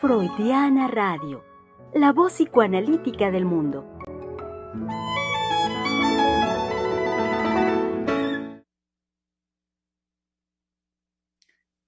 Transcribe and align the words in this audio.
Freudiana 0.00 0.88
Radio, 0.88 1.44
la 1.94 2.12
voz 2.12 2.34
psicoanalítica 2.34 3.30
del 3.30 3.44
mundo. 3.44 3.98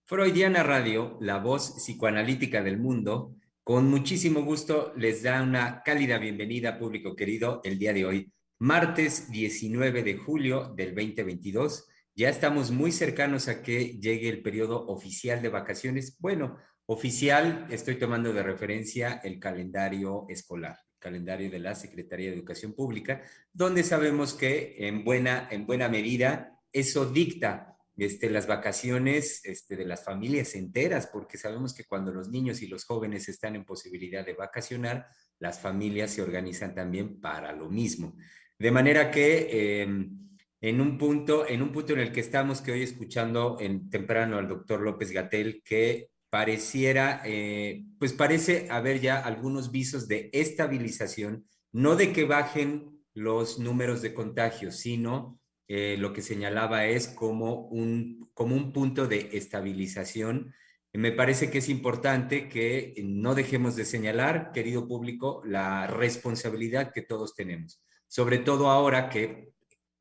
Freudiana 0.05 0.63
Radio, 0.63 1.17
la 1.21 1.39
voz 1.39 1.73
psicoanalítica 1.77 2.63
del 2.63 2.79
mundo, 2.79 3.37
con 3.63 3.89
muchísimo 3.89 4.43
gusto 4.43 4.93
les 4.97 5.23
da 5.23 5.43
una 5.43 5.83
cálida 5.83 6.19
bienvenida, 6.19 6.79
público 6.79 7.15
querido, 7.15 7.61
el 7.65 7.79
día 7.79 7.93
de 7.93 8.05
hoy, 8.05 8.33
martes 8.61 9.31
19 9.33 10.05
de 10.05 10.17
julio 10.17 10.73
del 10.77 10.95
2022. 10.95 11.89
Ya 12.15 12.29
estamos 12.29 12.71
muy 12.71 12.93
cercanos 12.93 13.49
a 13.49 13.63
que 13.63 13.99
llegue 13.99 14.29
el 14.29 14.43
periodo 14.43 14.87
oficial 14.87 15.43
de 15.43 15.49
vacaciones. 15.49 16.17
Bueno, 16.21 16.57
Oficial, 16.93 17.69
estoy 17.71 18.01
tomando 18.01 18.33
de 18.33 18.43
referencia 18.43 19.21
el 19.23 19.39
calendario 19.39 20.27
escolar, 20.29 20.77
calendario 20.99 21.49
de 21.49 21.61
la 21.61 21.77
Secretaría 21.77 22.31
de 22.31 22.35
Educación 22.35 22.73
Pública, 22.73 23.23
donde 23.53 23.85
sabemos 23.85 24.35
que 24.35 24.75
en 24.77 25.05
buena, 25.05 25.47
en 25.53 25.67
buena 25.67 25.89
medida 25.89 26.59
eso 26.73 27.07
dicta 27.07 27.79
este, 27.97 28.29
las 28.29 28.49
vacaciones 28.49 29.41
este, 29.45 29.77
de 29.77 29.85
las 29.85 30.03
familias 30.03 30.57
enteras, 30.57 31.07
porque 31.07 31.39
sabemos 31.39 31.75
que 31.75 31.85
cuando 31.85 32.13
los 32.13 32.29
niños 32.29 32.61
y 32.61 32.67
los 32.67 32.85
jóvenes 32.85 33.29
están 33.29 33.55
en 33.55 33.65
posibilidad 33.65 34.27
de 34.27 34.35
vacacionar, 34.35 35.07
las 35.39 35.61
familias 35.61 36.11
se 36.11 36.23
organizan 36.23 36.75
también 36.75 37.21
para 37.21 37.53
lo 37.53 37.71
mismo. 37.71 38.17
De 38.61 38.71
manera 38.71 39.11
que 39.11 39.81
em, 39.81 40.19
en, 40.61 40.81
un 40.83 40.99
punto, 40.99 41.49
en 41.49 41.63
un 41.63 41.73
punto 41.73 41.95
en 41.95 42.01
el 42.01 42.13
que 42.13 42.21
estamos, 42.21 42.61
que 42.61 42.73
hoy 42.73 42.83
escuchando 42.83 43.57
en 43.59 43.89
temprano 43.89 44.37
al 44.37 44.49
doctor 44.49 44.83
López 44.83 45.13
Gatel, 45.13 45.63
que 45.65 46.11
pareciera, 46.29 47.23
eh, 47.25 47.87
pues 47.99 48.13
parece 48.13 48.69
haber 48.71 49.01
ya 49.01 49.19
algunos 49.19 49.71
visos 49.71 50.09
de 50.09 50.29
estabilización, 50.35 51.47
no 51.73 51.97
de 51.97 52.13
que 52.13 52.25
bajen 52.25 53.01
los 53.15 53.59
números 53.59 54.03
de 54.03 54.13
contagios, 54.13 54.77
sino 54.77 55.41
eh, 55.67 55.97
lo 55.99 56.13
que 56.13 56.21
señalaba 56.21 56.85
es 56.85 57.09
como 57.09 57.67
un, 57.69 58.31
como 58.35 58.57
un 58.57 58.75
punto 58.75 59.07
de 59.07 59.31
estabilización. 59.33 60.53
Me 60.93 61.13
parece 61.13 61.51
que 61.51 61.59
es 61.59 61.71
importante 61.71 62.51
que 62.51 62.93
no 63.07 63.35
dejemos 63.35 63.75
de 63.75 63.87
señalar, 63.87 64.53
querido 64.53 64.87
público, 64.87 65.41
la 65.47 65.87
responsabilidad 65.87 66.93
que 66.93 67.01
todos 67.01 67.35
tenemos, 67.35 67.81
sobre 68.11 68.39
todo 68.39 68.71
ahora 68.71 69.09
que, 69.09 69.53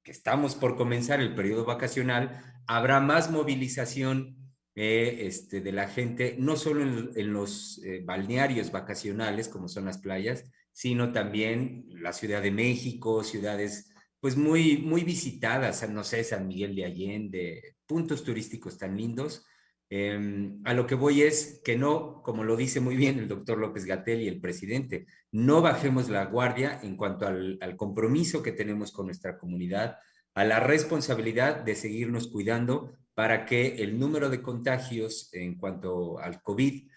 que 0.01 0.11
estamos 0.11 0.55
por 0.55 0.75
comenzar 0.75 1.19
el 1.19 1.35
periodo 1.35 1.63
vacacional, 1.63 2.41
habrá 2.65 2.99
más 2.99 3.29
movilización 3.29 4.35
este, 4.73 5.61
de 5.61 5.71
la 5.71 5.87
gente, 5.87 6.37
no 6.39 6.55
solo 6.55 6.81
en, 6.83 7.33
los 7.33 7.79
eh, 7.83 8.01
balnearios 8.03 8.71
vacacionales, 8.71 9.47
como 9.47 9.67
son 9.67 9.85
las 9.85 9.99
playas, 9.99 10.45
sino 10.71 11.11
también 11.11 11.85
la 11.89 12.11
Ciudad 12.13 12.41
de 12.41 12.51
México, 12.51 13.23
ciudades 13.23 13.91
pues 14.19 14.35
muy, 14.35 14.77
muy 14.77 15.03
visitadas, 15.03 15.87
no 15.89 16.03
sé, 16.03 16.23
San 16.23 16.47
Miguel 16.47 16.75
de 16.75 16.85
Allende, 16.85 17.75
puntos 17.85 18.23
turísticos 18.23 18.77
tan 18.79 18.97
lindos. 18.97 19.45
Em, 19.87 20.61
a 20.65 20.73
lo 20.73 20.87
que 20.87 20.95
voy 20.95 21.21
es 21.21 21.61
que 21.63 21.77
no, 21.77 22.23
como 22.23 22.43
lo 22.43 22.55
dice 22.55 22.79
muy 22.79 22.95
bien 22.95 23.19
el 23.19 23.27
doctor 23.27 23.57
López 23.59 23.85
Gatel 23.85 24.21
y 24.21 24.27
el 24.27 24.41
presidente, 24.41 25.05
no 25.31 25.61
bajemos 25.61 26.09
la 26.09 26.25
guardia 26.25 26.79
en 26.81 26.95
cuanto 26.95 27.27
al, 27.27 27.59
compromiso 27.77 28.41
que 28.41 28.51
tenemos 28.51 28.91
con 28.91 29.05
nuestra 29.05 29.37
comunidad, 29.37 29.97
a 30.33 30.45
la 30.45 30.59
responsabilidad 30.59 31.61
de 31.61 31.75
seguirnos 31.75 32.27
cuidando 32.27 32.93
para 33.13 33.45
que 33.45 33.83
el 33.83 33.99
número 33.99 34.29
de 34.29 34.41
contagios 34.41 35.29
en 35.33 35.57
cuanto 35.57 36.19
al 36.19 36.41
COVID, 36.41 36.89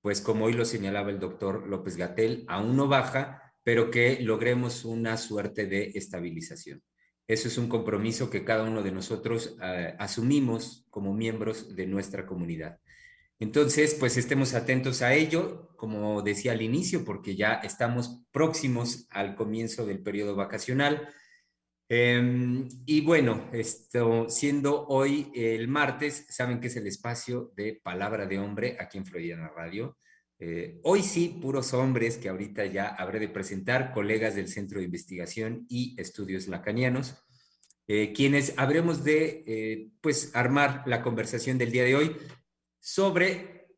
pues 0.00 0.20
como 0.20 0.46
hoy 0.46 0.54
lo 0.54 0.64
señalaba 0.64 1.10
el 1.10 1.20
doctor 1.20 1.66
López 1.68 1.96
Gatel, 1.96 2.44
aún 2.48 2.76
no 2.76 2.88
baja, 2.88 3.54
pero 3.62 3.90
que 3.90 4.20
logremos 4.20 4.84
una 4.84 5.16
suerte 5.16 5.66
de 5.66 5.92
estabilización. 5.94 6.82
Eso 7.28 7.46
es 7.46 7.58
un 7.58 7.68
compromiso 7.68 8.28
que 8.28 8.44
cada 8.44 8.64
uno 8.64 8.82
de 8.82 8.90
nosotros 8.90 9.56
eh, 9.62 9.94
asumimos 9.98 10.84
como 10.90 11.14
miembros 11.14 11.76
de 11.76 11.86
nuestra 11.86 12.26
comunidad. 12.26 12.80
Entonces, 13.40 13.96
pues 13.98 14.18
estemos 14.18 14.52
atentos 14.52 15.00
a 15.00 15.14
ello, 15.14 15.70
como 15.76 16.20
decía 16.20 16.52
al 16.52 16.60
inicio, 16.60 17.06
porque 17.06 17.36
ya 17.36 17.54
estamos 17.54 18.22
próximos 18.30 19.06
al 19.08 19.34
comienzo 19.34 19.86
del 19.86 20.02
periodo 20.02 20.36
vacacional. 20.36 21.08
Em, 21.88 22.68
y 22.84 23.00
bueno, 23.00 23.48
esto, 23.52 24.28
siendo 24.28 24.86
hoy 24.88 25.32
el 25.34 25.68
martes, 25.68 26.26
saben 26.28 26.60
que 26.60 26.66
es 26.66 26.76
el 26.76 26.86
espacio 26.86 27.50
de 27.56 27.80
Palabra 27.82 28.26
de 28.26 28.38
Hombre 28.38 28.76
aquí 28.78 28.98
en 28.98 29.06
Florida 29.06 29.50
Radio. 29.56 29.96
Eh, 30.38 30.78
hoy 30.84 31.02
sí, 31.02 31.38
puros 31.40 31.72
hombres 31.72 32.18
que 32.18 32.28
ahorita 32.28 32.66
ya 32.66 32.88
habré 32.88 33.20
de 33.20 33.28
presentar, 33.28 33.92
colegas 33.92 34.34
del 34.34 34.48
Centro 34.48 34.80
de 34.80 34.84
Investigación 34.84 35.64
y 35.70 35.98
Estudios 35.98 36.46
Lacanianos, 36.46 37.16
eh, 37.88 38.12
quienes 38.12 38.52
habremos 38.58 39.02
de, 39.02 39.44
eh, 39.46 39.88
pues, 40.02 40.30
armar 40.34 40.82
la 40.86 41.02
conversación 41.02 41.56
del 41.56 41.72
día 41.72 41.84
de 41.84 41.96
hoy 41.96 42.16
sobre, 42.80 43.68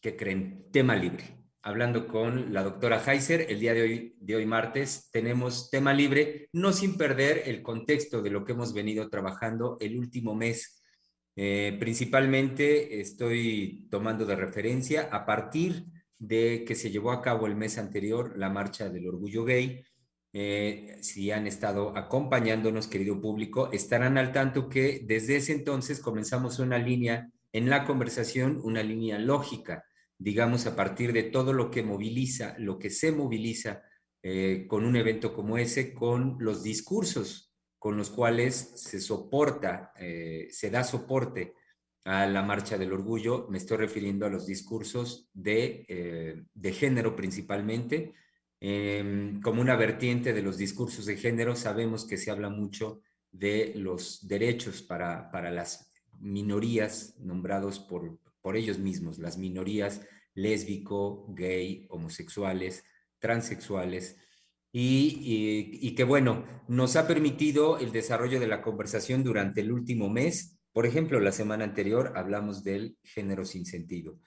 ¿qué 0.00 0.16
creen? 0.16 0.68
Tema 0.70 0.94
libre 0.94 1.42
hablando 1.62 2.08
con 2.08 2.52
la 2.52 2.62
doctora 2.62 3.02
Heiser. 3.04 3.46
El 3.48 3.60
día 3.60 3.72
de 3.72 3.82
hoy, 3.82 4.16
de 4.20 4.36
hoy 4.36 4.46
martes 4.46 5.08
tenemos 5.12 5.70
tema 5.70 5.92
libre, 5.92 6.48
no 6.52 6.72
sin 6.72 6.96
perder 6.96 7.44
el 7.46 7.62
contexto 7.62 8.20
de 8.20 8.30
lo 8.30 8.44
que 8.44 8.52
hemos 8.52 8.74
venido 8.74 9.08
trabajando 9.08 9.76
el 9.80 9.96
último 9.96 10.34
mes. 10.34 10.82
Eh, 11.36 11.76
principalmente 11.80 13.00
estoy 13.00 13.86
tomando 13.90 14.26
de 14.26 14.36
referencia 14.36 15.08
a 15.10 15.24
partir 15.24 15.86
de 16.18 16.64
que 16.66 16.74
se 16.74 16.90
llevó 16.90 17.10
a 17.10 17.22
cabo 17.22 17.46
el 17.46 17.56
mes 17.56 17.78
anterior 17.78 18.36
la 18.36 18.50
marcha 18.50 18.88
del 18.88 19.08
orgullo 19.08 19.44
gay. 19.44 19.84
Eh, 20.34 20.96
si 21.00 21.30
han 21.30 21.46
estado 21.46 21.96
acompañándonos, 21.96 22.86
querido 22.88 23.20
público, 23.20 23.70
estarán 23.72 24.18
al 24.18 24.32
tanto 24.32 24.68
que 24.68 25.02
desde 25.04 25.36
ese 25.36 25.52
entonces 25.52 26.00
comenzamos 26.00 26.58
una 26.58 26.78
línea 26.78 27.30
en 27.52 27.70
la 27.70 27.84
conversación, 27.84 28.60
una 28.64 28.82
línea 28.82 29.18
lógica 29.18 29.84
digamos, 30.22 30.66
a 30.66 30.76
partir 30.76 31.12
de 31.12 31.24
todo 31.24 31.52
lo 31.52 31.70
que 31.70 31.82
moviliza, 31.82 32.54
lo 32.58 32.78
que 32.78 32.90
se 32.90 33.12
moviliza 33.12 33.82
eh, 34.22 34.66
con 34.68 34.84
un 34.84 34.96
evento 34.96 35.34
como 35.34 35.58
ese, 35.58 35.92
con 35.92 36.36
los 36.38 36.62
discursos 36.62 37.48
con 37.78 37.96
los 37.96 38.10
cuales 38.10 38.74
se 38.76 39.00
soporta, 39.00 39.92
eh, 39.98 40.46
se 40.52 40.70
da 40.70 40.84
soporte 40.84 41.54
a 42.04 42.26
la 42.26 42.42
marcha 42.44 42.78
del 42.78 42.92
orgullo. 42.92 43.48
Me 43.50 43.58
estoy 43.58 43.78
refiriendo 43.78 44.24
a 44.24 44.30
los 44.30 44.46
discursos 44.46 45.28
de, 45.32 45.84
eh, 45.88 46.44
de 46.54 46.72
género 46.72 47.16
principalmente. 47.16 48.14
Em, 48.60 49.40
como 49.40 49.60
una 49.60 49.74
vertiente 49.74 50.32
de 50.32 50.42
los 50.42 50.58
discursos 50.58 51.06
de 51.06 51.16
género, 51.16 51.56
sabemos 51.56 52.06
que 52.06 52.18
se 52.18 52.30
habla 52.30 52.50
mucho 52.50 53.00
de 53.32 53.72
los 53.74 54.28
derechos 54.28 54.82
para, 54.82 55.28
para 55.32 55.50
las 55.50 55.91
minorías 56.22 57.14
nombrados 57.18 57.78
por, 57.78 58.18
por 58.40 58.56
ellos 58.56 58.78
mismos, 58.78 59.18
las 59.18 59.36
minorías 59.36 60.00
lésbico, 60.34 61.26
gay, 61.34 61.86
homosexuales, 61.90 62.84
transexuales, 63.18 64.16
y, 64.74 65.94
que 65.94 66.04
bueno, 66.04 66.46
nos 66.66 66.96
ha 66.96 67.06
permitido 67.06 67.78
el 67.78 67.92
desarrollo 67.92 68.40
de 68.40 68.46
la 68.46 68.62
conversación 68.62 69.22
durante 69.22 69.60
el 69.60 69.70
último 69.70 70.08
mes. 70.08 70.58
Por 70.72 70.86
ejemplo, 70.86 71.20
la 71.20 71.32
semana 71.32 71.64
anterior 71.64 72.14
hablamos 72.16 72.64
del 72.64 72.96
género 73.02 73.44
sin 73.44 73.66
sentido. 73.66 74.18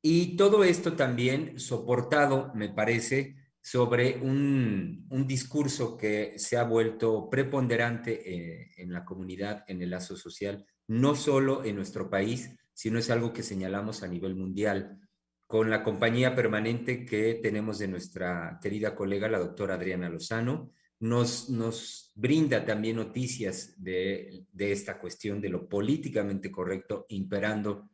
Y 0.00 0.36
todo 0.36 0.64
esto 0.64 0.94
también 0.94 1.60
soportado, 1.60 2.52
me 2.54 2.70
parece, 2.70 3.36
sobre 3.60 4.16
un, 4.16 5.06
discurso 5.26 5.96
que 5.96 6.38
se 6.38 6.56
ha 6.56 6.64
vuelto 6.64 7.28
preponderante 7.28 8.22
eh, 8.24 8.70
en 8.78 8.92
la 8.92 9.04
comunidad, 9.04 9.62
en 9.68 9.82
el 9.82 9.90
lazo 9.90 10.16
social, 10.16 10.66
no 10.92 11.14
solo 11.14 11.64
en 11.64 11.76
nuestro 11.76 12.10
país, 12.10 12.50
sino 12.74 12.98
es 12.98 13.08
algo 13.08 13.32
que 13.32 13.42
señalamos 13.42 14.02
a 14.02 14.08
nivel 14.08 14.34
mundial, 14.34 14.98
con 15.46 15.70
la 15.70 15.82
compañía 15.82 16.34
permanente 16.34 17.06
que 17.06 17.40
tenemos 17.42 17.78
de 17.78 17.88
nuestra 17.88 18.58
querida 18.62 18.94
colega, 18.94 19.28
la 19.28 19.38
doctora 19.38 19.74
Adriana 19.74 20.10
Lozano. 20.10 20.70
Nos, 21.00 21.48
nos 21.48 22.12
brinda 22.14 22.64
también 22.66 22.96
noticias 22.96 23.74
de, 23.82 24.44
de 24.52 24.72
esta 24.72 24.98
cuestión 24.98 25.40
de 25.40 25.48
lo 25.48 25.66
políticamente 25.66 26.52
correcto 26.52 27.06
imperando 27.08 27.88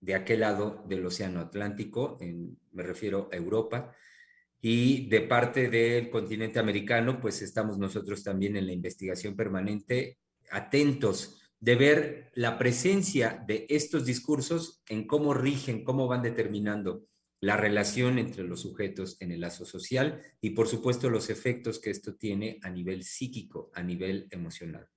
de 0.00 0.14
aquel 0.14 0.40
lado 0.40 0.84
del 0.88 1.04
Océano 1.04 1.40
Atlántico, 1.40 2.18
me 2.20 2.82
refiero 2.82 3.28
a 3.32 3.36
Europa, 3.36 3.94
y 4.60 5.08
de 5.08 5.22
parte 5.22 5.68
del 5.68 6.08
continente 6.08 6.60
americano, 6.60 7.20
pues 7.20 7.42
estamos 7.42 7.78
nosotros 7.78 8.22
también 8.22 8.56
en 8.56 8.66
la 8.66 8.72
investigación 8.72 9.34
permanente, 9.34 10.18
atentos 10.50 11.41
de 11.62 11.76
ver 11.76 12.32
la 12.34 12.58
presencia 12.58 13.44
de 13.46 13.66
estos 13.68 14.04
discursos 14.04 14.82
en 14.88 15.06
cómo 15.06 15.32
rigen, 15.32 15.84
cómo 15.84 16.08
van 16.08 16.20
determinando 16.20 17.06
la 17.40 17.56
relación 17.56 18.18
entre 18.18 18.42
los 18.42 18.62
sujetos 18.62 19.16
en 19.20 19.30
el 19.30 19.42
lazo 19.42 19.64
social 19.64 20.20
y 20.40 20.50
por 20.50 20.66
supuesto 20.66 21.08
los 21.08 21.30
efectos 21.30 21.78
que 21.78 21.90
esto 21.90 22.16
tiene 22.16 22.58
a 22.62 22.70
nivel 22.70 23.04
psíquico, 23.04 23.70
a 23.74 23.82
nivel 23.84 24.26
emocional. 24.32 24.88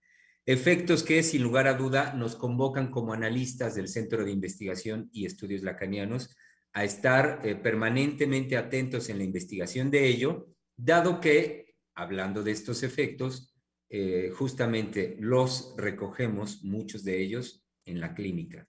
Efectos 0.48 1.04
que, 1.04 1.22
sin 1.22 1.44
lugar 1.44 1.68
a 1.68 1.76
duda, 1.76 2.14
nos 2.14 2.36
convocan 2.36 2.90
como 2.90 3.14
analistas 3.14 3.76
del 3.76 3.88
Centro 3.88 4.26
de 4.26 4.32
Investigación 4.32 5.08
y 5.12 5.28
Estudios 5.28 5.62
Lacanianos 5.62 6.36
a 6.74 6.84
estar 6.84 7.42
eh, 7.44 7.54
permanentemente 7.56 8.58
atentos 8.58 9.10
en 9.10 9.20
la 9.20 9.24
investigación 9.24 9.92
de 9.92 10.08
ello, 10.08 10.48
dado 10.76 11.20
que, 11.20 11.76
hablando 11.94 12.42
de 12.42 12.52
estos 12.52 12.82
efectos, 12.82 13.55
eh, 13.98 14.30
justamente 14.30 15.16
los 15.22 15.74
recogemos, 15.78 16.66
muchos 16.66 17.06
de 17.06 17.22
ellos, 17.22 17.66
en 17.86 18.02
la 18.02 18.14
clínica. 18.14 18.68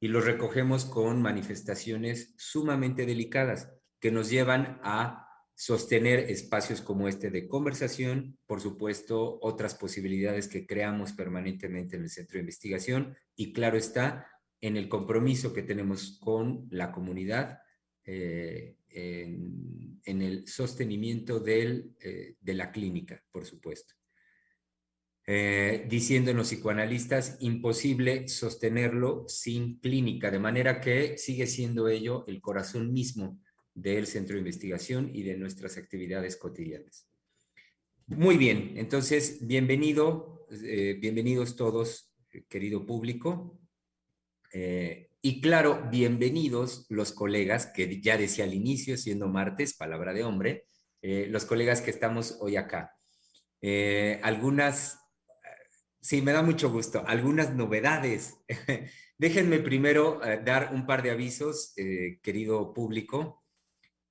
Y 0.00 0.08
los 0.08 0.24
recogemos 0.24 0.86
con 0.86 1.20
manifestaciones 1.20 2.32
sumamente 2.38 3.04
delicadas 3.04 3.70
que 4.00 4.10
nos 4.10 4.30
llevan 4.30 4.80
a 4.82 5.28
sostener 5.54 6.20
espacios 6.20 6.80
como 6.80 7.06
este 7.06 7.28
de 7.28 7.48
conversación, 7.48 8.38
por 8.46 8.62
supuesto, 8.62 9.38
otras 9.42 9.74
posibilidades 9.74 10.48
que 10.48 10.66
creamos 10.66 11.12
permanentemente 11.12 11.96
en 11.96 12.04
el 12.04 12.10
centro 12.10 12.38
de 12.38 12.40
investigación 12.40 13.14
y 13.36 13.52
claro 13.52 13.76
está, 13.76 14.26
en 14.62 14.78
el 14.78 14.88
compromiso 14.88 15.52
que 15.52 15.64
tenemos 15.64 16.18
con 16.18 16.66
la 16.70 16.92
comunidad 16.92 17.58
eh, 18.04 18.78
en, 18.88 20.22
el 20.22 20.48
sostenimiento 20.48 21.44
eh, 21.46 22.36
de 22.40 22.54
la 22.54 22.72
clínica, 22.72 23.22
por 23.30 23.44
supuesto. 23.44 23.96
Eh, 25.34 25.86
diciéndonos 25.88 26.48
psicoanalistas, 26.48 27.38
imposible 27.40 28.28
sostenerlo 28.28 29.24
sin 29.28 29.78
clínica, 29.80 30.30
de 30.30 30.38
manera 30.38 30.78
que 30.78 31.16
sigue 31.16 31.46
siendo 31.46 31.88
ello 31.88 32.26
el 32.26 32.42
corazón 32.42 32.92
mismo 32.92 33.40
del 33.72 34.06
centro 34.06 34.34
de 34.34 34.40
investigación 34.40 35.10
y 35.14 35.22
de 35.22 35.38
nuestras 35.38 35.78
actividades 35.78 36.36
cotidianas. 36.36 37.08
Muy 38.08 38.36
bien, 38.36 38.74
entonces, 38.76 39.38
bienvenido, 39.46 40.46
eh, 40.50 40.98
bienvenidos 41.00 41.56
todos, 41.56 42.12
querido 42.50 42.84
público. 42.84 43.58
Eh, 44.52 45.12
y 45.22 45.40
claro, 45.40 45.88
bienvenidos 45.90 46.84
los 46.90 47.10
colegas, 47.12 47.64
que 47.74 48.02
ya 48.02 48.18
decía 48.18 48.44
al 48.44 48.52
inicio, 48.52 48.98
siendo 48.98 49.28
martes, 49.28 49.72
palabra 49.72 50.12
de 50.12 50.24
hombre, 50.24 50.66
los 51.00 51.46
colegas 51.46 51.80
que 51.80 51.90
estamos 51.90 52.36
hoy 52.38 52.56
acá. 52.56 52.94
algunas, 54.22 55.01
sí, 56.02 56.20
me 56.20 56.32
da 56.32 56.42
mucho 56.42 56.70
gusto, 56.70 57.02
algunas 57.06 57.54
novedades. 57.54 58.36
Déjenme 59.16 59.60
primero 59.60 60.20
dar 60.44 60.74
un 60.74 60.84
par 60.84 61.02
de 61.02 61.12
avisos, 61.12 61.74
querido 62.22 62.74
público 62.74 63.42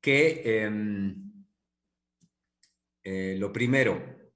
que 0.02 0.64
em, 0.64 1.46
eh, 3.04 3.36
lo 3.38 3.54
primero, 3.54 4.32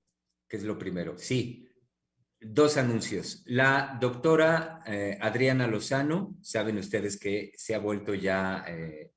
¿qué 0.48 0.58
es 0.58 0.64
lo 0.64 0.78
primero? 0.78 1.18
Sí, 1.18 1.68
dos 2.40 2.78
anuncios. 2.78 3.44
La 3.48 3.98
doctora 4.00 4.82
eh, 4.86 5.18
Adriana 5.20 5.68
Lozano, 5.68 6.38
saben 6.42 6.78
ustedes 6.78 7.20
que 7.20 7.52
se 7.58 7.74
ha 7.74 7.80
vuelto 7.80 8.14
ya 8.14 8.64
eh, 8.68 9.12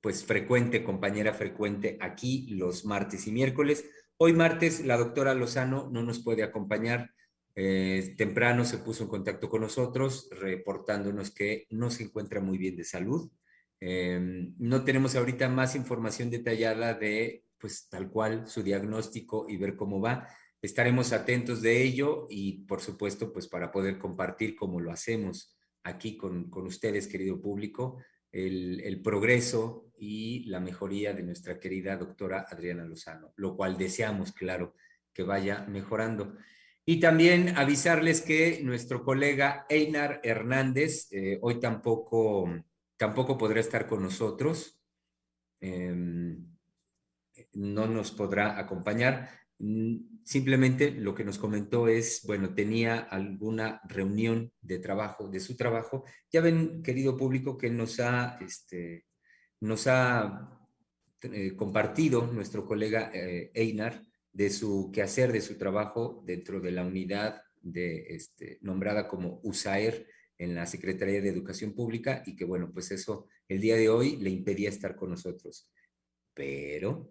pues 0.00 0.24
frecuente, 0.24 0.82
compañera 0.82 1.34
frecuente 1.34 1.98
aquí 2.00 2.48
los 2.50 2.84
martes 2.86 3.26
y 3.26 3.32
miércoles. 3.32 3.84
Hoy 4.18 4.32
martes 4.32 4.84
la 4.84 4.96
doctora 4.96 5.34
Lozano 5.34 5.90
no 5.92 6.02
nos 6.02 6.20
puede 6.22 6.42
acompañar. 6.42 7.12
temprano 7.54 8.64
se 8.64 8.78
puso 8.78 9.04
en 9.04 9.10
contacto 9.10 9.48
con 9.48 9.60
nosotros 9.60 10.28
reportándonos 10.30 11.30
que 11.30 11.66
no 11.70 11.90
se 11.90 12.04
encuentra 12.04 12.40
muy 12.40 12.58
bien 12.58 12.76
de 12.76 12.84
salud. 12.84 13.30
Em, 13.80 14.54
no 14.58 14.84
tenemos 14.84 15.16
ahorita 15.16 15.48
más 15.48 15.74
información 15.74 16.30
detallada 16.30 16.94
de, 16.94 17.44
pues 17.58 17.88
tal 17.90 18.10
cual, 18.10 18.46
su 18.46 18.62
diagnóstico 18.62 19.46
y 19.48 19.58
ver 19.58 19.76
cómo 19.76 20.00
va. 20.00 20.28
Estaremos 20.62 21.12
atentos 21.12 21.60
de 21.60 21.82
ello 21.82 22.26
y, 22.30 22.64
por 22.66 22.80
supuesto, 22.80 23.32
pues 23.32 23.46
para 23.48 23.70
poder 23.70 23.98
compartir 23.98 24.56
como 24.56 24.80
lo 24.80 24.92
hacemos 24.92 25.56
aquí 25.82 26.16
con, 26.16 26.50
con 26.50 26.66
ustedes, 26.66 27.06
querido 27.06 27.40
público, 27.40 27.98
el, 28.32 29.00
progreso 29.02 29.85
y 29.98 30.44
la 30.46 30.60
mejoría 30.60 31.12
de 31.12 31.22
nuestra 31.22 31.58
querida 31.58 31.96
doctora 31.96 32.46
Adriana 32.48 32.84
Lozano, 32.84 33.32
lo 33.36 33.56
cual 33.56 33.76
deseamos, 33.76 34.32
claro, 34.32 34.74
que 35.12 35.22
vaya 35.22 35.64
mejorando. 35.68 36.36
Y 36.84 37.00
también 37.00 37.56
avisarles 37.56 38.20
que 38.20 38.60
nuestro 38.62 39.04
colega 39.04 39.66
Einar 39.68 40.20
Hernández, 40.22 41.08
eh, 41.10 41.38
hoy 41.42 41.58
tampoco 41.58 42.48
tampoco 42.96 43.36
podrá 43.36 43.60
estar 43.60 43.86
con 43.86 44.02
nosotros, 44.02 44.80
em, 45.60 46.46
no 47.52 47.86
nos 47.86 48.10
podrá 48.12 48.58
acompañar. 48.58 49.28
Mm, 49.58 50.22
simplemente 50.24 50.90
lo 50.90 51.14
que 51.14 51.24
nos 51.24 51.38
comentó 51.38 51.88
es, 51.88 52.22
bueno, 52.26 52.54
tenía 52.54 52.98
alguna 52.98 53.80
reunión 53.88 54.52
de 54.60 54.78
trabajo, 54.78 55.28
de 55.28 55.40
su 55.40 55.56
trabajo. 55.56 56.04
Ya 56.30 56.40
ven, 56.40 56.82
querido 56.82 57.16
público, 57.16 57.56
que 57.56 57.70
nos 57.70 58.00
ha, 58.00 58.38
este, 58.40 59.06
nos 59.60 59.86
ha 59.86 60.68
eh, 61.22 61.54
compartido 61.56 62.26
nuestro 62.26 62.66
colega 62.66 63.10
eh, 63.12 63.50
Einar 63.54 64.02
de 64.32 64.50
su 64.50 64.90
quehacer, 64.92 65.32
de 65.32 65.40
su 65.40 65.56
trabajo 65.56 66.22
dentro 66.26 66.60
de 66.60 66.72
la 66.72 66.84
unidad 66.84 67.42
de, 67.62 68.14
este, 68.14 68.58
nombrada 68.60 69.08
como 69.08 69.40
USAER, 69.42 70.06
en 70.38 70.54
la 70.54 70.66
Secretaría 70.66 71.20
de 71.20 71.28
Educación 71.28 71.72
Pública 71.72 72.22
y 72.26 72.36
que 72.36 72.44
bueno, 72.44 72.70
pues 72.72 72.90
eso 72.90 73.26
el 73.48 73.60
día 73.60 73.76
de 73.76 73.88
hoy 73.88 74.16
le 74.16 74.30
impedía 74.30 74.68
estar 74.68 74.96
con 74.96 75.10
nosotros. 75.10 75.70
Pero, 76.34 77.10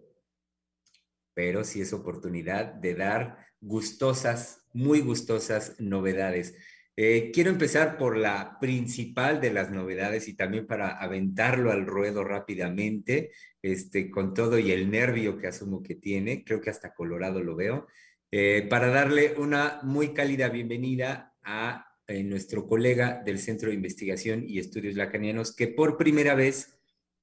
pero 1.34 1.64
sí 1.64 1.80
es 1.80 1.92
oportunidad 1.92 2.74
de 2.74 2.94
dar 2.94 3.38
gustosas, 3.60 4.62
muy 4.72 5.00
gustosas 5.00 5.74
novedades. 5.80 6.54
Eh, 6.98 7.30
quiero 7.30 7.50
empezar 7.50 7.98
por 7.98 8.16
la 8.16 8.58
principal 8.58 9.38
de 9.38 9.52
las 9.52 9.70
novedades 9.70 10.28
y 10.28 10.34
también 10.34 10.66
para 10.66 10.96
aventarlo 10.96 11.70
al 11.70 11.84
ruedo 11.84 12.24
rápidamente, 12.24 13.32
este, 13.60 14.10
con 14.10 14.32
todo 14.32 14.58
y 14.58 14.70
el 14.70 14.90
nervio 14.90 15.36
que 15.36 15.46
asumo 15.46 15.82
que 15.82 15.96
tiene, 15.96 16.42
creo 16.42 16.62
que 16.62 16.70
hasta 16.70 16.94
colorado 16.94 17.42
lo 17.42 17.54
veo, 17.54 17.86
eh, 18.30 18.66
para 18.70 18.88
darle 18.88 19.34
una 19.36 19.80
muy 19.82 20.14
cálida 20.14 20.48
bienvenida 20.48 21.34
a 21.42 21.86
eh, 22.06 22.24
nuestro 22.24 22.66
colega 22.66 23.22
del 23.22 23.40
Centro 23.40 23.68
de 23.68 23.74
Investigación 23.74 24.44
y 24.48 24.58
Estudios 24.58 24.94
Lacanianos, 24.94 25.54
que 25.54 25.68
por 25.68 25.98
primera 25.98 26.34
vez 26.34 26.72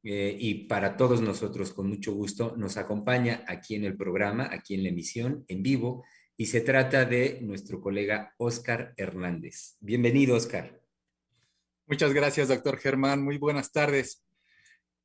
y 0.06 0.66
para 0.66 0.98
todos 0.98 1.22
nosotros 1.22 1.72
con 1.72 1.88
mucho 1.88 2.14
gusto 2.14 2.56
nos 2.58 2.76
acompaña 2.76 3.46
aquí 3.48 3.76
en 3.76 3.86
el 3.86 3.96
programa, 3.96 4.50
aquí 4.52 4.74
en 4.74 4.84
la 4.84 4.90
emisión, 4.90 5.46
en 5.48 5.64
vivo, 5.64 6.04
y 6.38 6.48
se 6.48 6.62
trata 6.62 7.06
de 7.06 7.40
nuestro 7.42 7.82
colega 7.82 8.34
Oscar 8.38 8.94
Hernández. 8.98 9.78
Bienvenido, 9.80 10.36
Oscar. 10.36 10.82
Muchas 11.86 12.14
gracias, 12.14 12.48
doctor 12.48 12.78
Germán. 12.78 13.24
Muy 13.24 13.38
buenas 13.38 13.72
tardes. 13.72 14.24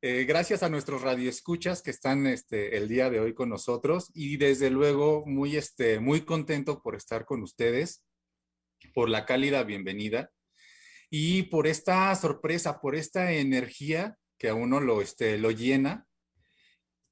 Eh, 0.00 0.24
gracias 0.24 0.62
a 0.62 0.68
nuestros 0.68 1.02
radioescuchas 1.02 1.82
que 1.82 1.90
están 1.90 2.26
este, 2.26 2.76
el 2.76 2.88
día 2.88 3.10
de 3.10 3.20
hoy 3.20 3.34
con 3.34 3.48
nosotros 3.48 4.10
y 4.14 4.36
desde 4.36 4.70
luego 4.70 5.24
muy, 5.26 5.56
este, 5.56 5.98
muy 5.98 6.20
contento 6.20 6.82
por 6.82 6.94
estar 6.94 7.24
con 7.24 7.42
ustedes 7.42 8.04
por 8.94 9.08
la 9.08 9.26
cálida 9.26 9.62
bienvenida 9.64 10.30
y 11.10 11.44
por 11.44 11.66
esta 11.66 12.14
sorpresa, 12.14 12.80
por 12.80 12.94
esta 12.94 13.32
energía 13.32 14.16
que 14.38 14.48
a 14.48 14.54
uno 14.54 14.80
lo, 14.80 15.00
este, 15.00 15.38
lo 15.38 15.50
llena. 15.50 16.06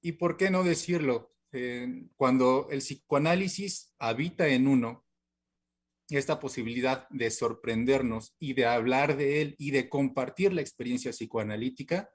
Y 0.02 0.12
por 0.12 0.36
qué 0.36 0.50
no 0.50 0.62
decirlo, 0.62 1.32
cuando 2.16 2.68
el 2.70 2.78
psicoanálisis 2.78 3.94
habita 3.98 4.48
en 4.48 4.68
uno, 4.68 5.06
esta 6.08 6.38
posibilidad 6.38 7.08
de 7.10 7.30
sorprendernos 7.30 8.36
y 8.38 8.54
de 8.54 8.66
hablar 8.66 9.16
de 9.16 9.42
él 9.42 9.56
y 9.58 9.72
de 9.72 9.88
compartir 9.88 10.52
la 10.52 10.60
experiencia 10.60 11.10
psicoanalítica, 11.10 12.10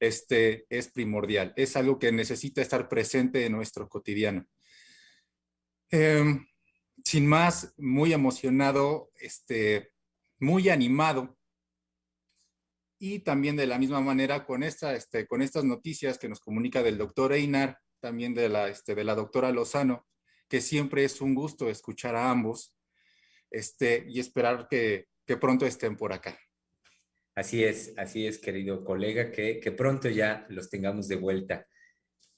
este, 0.00 0.66
es 0.68 0.90
primordial. 0.90 1.52
Es 1.56 1.76
algo 1.76 1.98
que 1.98 2.12
necesita 2.12 2.60
estar 2.60 2.88
presente 2.88 3.46
en 3.46 3.52
nuestro 3.52 3.88
cotidiano. 3.88 4.46
Em, 5.90 6.46
sin 7.04 7.26
más, 7.26 7.72
muy 7.76 8.12
emocionado, 8.12 9.10
este, 9.16 9.92
muy 10.38 10.68
animado. 10.68 11.36
Y 12.98 13.20
también 13.20 13.56
de 13.56 13.66
la 13.66 13.78
misma 13.78 14.00
manera 14.00 14.44
con, 14.46 14.62
esta, 14.62 14.94
este, 14.94 15.26
con 15.26 15.42
estas 15.42 15.64
noticias 15.64 16.18
que 16.18 16.28
nos 16.28 16.40
comunica 16.40 16.82
del 16.82 16.98
doctor 16.98 17.32
Einar, 17.32 17.78
también 18.04 18.34
de 18.34 18.50
la, 18.50 18.68
este, 18.68 18.94
de 18.94 19.02
la 19.02 19.14
doctora 19.14 19.50
Lozano, 19.50 20.06
que 20.46 20.60
siempre 20.60 21.04
es 21.04 21.22
un 21.22 21.34
gusto 21.34 21.70
escuchar 21.70 22.14
a 22.14 22.30
ambos 22.30 22.76
este, 23.50 24.04
y 24.06 24.20
esperar 24.20 24.68
que, 24.68 25.06
que 25.24 25.38
pronto 25.38 25.64
estén 25.64 25.96
por 25.96 26.12
acá. 26.12 26.38
Así 27.34 27.64
es, 27.64 27.94
así 27.96 28.26
es, 28.26 28.36
querido 28.36 28.84
colega, 28.84 29.30
que, 29.30 29.58
que 29.58 29.72
pronto 29.72 30.10
ya 30.10 30.44
los 30.50 30.68
tengamos 30.68 31.08
de 31.08 31.16
vuelta 31.16 31.66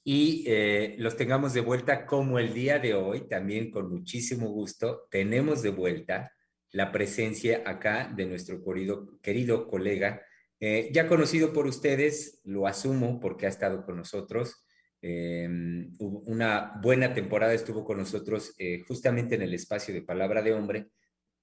y 0.05 0.45
eh, 0.47 0.95
los 0.99 1.17
tengamos 1.17 1.53
de 1.53 1.59
vuelta 1.59 2.05
como 2.05 2.39
el 2.39 2.53
día 2.53 2.79
de 2.79 2.93
hoy, 2.93 3.27
también 3.27 3.69
con 3.69 3.89
muchísimo 3.89 4.47
gusto, 4.47 5.05
tenemos 5.11 5.63
de 5.63 5.71
vuelta 5.71 6.31
la 6.71 6.93
presencia 6.93 7.63
acá 7.65 8.09
de 8.15 8.25
nuestro 8.25 8.63
querido, 8.63 9.19
querido 9.21 9.67
colega, 9.67 10.21
eh, 10.61 10.89
ya 10.93 11.09
conocido 11.09 11.51
por 11.51 11.67
ustedes, 11.67 12.39
lo 12.45 12.67
asumo 12.67 13.19
porque 13.19 13.47
ha 13.47 13.49
estado 13.49 13.85
con 13.85 13.97
nosotros, 13.97 14.63
Em, 15.01 15.93
una 15.99 16.79
buena 16.81 17.13
temporada 17.13 17.53
estuvo 17.53 17.85
con 17.85 17.97
nosotros 17.97 18.55
eh, 18.57 18.83
justamente 18.87 19.35
en 19.35 19.43
el 19.43 19.53
espacio 19.53 19.93
de 19.93 20.01
Palabra 20.01 20.41
de 20.41 20.53
Hombre. 20.53 20.87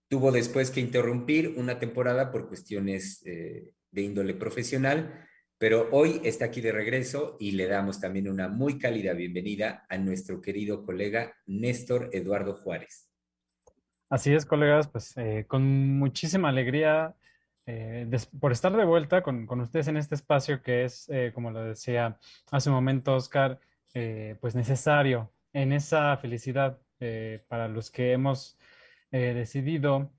Tuvo 0.08 0.32
después 0.32 0.70
que 0.70 0.80
interrumpir 0.80 1.54
una 1.56 1.78
temporada 1.78 2.30
por 2.30 2.48
cuestiones 2.48 3.22
eh, 3.26 3.70
de 3.90 4.02
índole 4.02 4.34
profesional, 4.34 5.26
pero 5.56 5.88
hoy 5.92 6.20
está 6.24 6.46
aquí 6.46 6.60
de 6.60 6.72
regreso 6.72 7.36
y 7.38 7.52
le 7.52 7.66
damos 7.66 8.00
también 8.00 8.28
una 8.28 8.48
muy 8.48 8.78
cálida 8.78 9.12
bienvenida 9.12 9.86
a 9.88 9.98
nuestro 9.98 10.40
querido 10.40 10.84
colega 10.84 11.34
Néstor 11.46 12.10
Eduardo 12.12 12.54
Juárez. 12.54 13.08
Así 14.10 14.34
es, 14.34 14.44
colegas, 14.44 14.88
pues 14.88 15.16
eh, 15.16 15.44
con 15.48 15.62
muchísima 15.98 16.48
alegría 16.48 17.14
eh, 17.66 18.10
por 18.40 18.52
estar 18.52 18.76
de 18.76 18.84
vuelta 18.84 19.22
con, 19.22 19.46
con, 19.46 19.60
ustedes 19.60 19.88
en 19.88 19.96
este 19.96 20.14
espacio 20.14 20.62
que 20.62 20.84
es, 20.84 21.08
eh, 21.08 21.32
como 21.34 21.50
lo 21.50 21.64
decía 21.64 22.18
hace 22.50 22.68
un 22.68 22.76
momento 22.76 23.14
Oscar, 23.14 23.58
pues 24.40 24.56
necesario 24.56 25.32
en 25.52 25.72
esa 25.72 26.16
felicidad 26.16 26.80
para 27.48 27.68
los 27.68 27.92
que 27.92 28.12
hemos 28.12 28.58
decidido 29.12 30.10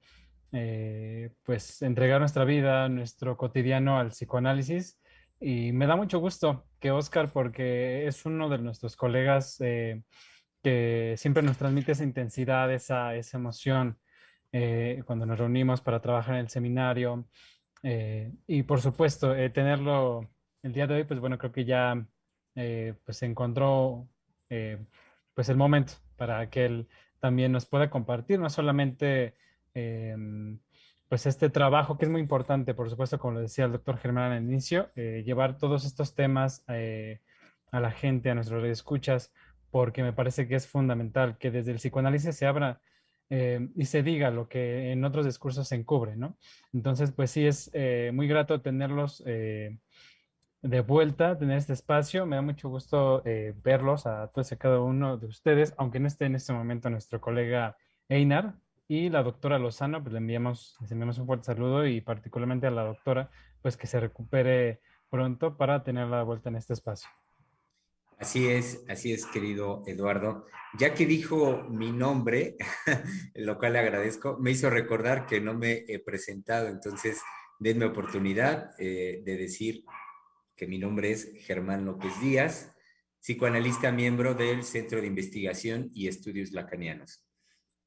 pues 1.44 1.82
entregar 1.82 2.22
nuestra 2.22 2.46
vida, 2.46 2.88
nuestro 2.88 3.36
cotidiano 3.36 4.00
al 4.00 4.12
psicoanálisis. 4.12 5.02
Y 5.42 5.74
me 5.74 5.88
da 5.88 5.98
mucho 5.98 6.20
gusto 6.20 6.66
que 6.80 6.92
Oscar, 6.92 7.34
porque 7.34 8.08
es 8.08 8.26
uno 8.26 8.48
de 8.48 8.60
nuestros 8.60 8.96
colegas 8.96 9.58
que 9.58 11.16
siempre 11.18 11.44
nos 11.44 11.58
transmite 11.58 11.92
esa 11.92 12.06
intensidad, 12.06 12.74
esa, 12.74 13.14
esa 13.16 13.38
emoción 13.38 14.00
eh, 14.58 15.04
cuando 15.06 15.26
nos 15.26 15.38
reunimos 15.38 15.82
para 15.82 16.00
trabajar 16.00 16.36
en 16.36 16.40
el 16.40 16.50
seminario. 16.50 17.28
Eh, 17.84 18.32
y 18.48 18.64
por 18.64 18.80
supuesto, 18.80 19.36
eh, 19.36 19.50
tenerlo 19.50 20.30
el 20.64 20.72
día 20.72 20.88
de 20.88 20.96
hoy, 20.96 21.04
pues 21.04 21.20
bueno, 21.20 21.38
creo 21.38 21.52
que 21.52 21.66
ya 21.66 22.08
pues 22.54 23.18
se 23.18 23.26
encontró 23.26 24.08
pues 24.48 25.50
el 25.50 25.58
momento 25.58 25.96
para 26.16 26.50
que 26.50 26.64
él 26.64 26.88
también 27.20 27.52
nos 27.52 27.66
pueda 27.66 27.90
compartir, 27.90 28.40
no 28.40 28.50
solamente 28.50 29.36
pues 31.10 31.26
este 31.26 31.50
trabajo 31.50 31.98
que 31.98 32.06
es 32.06 32.12
muy 32.12 32.22
importante, 32.22 32.74
por 32.74 32.90
supuesto, 32.90 33.20
como 33.20 33.34
lo 33.34 33.42
decía 33.42 33.66
el 33.66 33.74
doctor 33.74 33.98
Germán 33.98 34.32
al 34.32 34.44
inicio, 34.44 34.90
llevar 34.96 35.58
todos 35.58 35.84
estos 35.84 36.16
temas 36.16 36.64
a 36.70 37.80
la 37.82 37.92
gente, 37.92 38.30
a 38.30 38.36
nuestros 38.36 38.64
escuchas, 38.64 39.34
porque 39.70 40.02
me 40.02 40.14
parece 40.14 40.48
que 40.48 40.56
es 40.56 40.66
fundamental 40.66 41.38
que 41.38 41.52
desde 41.52 41.72
el 41.72 41.78
psicoanálisis 41.78 42.38
se 42.38 42.46
abra 42.46 42.80
eh, 43.30 43.70
y 43.76 43.86
se 43.86 44.04
diga 44.04 44.30
lo 44.30 44.48
que 44.48 44.92
en 44.92 45.04
otros 45.04 45.26
discursos 45.26 45.68
se 45.68 45.76
encubre, 45.76 46.16
¿no? 46.16 46.38
Entonces, 46.74 47.12
pues 47.12 47.32
sí, 47.32 47.46
es 47.46 47.72
eh, 47.74 48.12
muy 48.14 48.28
grato 48.28 48.62
tenerlos 48.62 49.24
eh, 49.26 49.78
de 50.62 50.82
vuelta, 50.82 51.38
tener 51.38 51.58
este 51.58 51.74
espacio. 51.74 52.26
Me 52.26 52.36
da 52.36 52.42
mucho 52.42 52.70
gusto 52.70 53.24
verlos 53.64 54.06
a 54.06 54.28
todos 54.28 54.52
y 54.52 54.58
cada 54.58 54.80
uno 54.80 55.18
de 55.18 55.28
ustedes, 55.28 55.74
aunque 55.78 56.00
no 56.00 56.08
esté 56.08 56.26
en 56.26 56.36
este 56.36 56.54
momento 56.54 56.90
nuestro 56.90 57.22
colega 57.22 57.78
Einar 58.10 58.56
y 58.88 59.10
la 59.10 59.24
doctora 59.24 59.60
Lozano, 59.60 60.02
pues 60.02 60.14
le 60.14 60.20
enviamos, 60.20 60.78
les 60.82 60.92
enviamos 60.92 61.18
un 61.18 61.26
fuerte 61.26 61.46
saludo 61.46 61.88
y 61.88 62.02
particularmente 62.02 62.68
a 62.68 62.72
la 62.72 62.84
doctora, 62.84 63.32
pues 63.62 63.78
que 63.78 63.88
se 63.88 64.00
recupere 64.00 64.82
pronto 65.10 65.58
para 65.58 65.84
tenerla 65.84 66.20
de 66.20 66.24
vuelta 66.24 66.50
en 66.50 66.56
este 66.58 66.74
espacio. 66.74 67.10
Así 68.18 68.48
es, 68.48 68.84
así 68.88 69.12
es, 69.12 69.26
querido 69.26 69.84
Eduardo. 69.86 70.46
Ya 70.80 70.94
que 70.94 71.06
dijo 71.06 71.64
mi 71.70 71.92
nombre, 71.92 72.56
lo 73.36 73.58
cual 73.58 73.74
le 73.74 73.80
agradezco, 73.80 74.38
me 74.40 74.52
hizo 74.52 74.70
recordar 74.70 75.26
que 75.26 75.42
no 75.42 75.54
me 75.54 75.84
he 75.88 76.00
presentado, 76.00 76.70
entonces 76.70 77.22
denme 77.60 77.86
oportunidad 77.86 78.72
eh, 78.80 79.22
de 79.24 79.38
decir 79.38 79.84
que 80.56 80.66
mi 80.66 80.78
nombre 80.78 81.12
es 81.12 81.32
Germán 81.46 81.86
López 81.86 82.12
Díaz, 82.22 82.74
psicoanalista 83.20 83.92
miembro 83.92 84.34
del 84.34 84.64
Centro 84.64 85.02
de 85.02 85.08
Investigación 85.08 85.92
y 85.94 86.08
Estudios 86.08 86.52
Lacanianos. 86.52 87.26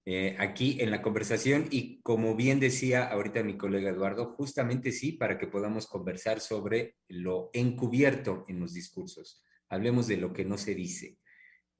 Eh, 0.04 0.36
aquí 0.38 0.78
en 0.80 0.90
la 0.90 1.02
conversación 1.02 1.68
y 1.70 2.00
como 2.02 2.34
bien 2.34 2.60
decía 2.60 3.06
ahorita 3.06 3.42
mi 3.42 3.56
colega 3.56 3.90
Eduardo, 3.90 4.26
justamente 4.26 4.92
sí, 4.92 5.12
para 5.12 5.38
que 5.38 5.46
podamos 5.46 5.86
conversar 5.86 6.40
sobre 6.40 6.96
lo 7.08 7.50
encubierto 7.52 8.44
en 8.48 8.60
los 8.60 8.74
discursos 8.74 9.42
hablemos 9.68 10.06
de 10.06 10.16
lo 10.16 10.32
que 10.32 10.44
no 10.44 10.58
se 10.58 10.74
dice, 10.74 11.18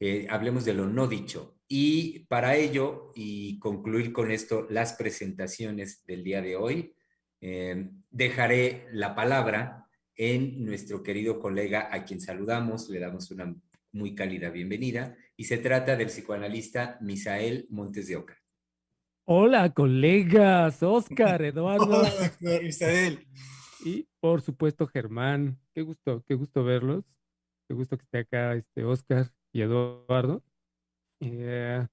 eh, 0.00 0.26
hablemos 0.30 0.64
de 0.64 0.75
lo 0.75 0.87
no 0.87 1.07
dicho. 1.07 1.57
Y 1.66 2.21
para 2.26 2.57
ello, 2.57 3.12
y 3.14 3.59
concluir 3.59 4.12
con 4.12 4.30
esto 4.30 4.66
las 4.71 4.95
presentaciones 4.95 6.04
del 6.07 6.25
día 6.25 6.40
de 6.40 6.57
hoy, 6.57 6.95
eh, 7.40 7.90
dejaré 8.11 8.87
la 8.92 9.14
palabra 9.14 9.87
en 10.16 10.64
nuestro 10.64 11.02
querido 11.02 11.38
colega 11.38 11.88
a 11.92 12.04
quien 12.04 12.21
saludamos, 12.21 12.88
le 12.88 12.99
damos 12.99 13.30
una 13.30 13.54
muy 13.92 14.14
cálida 14.14 14.50
bienvenida, 14.50 15.16
y 15.37 15.45
se 15.45 15.59
trata 15.59 15.97
del 15.97 16.09
psicoanalista 16.09 16.99
Misael 17.00 17.66
Montes 17.71 18.09
de 18.09 18.16
Oca. 18.16 18.37
Hola, 19.25 19.73
colegas, 19.73 20.83
Oscar, 20.83 21.42
Eduardo. 21.42 21.85
Hola, 22.40 22.61
Misael. 22.62 23.26
Y 23.85 24.09
por 24.21 24.40
supuesto, 24.40 24.87
Germán. 24.87 25.59
Qué 25.75 25.83
gusto, 25.83 26.25
qué 26.26 26.35
gusto 26.35 26.64
verlos. 26.64 27.04
Qué 27.68 27.75
gusto 27.75 27.98
que 27.98 28.04
esté 28.04 28.18
acá 28.20 28.54
este 28.54 28.82
Oscar 28.82 29.30
y 29.52 29.60
Eduardo. 29.60 30.42
Eh, 31.20 31.87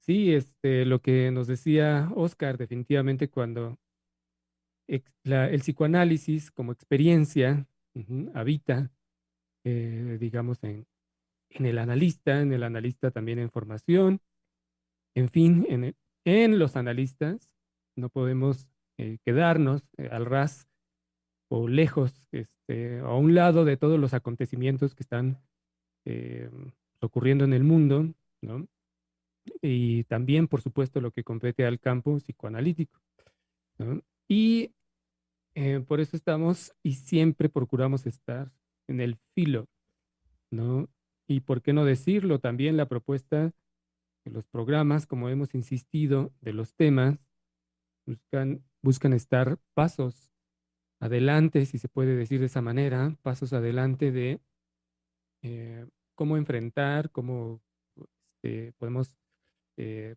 sí, 0.00 0.34
este, 0.34 0.84
lo 0.84 1.00
que 1.00 1.30
nos 1.30 1.46
decía 1.46 2.10
Oscar, 2.14 2.58
definitivamente 2.58 3.30
cuando 3.30 3.78
el 4.86 5.60
psicoanálisis 5.60 6.50
como 6.50 6.72
experiencia 6.72 7.66
habita, 8.34 8.90
eh, 9.64 10.18
digamos, 10.20 10.62
en, 10.62 10.86
en, 11.50 11.64
el 11.64 11.78
analista, 11.78 12.42
en 12.42 12.52
el 12.52 12.62
analista 12.62 13.10
también 13.10 13.38
en 13.38 13.50
formación, 13.50 14.20
en 15.14 15.30
fin, 15.30 15.94
en, 16.26 16.58
los 16.58 16.76
analistas, 16.76 17.50
no 17.96 18.10
podemos 18.10 18.68
eh, 18.98 19.18
quedarnos 19.24 19.82
al 20.10 20.26
ras 20.26 20.68
o 21.48 21.68
lejos, 21.68 22.26
este, 22.32 23.00
a 23.00 23.14
un 23.14 23.34
lado 23.34 23.64
de 23.64 23.76
todos 23.76 23.98
los 23.98 24.14
acontecimientos 24.14 24.94
que 24.94 25.02
están 25.02 25.38
eh, 26.04 26.50
ocurriendo 27.00 27.44
en 27.44 27.52
el 27.52 27.64
mundo, 27.64 28.12
¿no? 28.42 28.66
Y 29.62 30.04
también, 30.04 30.46
por 30.46 30.60
supuesto, 30.60 31.00
lo 31.00 31.10
que 31.10 31.24
compete 31.24 31.64
al 31.64 31.80
campo 31.80 32.18
psicoanalítico. 32.18 33.00
¿no? 33.78 34.02
Y 34.28 34.74
eh, 35.54 35.80
por 35.86 36.00
eso 36.00 36.16
estamos 36.16 36.72
y 36.82 36.94
siempre 36.94 37.48
procuramos 37.48 38.06
estar 38.06 38.52
en 38.86 39.00
el 39.00 39.16
filo, 39.34 39.66
¿no? 40.50 40.88
Y 41.26 41.40
por 41.40 41.62
qué 41.62 41.72
no 41.72 41.84
decirlo, 41.84 42.40
también 42.40 42.76
la 42.76 42.88
propuesta 42.88 43.52
de 44.24 44.30
los 44.30 44.46
programas, 44.46 45.06
como 45.06 45.28
hemos 45.28 45.54
insistido, 45.54 46.32
de 46.40 46.52
los 46.52 46.74
temas, 46.74 47.18
buscan, 48.06 48.62
buscan 48.82 49.12
estar 49.12 49.58
pasos 49.74 50.30
adelante, 51.00 51.66
si 51.66 51.78
se 51.78 51.88
puede 51.88 52.16
decir 52.16 52.40
de 52.40 52.46
esa 52.46 52.62
manera, 52.62 53.16
pasos 53.22 53.52
adelante 53.52 54.10
de 54.12 54.40
eh, 55.42 55.86
cómo 56.14 56.36
enfrentar, 56.36 57.10
cómo 57.10 57.60
este, 58.42 58.72
podemos, 58.78 59.16
eh, 59.76 60.16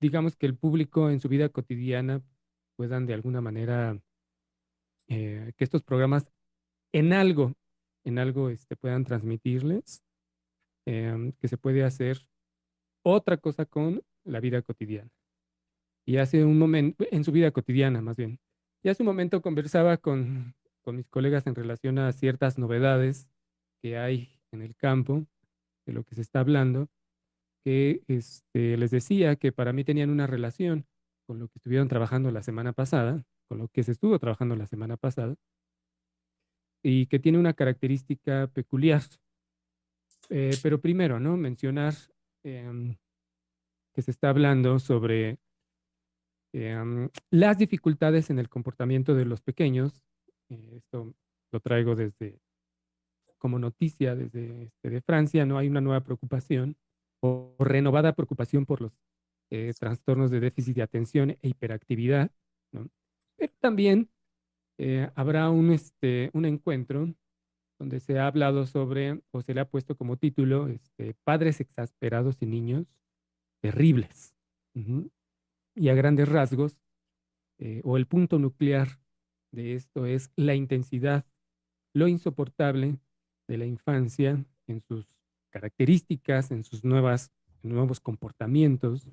digamos 0.00 0.36
que 0.36 0.46
el 0.46 0.56
público 0.56 1.10
en 1.10 1.20
su 1.20 1.28
vida 1.28 1.48
cotidiana 1.48 2.22
puedan 2.76 3.06
de 3.06 3.14
alguna 3.14 3.40
manera, 3.40 4.00
eh, 5.08 5.52
que 5.56 5.64
estos 5.64 5.82
programas 5.82 6.30
en 6.92 7.12
algo, 7.12 7.54
en 8.04 8.18
algo 8.18 8.50
este, 8.50 8.76
puedan 8.76 9.04
transmitirles, 9.04 10.02
em, 10.86 11.32
que 11.32 11.48
se 11.48 11.58
puede 11.58 11.84
hacer 11.84 12.26
otra 13.04 13.36
cosa 13.36 13.66
con 13.66 14.02
la 14.24 14.40
vida 14.40 14.62
cotidiana. 14.62 15.10
Y 16.06 16.18
hace 16.18 16.44
un 16.44 16.58
momento, 16.58 17.04
en 17.10 17.24
su 17.24 17.32
vida 17.32 17.50
cotidiana 17.50 18.02
más 18.02 18.16
bien, 18.16 18.38
y 18.84 18.90
hace 18.90 19.02
un 19.02 19.06
momento 19.06 19.40
conversaba 19.40 19.96
con, 19.96 20.54
con 20.82 20.96
mis 20.96 21.08
colegas 21.08 21.46
en 21.46 21.54
relación 21.54 21.98
a 21.98 22.12
ciertas 22.12 22.58
novedades 22.58 23.28
que 23.82 23.96
hay 23.96 24.38
en 24.52 24.60
el 24.60 24.76
campo, 24.76 25.26
de 25.86 25.94
lo 25.94 26.04
que 26.04 26.14
se 26.14 26.20
está 26.20 26.40
hablando, 26.40 26.88
que 27.64 28.02
este, 28.08 28.76
les 28.76 28.90
decía 28.90 29.36
que 29.36 29.52
para 29.52 29.72
mí 29.72 29.84
tenían 29.84 30.10
una 30.10 30.26
relación 30.26 30.86
con 31.26 31.38
lo 31.38 31.48
que 31.48 31.58
estuvieron 31.58 31.88
trabajando 31.88 32.30
la 32.30 32.42
semana 32.42 32.74
pasada, 32.74 33.24
con 33.48 33.56
lo 33.58 33.68
que 33.68 33.82
se 33.82 33.92
estuvo 33.92 34.18
trabajando 34.18 34.54
la 34.54 34.66
semana 34.66 34.98
pasada, 34.98 35.34
y 36.82 37.06
que 37.06 37.18
tiene 37.18 37.38
una 37.38 37.54
característica 37.54 38.48
peculiar. 38.48 39.02
Eh, 40.28 40.58
pero 40.62 40.78
primero, 40.78 41.18
¿no? 41.18 41.38
Mencionar 41.38 41.94
em, 42.42 42.96
que 43.94 44.02
se 44.02 44.10
está 44.10 44.28
hablando 44.28 44.78
sobre 44.78 45.38
Em, 46.56 47.08
las 47.30 47.58
dificultades 47.58 48.30
en 48.30 48.38
el 48.38 48.48
comportamiento 48.48 49.16
de 49.16 49.24
los 49.24 49.42
pequeños, 49.42 50.04
eh, 50.48 50.76
esto 50.76 51.12
lo 51.50 51.58
traigo 51.58 51.96
desde 51.96 52.38
como 53.38 53.58
noticia 53.58 54.14
desde 54.14 54.62
este, 54.62 54.88
de 54.88 55.00
Francia, 55.00 55.44
no 55.46 55.58
hay 55.58 55.66
una 55.66 55.80
nueva 55.80 56.04
preocupación 56.04 56.76
o 57.20 57.56
renovada 57.58 58.14
preocupación 58.14 58.66
por 58.66 58.80
los 58.80 58.92
eh, 59.50 59.72
trastornos 59.76 60.30
de 60.30 60.38
déficit 60.38 60.76
de 60.76 60.82
atención 60.82 61.30
e 61.30 61.38
hiperactividad, 61.42 62.30
también 63.60 64.08
eh, 64.78 65.10
habrá 65.16 65.50
un, 65.50 65.72
este, 65.72 66.30
un 66.34 66.44
encuentro 66.44 67.12
donde 67.80 67.98
se 67.98 68.20
ha 68.20 68.28
hablado 68.28 68.66
sobre, 68.66 69.20
o 69.32 69.42
se 69.42 69.54
le 69.54 69.60
ha 69.60 69.68
puesto 69.68 69.96
como 69.96 70.16
título, 70.18 70.68
este, 70.68 71.16
Padres 71.24 71.60
exasperados 71.60 72.40
y 72.42 72.46
niños 72.46 72.86
terribles. 73.60 74.34
Y 75.74 75.88
a 75.88 75.94
grandes 75.94 76.28
rasgos, 76.28 76.76
eh, 77.58 77.80
o 77.84 77.96
el 77.96 78.06
punto 78.06 78.38
nuclear 78.38 79.00
de 79.52 79.74
esto 79.74 80.06
es 80.06 80.30
la 80.36 80.54
intensidad, 80.54 81.24
lo 81.92 82.08
insoportable 82.08 82.98
de 83.46 83.58
la 83.58 83.66
infancia 83.66 84.44
en 84.66 84.80
sus 84.80 85.06
características, 85.50 86.50
en 86.50 86.64
sus 86.64 86.84
nuevas, 86.84 87.30
nuevos 87.62 88.00
comportamientos, 88.00 89.08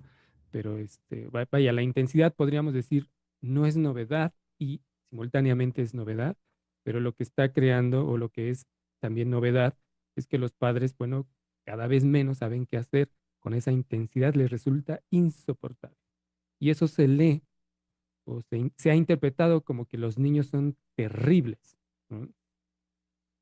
pero 0.49 0.77
este, 0.77 1.29
vaya, 1.29 1.71
la 1.71 1.83
intensidad 1.83 2.33
podríamos 2.33 2.73
decir 2.73 3.07
no 3.41 3.65
es 3.65 3.77
novedad 3.77 4.33
y 4.57 4.81
simultáneamente 5.09 5.81
es 5.81 5.93
novedad, 5.93 6.37
pero 6.83 6.99
lo 6.99 7.13
que 7.13 7.23
está 7.23 7.53
creando 7.53 8.07
o 8.07 8.17
lo 8.17 8.29
que 8.29 8.49
es 8.49 8.65
también 8.99 9.29
novedad 9.29 9.77
es 10.15 10.27
que 10.27 10.37
los 10.37 10.51
padres, 10.51 10.95
bueno, 10.97 11.27
cada 11.65 11.87
vez 11.87 12.03
menos 12.03 12.39
saben 12.39 12.65
qué 12.65 12.77
hacer 12.77 13.11
con 13.39 13.53
esa 13.53 13.71
intensidad, 13.71 14.35
les 14.35 14.51
resulta 14.51 15.01
insoportable. 15.09 16.00
Y 16.61 16.69
eso 16.69 16.87
se 16.87 17.07
lee 17.07 17.41
o 18.23 18.41
se, 18.43 18.91
ha 18.91 18.95
interpretado 18.95 19.61
como 19.61 19.87
que 19.87 19.97
los 19.97 20.19
niños 20.19 20.45
son 20.45 20.77
terribles. 20.95 21.75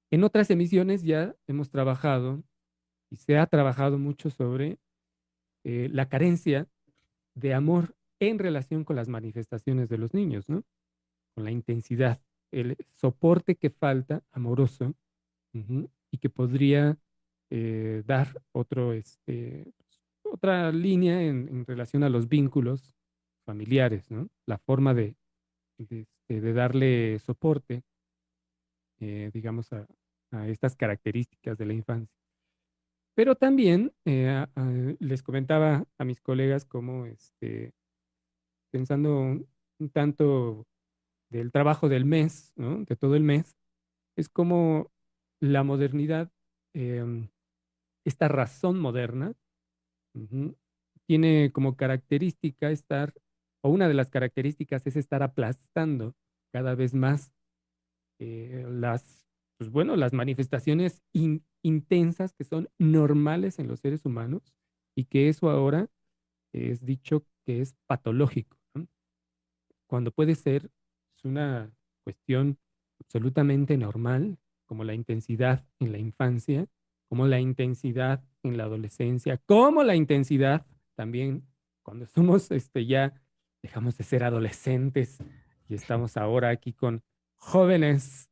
En 0.09 0.23
otras 0.23 0.49
emisiones 0.49 1.03
ya 1.03 1.35
hemos 1.45 1.69
trabajado 1.69 2.41
y 3.11 3.17
se 3.17 3.37
ha 3.37 3.45
trabajado 3.45 3.97
mucho 3.97 4.29
sobre 4.29 4.79
eh, 5.65 5.89
la 5.91 6.07
carencia 6.07 6.69
de 7.35 7.53
amor 7.53 7.93
en 8.21 8.39
relación 8.39 8.85
con 8.85 8.95
las 8.95 9.09
manifestaciones 9.09 9.89
de 9.89 9.97
los 9.97 10.13
niños. 10.13 10.45
Con 10.47 11.43
la 11.43 11.51
intensidad, 11.51 12.21
el 12.51 12.77
soporte 12.93 13.55
que 13.55 13.69
falta 13.69 14.23
amoroso 14.31 14.95
y 15.53 16.17
que 16.19 16.29
podría 16.29 16.97
eh, 17.49 18.01
dar 18.05 18.41
otro, 18.53 18.93
este, 18.93 19.73
otra 20.23 20.71
línea 20.71 21.21
en, 21.21 21.65
relación 21.65 22.03
a 22.03 22.09
los 22.09 22.29
vínculos 22.29 22.95
familiares, 23.49 24.11
¿no? 24.11 24.29
La 24.45 24.59
forma 24.59 24.93
de, 24.93 25.15
de, 25.79 26.05
este, 26.29 26.53
darle 26.53 27.17
soporte, 27.17 27.81
eh, 28.99 29.31
digamos, 29.33 29.73
a, 29.73 29.87
a, 30.29 30.47
estas 30.47 30.75
características 30.75 31.57
de 31.57 31.65
la 31.65 31.73
infancia. 31.73 32.15
Pero 33.15 33.33
también 33.33 33.91
eh, 34.05 34.45
les 34.99 35.23
comentaba 35.23 35.83
a 35.97 36.05
mis 36.05 36.21
colegas 36.21 36.63
cómo, 36.63 37.07
este, 37.07 37.73
pensando 38.71 39.17
un, 39.79 39.89
tanto 39.91 40.67
del 41.31 41.51
trabajo 41.51 41.89
del 41.89 42.05
mes, 42.05 42.53
de 42.55 42.95
todo 42.95 43.15
el 43.15 43.23
mes, 43.23 43.57
es 44.15 44.29
como 44.29 44.91
la 45.41 45.63
modernidad, 45.63 46.31
em, 46.75 47.29
esta 48.05 48.27
razón 48.27 48.79
moderna, 48.79 49.33
tiene 51.07 51.51
como 51.51 51.75
característica 51.75 52.69
estar, 52.69 53.15
o 53.61 53.69
una 53.69 53.87
de 53.87 53.93
las 53.93 54.09
características 54.09 54.85
es 54.87 54.95
estar 54.95 55.23
aplastando 55.23 56.15
cada 56.51 56.75
vez 56.75 56.93
más 56.93 57.31
eh, 58.19 58.65
las, 58.69 59.25
pues 59.57 59.69
bueno, 59.69 59.95
las 59.95 60.13
manifestaciones 60.13 61.01
intensas 61.61 62.33
que 62.33 62.43
son 62.43 62.69
normales 62.77 63.59
en 63.59 63.67
los 63.67 63.79
seres 63.79 64.05
humanos 64.05 64.53
y 64.95 65.05
que 65.05 65.29
eso 65.29 65.49
ahora 65.49 65.89
es 66.53 66.85
dicho 66.85 67.25
que 67.45 67.61
es 67.61 67.75
patológico. 67.87 68.57
Cuando 69.87 70.11
puede 70.11 70.35
ser 70.35 70.69
es 71.15 71.25
una 71.25 71.71
cuestión 72.03 72.57
absolutamente 72.99 73.77
normal, 73.77 74.37
como 74.65 74.83
la 74.83 74.93
intensidad 74.93 75.65
en 75.79 75.91
la 75.91 75.97
infancia, 75.97 76.67
como 77.09 77.25
la 77.25 77.39
intensidad 77.39 78.23
en 78.43 78.57
la 78.57 78.65
adolescencia, 78.65 79.37
como 79.45 79.83
la 79.83 79.95
intensidad 79.95 80.65
también 80.95 81.47
cuando 81.83 82.05
somos 82.05 82.51
este, 82.51 82.85
ya 82.85 83.13
dejamos 83.61 83.97
de 83.97 84.03
ser 84.03 84.23
adolescentes 84.23 85.19
y 85.67 85.75
estamos 85.75 86.17
ahora 86.17 86.49
aquí 86.49 86.73
con 86.73 87.03
jóvenes 87.35 88.29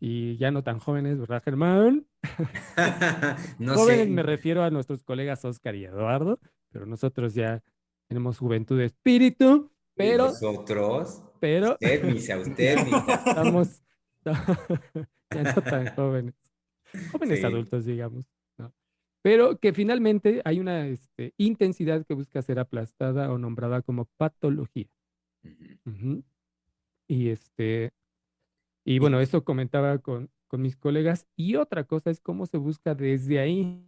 y 0.00 0.36
ya 0.36 0.50
no 0.50 0.62
tan 0.62 0.78
jóvenes, 0.78 1.18
¿verdad, 1.18 1.42
Germán? 1.42 2.06
no 3.58 3.74
jóvenes 3.74 4.08
me 4.08 4.22
refiero 4.22 4.62
a 4.62 4.70
nuestros 4.70 5.02
colegas 5.02 5.44
Oscar 5.44 5.74
y 5.74 5.84
Eduardo, 5.84 6.40
pero 6.70 6.86
nosotros 6.86 7.34
ya 7.34 7.62
tenemos 8.08 8.38
juventud 8.38 8.78
de 8.78 8.86
espíritu, 8.86 9.70
pero... 9.94 10.26
nosotros? 10.26 11.22
Pero... 11.40 11.72
Usted, 11.72 12.04
misa, 12.04 12.38
usted, 12.40 12.78
Estamos 13.26 13.82
ya 14.24 15.42
no 15.42 15.62
tan 15.62 15.94
jóvenes. 15.94 16.34
Jóvenes 17.12 17.44
adultos, 17.44 17.84
digamos. 17.84 18.33
Pero 19.24 19.58
que 19.58 19.72
finalmente 19.72 20.42
hay 20.44 20.60
una 20.60 20.86
este, 20.86 21.32
intensidad 21.38 22.04
que 22.04 22.12
busca 22.12 22.42
ser 22.42 22.58
aplastada 22.58 23.32
o 23.32 23.38
nombrada 23.38 23.80
como 23.80 24.04
patología. 24.18 24.86
Y 27.08 27.28
este, 27.30 27.92
y 28.84 28.98
bueno, 28.98 29.20
eso 29.20 29.42
comentaba 29.42 29.96
con, 29.96 30.30
con 30.46 30.60
mis 30.60 30.76
colegas. 30.76 31.26
Y 31.36 31.56
otra 31.56 31.84
cosa 31.84 32.10
es 32.10 32.20
cómo 32.20 32.44
se 32.44 32.58
busca 32.58 32.94
desde 32.94 33.38
ahí, 33.38 33.82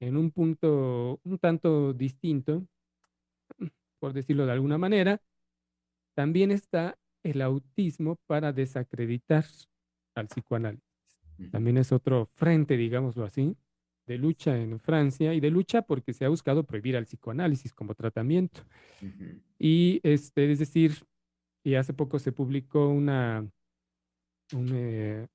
en 0.00 0.16
un 0.16 0.32
punto 0.32 1.20
un 1.22 1.38
tanto 1.38 1.92
distinto, 1.92 2.66
por 4.00 4.12
decirlo 4.12 4.44
de 4.44 4.52
alguna 4.52 4.76
manera, 4.76 5.22
también 6.14 6.50
está 6.50 6.98
el 7.22 7.42
autismo 7.42 8.16
para 8.26 8.52
desacreditar 8.52 9.44
al 10.16 10.26
psicoanálisis. 10.26 10.82
También 11.52 11.78
es 11.78 11.92
otro 11.92 12.28
frente, 12.34 12.76
digámoslo 12.76 13.24
así, 13.24 13.56
de 14.06 14.18
lucha 14.18 14.56
en 14.56 14.80
Francia 14.80 15.34
y 15.34 15.40
de 15.40 15.50
lucha 15.50 15.82
porque 15.82 16.12
se 16.12 16.24
ha 16.24 16.28
buscado 16.28 16.64
prohibir 16.64 16.96
al 16.96 17.04
psicoanálisis 17.04 17.72
como 17.72 17.94
tratamiento. 17.94 18.62
Y 19.58 20.00
este, 20.02 20.50
es 20.50 20.58
decir, 20.58 21.04
y 21.62 21.74
hace 21.74 21.92
poco 21.92 22.18
se 22.18 22.32
publicó 22.32 22.88
una, 22.88 23.46
eh, 24.52 25.26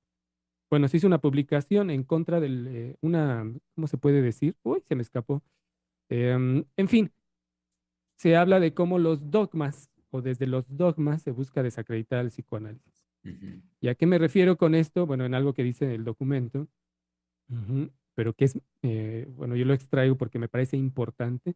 bueno, 0.70 0.88
se 0.88 0.96
hizo 0.96 1.06
una 1.06 1.20
publicación 1.20 1.90
en 1.90 2.02
contra 2.02 2.40
de 2.40 2.48
eh, 2.48 2.96
una, 3.00 3.44
¿cómo 3.74 3.86
se 3.86 3.98
puede 3.98 4.22
decir? 4.22 4.56
Uy, 4.62 4.82
se 4.84 4.94
me 4.94 5.02
escapó. 5.02 5.42
Em, 6.08 6.64
en 6.76 6.88
fin, 6.88 7.12
se 8.16 8.36
habla 8.36 8.60
de 8.60 8.74
cómo 8.74 8.98
los 8.98 9.30
dogmas 9.30 9.90
o 10.10 10.22
desde 10.22 10.46
los 10.46 10.76
dogmas 10.76 11.22
se 11.22 11.30
busca 11.30 11.62
desacreditar 11.62 12.20
al 12.20 12.28
psicoanálisis. 12.28 13.06
¿Y 13.80 13.88
a 13.88 13.94
qué 13.96 14.06
me 14.06 14.18
refiero 14.18 14.56
con 14.56 14.76
esto? 14.76 15.04
Bueno, 15.04 15.24
en 15.24 15.34
algo 15.34 15.52
que 15.52 15.64
dice 15.64 15.94
el 15.94 16.04
documento, 16.04 16.68
pero 18.16 18.34
que 18.34 18.46
es, 18.46 18.58
eh, 18.82 19.28
bueno, 19.36 19.54
yo 19.54 19.64
lo 19.64 19.74
extraigo 19.74 20.16
porque 20.16 20.40
me 20.40 20.48
parece 20.48 20.76
importante. 20.76 21.54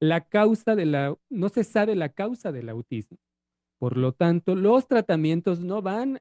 La 0.00 0.22
causa 0.22 0.74
de 0.74 0.86
la, 0.86 1.16
no 1.28 1.48
se 1.50 1.64
sabe 1.64 1.96
la 1.96 2.10
causa 2.10 2.52
del 2.52 2.68
autismo. 2.70 3.18
Por 3.78 3.98
lo 3.98 4.12
tanto, 4.12 4.54
los 4.54 4.88
tratamientos 4.88 5.60
no 5.60 5.82
van 5.82 6.20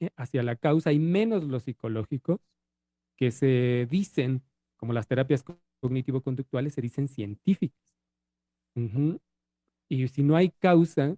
eh, 0.00 0.10
hacia 0.16 0.42
la 0.42 0.56
causa 0.56 0.92
y 0.92 0.98
menos 0.98 1.44
los 1.44 1.64
psicológicos 1.64 2.40
que 3.16 3.32
se 3.32 3.88
dicen, 3.90 4.42
como 4.76 4.92
las 4.92 5.08
terapias 5.08 5.44
cognitivo-conductuales, 5.80 6.74
se 6.74 6.82
dicen 6.82 7.08
científicas. 7.08 7.80
Y 9.88 10.08
si 10.08 10.22
no 10.22 10.36
hay 10.36 10.50
causa, 10.50 11.16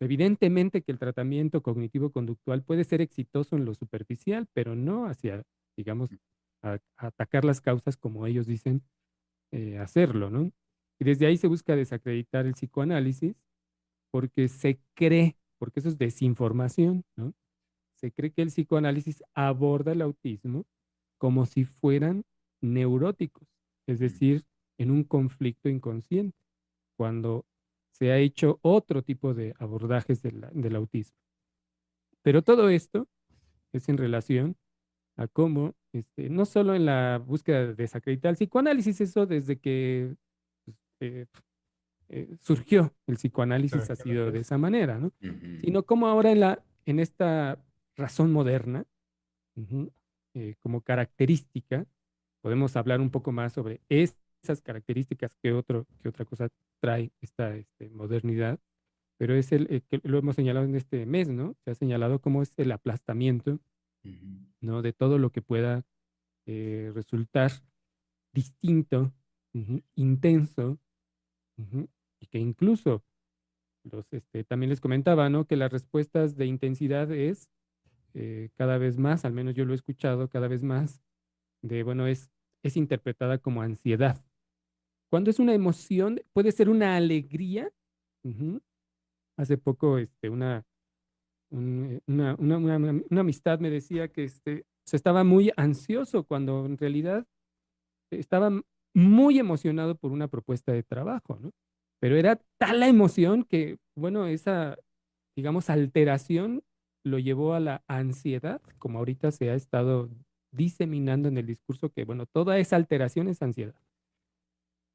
Evidentemente 0.00 0.82
que 0.82 0.92
el 0.92 0.98
tratamiento 0.98 1.62
cognitivo-conductual 1.62 2.62
puede 2.62 2.84
ser 2.84 3.00
exitoso 3.00 3.56
en 3.56 3.64
lo 3.64 3.74
superficial, 3.74 4.46
pero 4.52 4.74
no 4.74 5.06
hacia, 5.06 5.44
digamos, 5.76 6.10
atacar 6.96 7.44
las 7.44 7.60
causas 7.60 7.96
como 7.96 8.26
ellos 8.26 8.46
dicen 8.46 8.82
eh, 9.52 9.78
hacerlo, 9.78 10.30
¿no? 10.30 10.52
Y 10.98 11.04
desde 11.04 11.26
ahí 11.26 11.36
se 11.36 11.48
busca 11.48 11.76
desacreditar 11.76 12.46
el 12.46 12.54
psicoanálisis 12.54 13.36
porque 14.10 14.48
se 14.48 14.80
cree, 14.94 15.36
porque 15.58 15.80
eso 15.80 15.88
es 15.88 15.98
desinformación, 15.98 17.04
¿no? 17.16 17.34
Se 17.96 18.12
cree 18.12 18.32
que 18.32 18.42
el 18.42 18.48
psicoanálisis 18.48 19.22
aborda 19.34 19.92
el 19.92 20.02
autismo 20.02 20.66
como 21.18 21.46
si 21.46 21.64
fueran 21.64 22.24
neuróticos, 22.60 23.48
es 23.86 23.98
decir, 23.98 24.44
en 24.78 24.90
un 24.90 25.04
conflicto 25.04 25.68
inconsciente, 25.68 26.36
cuando 26.96 27.46
se 27.92 28.10
ha 28.10 28.18
hecho 28.18 28.58
otro 28.62 29.02
tipo 29.02 29.34
de 29.34 29.54
abordajes 29.58 30.20
del, 30.22 30.76
autismo. 30.76 31.16
Pero 32.22 32.42
todo 32.42 32.68
esto 32.68 33.08
es 33.72 33.88
en 33.88 33.98
relación 33.98 34.56
a 35.16 35.28
cómo, 35.28 35.74
este, 35.92 36.28
no 36.28 36.44
solo 36.44 36.74
en 36.74 36.86
la 36.86 37.22
búsqueda 37.24 37.66
de 37.66 37.74
desacreditar 37.74 38.30
el 38.30 38.36
psicoanálisis, 38.36 39.00
eso 39.00 39.26
desde 39.26 39.58
que 39.58 40.14
pues, 40.64 40.76
eh, 41.00 41.26
eh, 42.08 42.36
surgió 42.40 42.92
el 43.06 43.16
psicoanálisis 43.16 43.90
ha 43.90 43.96
sido 43.96 44.30
de 44.30 44.40
esa 44.40 44.58
manera, 44.58 44.98
¿no? 44.98 45.12
Sino 45.60 45.84
como 45.84 46.08
ahora 46.08 46.32
en, 46.32 46.40
la, 46.40 46.62
en 46.84 47.00
esta 47.00 47.58
razón 47.96 48.32
moderna, 48.32 48.84
eh, 50.34 50.54
como 50.60 50.80
característica, 50.80 51.86
podemos 52.42 52.76
hablar 52.76 53.00
un 53.00 53.10
poco 53.10 53.32
más 53.32 53.52
sobre 53.52 53.80
esas 53.88 54.60
características 54.62 55.34
que, 55.36 55.52
otro, 55.52 55.86
que 56.02 56.08
otra 56.08 56.24
cosa 56.24 56.48
trae 56.80 57.12
esta 57.20 57.56
este, 57.56 57.88
modernidad, 57.90 58.58
pero 59.16 59.34
es 59.34 59.52
el, 59.52 59.82
que 59.88 60.00
lo 60.02 60.18
hemos 60.18 60.34
señalado 60.36 60.66
en 60.66 60.74
este 60.74 61.06
mes, 61.06 61.28
¿no? 61.28 61.54
Se 61.64 61.70
ha 61.70 61.74
señalado 61.74 62.20
cómo 62.20 62.42
es 62.42 62.52
el 62.58 62.72
aplastamiento 62.72 63.60
¿no? 64.60 64.82
De 64.82 64.92
todo 64.92 65.18
lo 65.18 65.30
que 65.30 65.42
pueda 65.42 65.84
eh, 66.46 66.92
resultar 66.94 67.52
distinto, 68.32 69.12
intenso, 69.94 70.78
y 72.20 72.26
que 72.26 72.38
incluso 72.38 73.04
los, 73.84 74.12
este, 74.12 74.44
también 74.44 74.70
les 74.70 74.80
comentaba, 74.80 75.28
¿no? 75.28 75.46
Que 75.46 75.56
las 75.56 75.70
respuestas 75.70 76.36
de 76.36 76.46
intensidad 76.46 77.12
es 77.12 77.48
eh, 78.14 78.50
cada 78.54 78.78
vez 78.78 78.98
más, 78.98 79.24
al 79.24 79.32
menos 79.32 79.54
yo 79.54 79.64
lo 79.64 79.72
he 79.72 79.76
escuchado 79.76 80.28
cada 80.28 80.48
vez 80.48 80.62
más, 80.62 81.02
de, 81.62 81.82
bueno, 81.82 82.06
es, 82.06 82.30
es 82.62 82.76
interpretada 82.76 83.38
como 83.38 83.62
ansiedad. 83.62 84.24
Cuando 85.10 85.30
es 85.30 85.38
una 85.38 85.54
emoción, 85.54 86.20
puede 86.32 86.52
ser 86.52 86.68
una 86.68 86.96
alegría. 86.96 87.70
Hace 89.36 89.58
poco, 89.58 89.98
este, 89.98 90.28
una, 90.28 90.66
una, 91.54 92.34
una, 92.38 92.58
una, 92.58 93.20
amistad 93.20 93.60
me 93.60 93.70
decía 93.70 94.08
que 94.08 94.24
este, 94.24 94.66
se 94.84 94.96
estaba 94.96 95.24
muy 95.24 95.52
ansioso 95.56 96.24
cuando 96.24 96.66
en 96.66 96.76
realidad 96.78 97.26
estaba 98.10 98.50
muy 98.94 99.38
emocionado 99.38 99.96
por 99.96 100.12
una 100.12 100.28
propuesta 100.28 100.72
de 100.72 100.82
trabajo, 100.82 101.38
¿no? 101.40 101.50
Pero 102.00 102.16
era 102.16 102.40
tal 102.58 102.80
la 102.80 102.88
emoción 102.88 103.44
que, 103.44 103.78
bueno, 103.96 104.26
esa, 104.26 104.76
digamos, 105.36 105.70
alteración 105.70 106.62
lo 107.04 107.18
llevó 107.18 107.54
a 107.54 107.60
la 107.60 107.82
ansiedad, 107.86 108.60
como 108.78 108.98
ahorita 108.98 109.30
se 109.30 109.50
ha 109.50 109.54
estado 109.54 110.10
diseminando 110.52 111.28
en 111.28 111.38
el 111.38 111.46
discurso 111.46 111.90
que, 111.90 112.04
bueno, 112.04 112.26
toda 112.26 112.58
esa 112.58 112.76
alteración 112.76 113.28
es 113.28 113.42
ansiedad. 113.42 113.74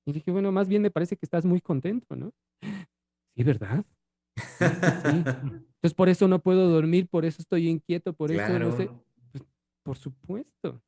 Y 0.05 0.13
dije, 0.13 0.31
bueno, 0.31 0.51
más 0.51 0.67
bien 0.67 0.81
me 0.81 0.91
parece 0.91 1.17
que 1.17 1.25
estás 1.25 1.45
muy 1.45 1.61
contento, 1.61 2.15
¿no? 2.15 2.33
Sí, 3.35 3.43
¿verdad? 3.43 3.85
Entonces 5.79 5.95
por 5.95 6.09
eso 6.09 6.27
no 6.27 6.39
puedo 6.39 6.69
dormir, 6.69 7.07
por 7.07 7.23
eso 7.23 7.41
estoy 7.41 7.69
inquieto, 7.69 8.11
por 8.11 8.31
eso 8.33 8.59
no 8.59 8.75
sé. 8.75 8.89
Pues, 9.31 9.43
por 9.81 9.97
supuesto. 9.97 10.83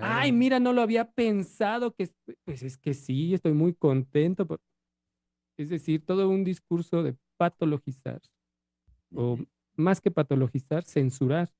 Ay, 0.00 0.32
mira, 0.32 0.58
no 0.58 0.72
lo 0.72 0.80
había 0.80 1.10
pensado 1.10 1.94
que, 1.94 2.08
pues 2.44 2.62
es 2.62 2.78
que 2.78 2.94
sí, 2.94 3.34
estoy 3.34 3.52
muy 3.52 3.74
contento. 3.74 4.48
Es 5.58 5.68
decir, 5.68 6.02
todo 6.06 6.30
un 6.30 6.44
discurso 6.44 7.02
de 7.02 7.14
patologizar, 7.36 8.22
o 9.14 9.38
más 9.76 10.00
que 10.00 10.10
patologizar, 10.10 10.84
censurar, 10.84 11.52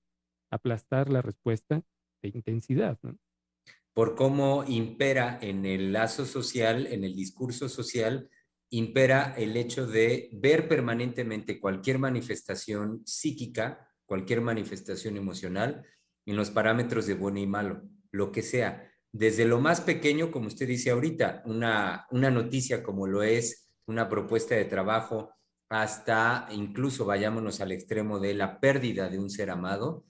aplastar 0.50 1.10
la 1.10 1.20
respuesta 1.20 1.82
de 2.22 2.30
intensidad, 2.30 2.98
¿no? 3.02 3.18
Por 3.92 4.14
cómo 4.14 4.64
impera 4.66 5.38
en 5.42 5.66
el 5.66 5.92
lazo 5.92 6.24
social, 6.24 6.86
en 6.86 7.04
el 7.04 7.14
discurso 7.14 7.68
social, 7.68 8.30
impera 8.72 9.34
el 9.36 9.56
hecho 9.58 9.86
de 9.86 10.30
ver 10.32 10.66
permanentemente 10.66 11.60
cualquier 11.60 11.98
manifestación 11.98 13.02
psíquica, 13.04 13.86
cualquier 14.06 14.40
manifestación 14.40 15.18
emocional, 15.18 15.84
en 16.24 16.36
los 16.36 16.50
parámetros 16.50 17.06
de 17.06 17.14
bueno 17.14 17.38
y 17.38 17.46
malo, 17.46 17.82
lo 18.12 18.32
que 18.32 18.42
sea. 18.42 18.90
Desde 19.12 19.44
lo 19.44 19.60
más 19.60 19.82
pequeño, 19.82 20.30
como 20.30 20.46
usted 20.46 20.66
dice 20.66 20.90
ahorita, 20.90 21.42
una, 21.44 22.06
una 22.10 22.30
noticia 22.30 22.82
como 22.82 23.06
lo 23.06 23.22
es 23.22 23.70
una 23.86 24.08
propuesta 24.08 24.54
de 24.54 24.64
trabajo, 24.64 25.34
hasta 25.68 26.48
incluso 26.50 27.04
vayámonos 27.04 27.60
al 27.60 27.72
extremo 27.72 28.20
de 28.20 28.32
la 28.32 28.58
pérdida 28.58 29.10
de 29.10 29.18
un 29.18 29.28
ser 29.28 29.50
amado, 29.50 30.06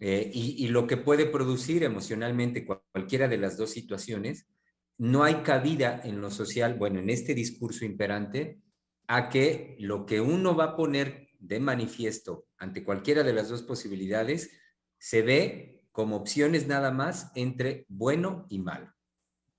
eh, 0.00 0.30
y, 0.34 0.62
y, 0.62 0.68
lo 0.68 0.86
que 0.86 0.98
puede 0.98 1.24
producir 1.24 1.84
emocionalmente 1.84 2.66
cualquiera 2.66 3.28
de 3.28 3.38
las 3.38 3.56
dos 3.56 3.70
situaciones, 3.70 4.48
no 4.98 5.24
hay 5.24 5.36
cabida 5.42 6.00
en 6.04 6.20
lo 6.20 6.30
social, 6.30 6.74
bueno, 6.74 7.00
en 7.00 7.10
este 7.10 7.34
discurso 7.34 7.84
imperante, 7.84 8.60
a 9.06 9.28
que 9.28 9.76
lo 9.80 10.06
que 10.06 10.20
uno 10.20 10.56
va 10.56 10.64
a 10.64 10.76
poner 10.76 11.28
de 11.38 11.60
manifiesto 11.60 12.46
ante 12.56 12.84
cualquiera 12.84 13.22
de 13.22 13.32
las 13.32 13.48
dos 13.48 13.62
posibilidades 13.62 14.50
se 14.98 15.22
ve 15.22 15.84
como 15.92 16.16
opciones 16.16 16.66
nada 16.66 16.90
más 16.90 17.30
entre 17.34 17.84
bueno 17.88 18.46
y 18.48 18.58
malo. 18.58 18.92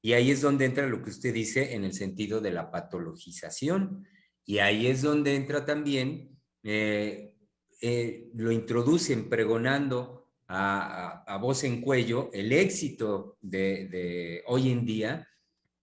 Y 0.02 0.14
ahí 0.14 0.32
es 0.32 0.42
donde 0.42 0.66
entra 0.66 0.88
lo 0.88 1.02
que 1.02 1.10
usted 1.10 1.34
dice 1.34 1.74
en 1.74 1.84
el 1.84 1.94
sentido 1.94 2.42
de 2.42 2.52
la 2.52 2.72
patologización. 2.72 4.08
Y 4.46 4.60
ahí 4.60 4.88
es 4.88 5.02
donde 5.02 5.36
entra 5.36 5.66
también, 5.66 6.38
eh, 6.64 7.34
eh, 7.82 8.30
lo 8.36 8.52
introducen 8.52 9.30
pregonando 9.30 10.25
a, 10.48 11.38
voz 11.42 11.64
en 11.64 11.82
cuello 11.82 12.30
el 12.34 12.52
éxito 12.52 13.38
de, 13.42 14.44
hoy 14.48 14.72
en 14.72 14.86
día, 14.86 15.28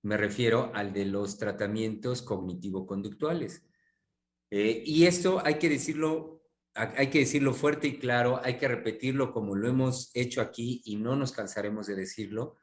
me 0.03 0.17
refiero 0.17 0.71
al 0.75 0.93
de 0.93 1.05
los 1.05 1.39
tratamientos 1.39 2.23
cognitivo-conductuales. 2.23 3.63
Eh, 4.51 4.83
y 4.85 5.07
esto 5.07 5.41
hay 5.45 5.55
que 5.55 5.69
decirlo, 5.69 6.43
hay 6.75 7.09
que 7.09 7.21
decirlo 7.21 7.55
fuerte 7.55 7.89
y 7.89 7.99
claro, 7.99 8.41
hay 8.43 8.57
que 8.59 8.69
repetirlo 8.69 9.33
como 9.33 9.55
lo 9.55 9.69
hemos 9.69 10.11
hecho 10.15 10.41
aquí 10.41 10.83
y 10.85 10.97
no 10.97 11.17
nos 11.17 11.33
cansaremos 11.33 11.87
de 11.87 11.97
decirlo, 11.97 12.57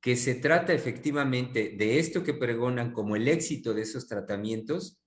que 0.00 0.16
se 0.16 0.34
trata 0.34 0.72
efectivamente 0.72 1.74
de 1.76 1.98
esto 1.98 2.24
que 2.24 2.34
pregonan 2.34 2.92
como 2.92 3.16
el 3.16 3.28
éxito 3.28 3.72
de 3.72 3.82
esos 3.82 4.08
tratamientos, 4.08 5.00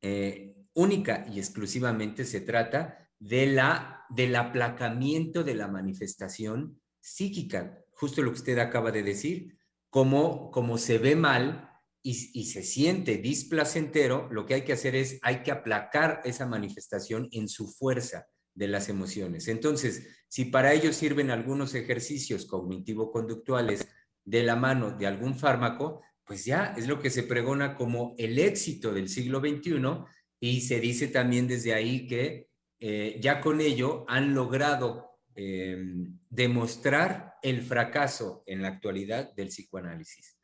eh, 0.00 0.54
única 0.74 1.26
y 1.28 1.40
exclusivamente 1.40 2.24
se 2.24 2.40
trata 2.40 3.07
de 3.18 3.46
la, 3.46 4.04
del 4.10 4.36
aplacamiento 4.36 5.44
de 5.44 5.54
la 5.54 5.68
manifestación 5.68 6.80
psíquica, 7.00 7.84
justo 7.92 8.22
lo 8.22 8.30
que 8.32 8.38
usted 8.38 8.58
acaba 8.58 8.90
de 8.90 9.02
decir, 9.02 9.58
como, 9.90 10.50
como 10.50 10.78
se 10.78 10.98
ve 10.98 11.16
mal 11.16 11.64
y, 12.02 12.44
se 12.46 12.62
siente 12.62 13.18
displacentero, 13.18 14.28
lo 14.30 14.46
que 14.46 14.54
hay 14.54 14.62
que 14.62 14.72
hacer 14.72 14.94
es, 14.94 15.18
hay 15.22 15.42
que 15.42 15.50
aplacar 15.50 16.22
esa 16.24 16.46
manifestación 16.46 17.28
en 17.32 17.48
su 17.48 17.68
fuerza 17.68 18.26
de 18.54 18.68
las 18.68 18.88
emociones. 18.88 19.46
Entonces, 19.48 20.06
si 20.28 20.46
para 20.46 20.72
ello 20.72 20.92
sirven 20.92 21.30
algunos 21.30 21.74
ejercicios 21.74 22.46
cognitivo-conductuales 22.46 23.86
de 24.24 24.42
la 24.42 24.56
mano 24.56 24.92
de 24.92 25.06
algún 25.06 25.38
fármaco, 25.38 26.02
pues 26.24 26.44
ya 26.44 26.74
es 26.76 26.86
lo 26.86 27.00
que 27.00 27.10
se 27.10 27.24
pregona 27.24 27.74
como 27.74 28.14
el 28.16 28.38
éxito 28.38 28.92
del 28.92 29.08
siglo 29.08 29.40
XXI 29.40 30.04
y 30.40 30.60
se 30.62 30.80
dice 30.80 31.08
también 31.08 31.46
desde 31.46 31.74
ahí 31.74 32.06
que 32.06 32.47
eh, 32.80 33.18
ya 33.20 33.40
con 33.40 33.60
ello 33.60 34.04
han 34.08 34.34
logrado 34.34 35.18
em, 35.34 36.18
demostrar 36.30 37.34
el 37.42 37.62
fracaso 37.62 38.42
en 38.46 38.62
la 38.62 38.68
actualidad 38.68 39.34
del 39.34 39.48
psicoanálisis. 39.48 40.38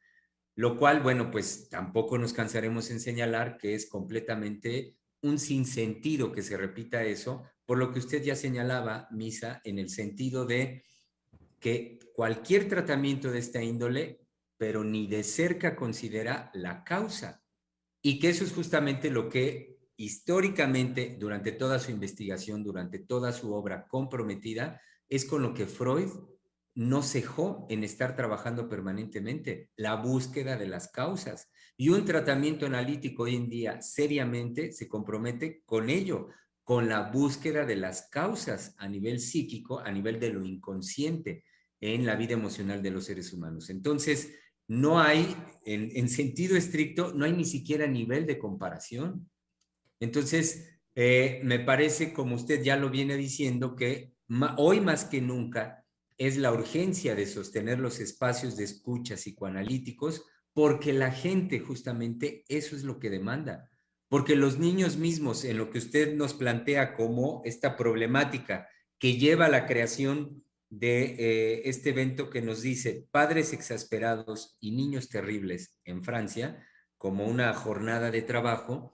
Lo 0.56 0.76
cual, 0.76 1.00
bueno, 1.00 1.30
pues 1.30 1.68
tampoco 1.68 2.16
nos 2.18 2.32
cansaremos 2.32 2.90
en 2.90 3.00
señalar 3.00 3.56
que 3.58 3.74
es 3.74 3.88
completamente 3.88 4.96
un 5.22 5.38
sinsentido 5.38 6.32
que 6.32 6.42
se 6.42 6.56
repita 6.56 7.02
eso, 7.02 7.44
por 7.64 7.78
lo 7.78 7.92
que 7.92 7.98
usted 7.98 8.22
ya 8.22 8.36
señalaba, 8.36 9.08
Misa, 9.10 9.60
en 9.64 9.78
el 9.78 9.88
sentido 9.88 10.44
de 10.44 10.84
que 11.58 11.98
cualquier 12.14 12.68
tratamiento 12.68 13.30
de 13.30 13.38
esta 13.38 13.62
índole, 13.62 14.20
pero 14.56 14.84
ni 14.84 15.06
de 15.06 15.24
cerca 15.24 15.74
considera 15.74 16.50
la 16.52 16.84
causa. 16.84 17.42
Y 18.02 18.18
que 18.18 18.28
eso 18.28 18.44
es 18.44 18.52
justamente 18.52 19.10
lo 19.10 19.28
que 19.28 19.73
históricamente, 19.96 21.16
durante 21.18 21.52
toda 21.52 21.78
su 21.78 21.90
investigación, 21.90 22.62
durante 22.62 22.98
toda 22.98 23.32
su 23.32 23.52
obra 23.52 23.86
comprometida, 23.86 24.80
es 25.08 25.24
con 25.24 25.42
lo 25.42 25.54
que 25.54 25.66
Freud 25.66 26.10
no 26.74 27.02
cejó 27.02 27.66
en 27.70 27.84
estar 27.84 28.16
trabajando 28.16 28.68
permanentemente, 28.68 29.70
la 29.76 29.94
búsqueda 29.94 30.56
de 30.56 30.66
las 30.66 30.88
causas. 30.88 31.48
Y 31.76 31.90
un 31.90 32.04
tratamiento 32.04 32.66
analítico 32.66 33.24
hoy 33.24 33.36
en 33.36 33.48
día 33.48 33.80
seriamente 33.80 34.72
se 34.72 34.88
compromete 34.88 35.62
con 35.64 35.88
ello, 35.88 36.28
con 36.64 36.88
la 36.88 37.10
búsqueda 37.10 37.64
de 37.64 37.76
las 37.76 38.08
causas 38.10 38.74
a 38.78 38.88
nivel 38.88 39.20
psíquico, 39.20 39.78
a 39.78 39.92
nivel 39.92 40.18
de 40.18 40.32
lo 40.32 40.44
inconsciente 40.44 41.44
en 41.80 42.06
la 42.06 42.16
vida 42.16 42.32
emocional 42.32 42.82
de 42.82 42.90
los 42.90 43.04
seres 43.04 43.32
humanos. 43.32 43.70
Entonces, 43.70 44.34
no 44.66 44.98
hay, 44.98 45.36
en, 45.66 45.90
en 45.94 46.08
sentido 46.08 46.56
estricto, 46.56 47.12
no 47.12 47.24
hay 47.24 47.32
ni 47.32 47.44
siquiera 47.44 47.86
nivel 47.86 48.26
de 48.26 48.38
comparación. 48.38 49.30
Entonces, 50.04 50.68
eh, 50.94 51.40
me 51.42 51.58
parece, 51.58 52.12
como 52.12 52.36
usted 52.36 52.62
ya 52.62 52.76
lo 52.76 52.90
viene 52.90 53.16
diciendo, 53.16 53.74
que 53.74 54.14
hoy 54.56 54.80
más 54.80 55.04
que 55.06 55.20
nunca 55.20 55.84
es 56.16 56.36
la 56.36 56.52
urgencia 56.52 57.14
de 57.14 57.26
sostener 57.26 57.80
los 57.80 57.98
espacios 57.98 58.56
de 58.56 58.64
escucha 58.64 59.16
psicoanalíticos 59.16 60.24
porque 60.52 60.92
la 60.92 61.10
gente 61.10 61.58
justamente 61.58 62.44
eso 62.48 62.76
es 62.76 62.84
lo 62.84 63.00
que 63.00 63.10
demanda. 63.10 63.70
Porque 64.08 64.36
los 64.36 64.58
niños 64.58 64.96
mismos, 64.96 65.44
en 65.44 65.58
lo 65.58 65.70
que 65.70 65.78
usted 65.78 66.14
nos 66.14 66.34
plantea 66.34 66.94
como 66.94 67.42
esta 67.44 67.76
problemática 67.76 68.68
que 68.98 69.16
lleva 69.16 69.46
a 69.46 69.50
la 69.50 69.66
creación 69.66 70.44
de 70.70 71.16
eh, 71.18 71.62
este 71.64 71.90
evento 71.90 72.30
que 72.30 72.42
nos 72.42 72.62
dice 72.62 73.08
padres 73.10 73.52
exasperados 73.52 74.56
y 74.60 74.72
niños 74.72 75.08
terribles 75.08 75.76
en 75.84 76.04
Francia, 76.04 76.64
como 76.96 77.26
una 77.26 77.52
jornada 77.54 78.10
de 78.10 78.22
trabajo, 78.22 78.92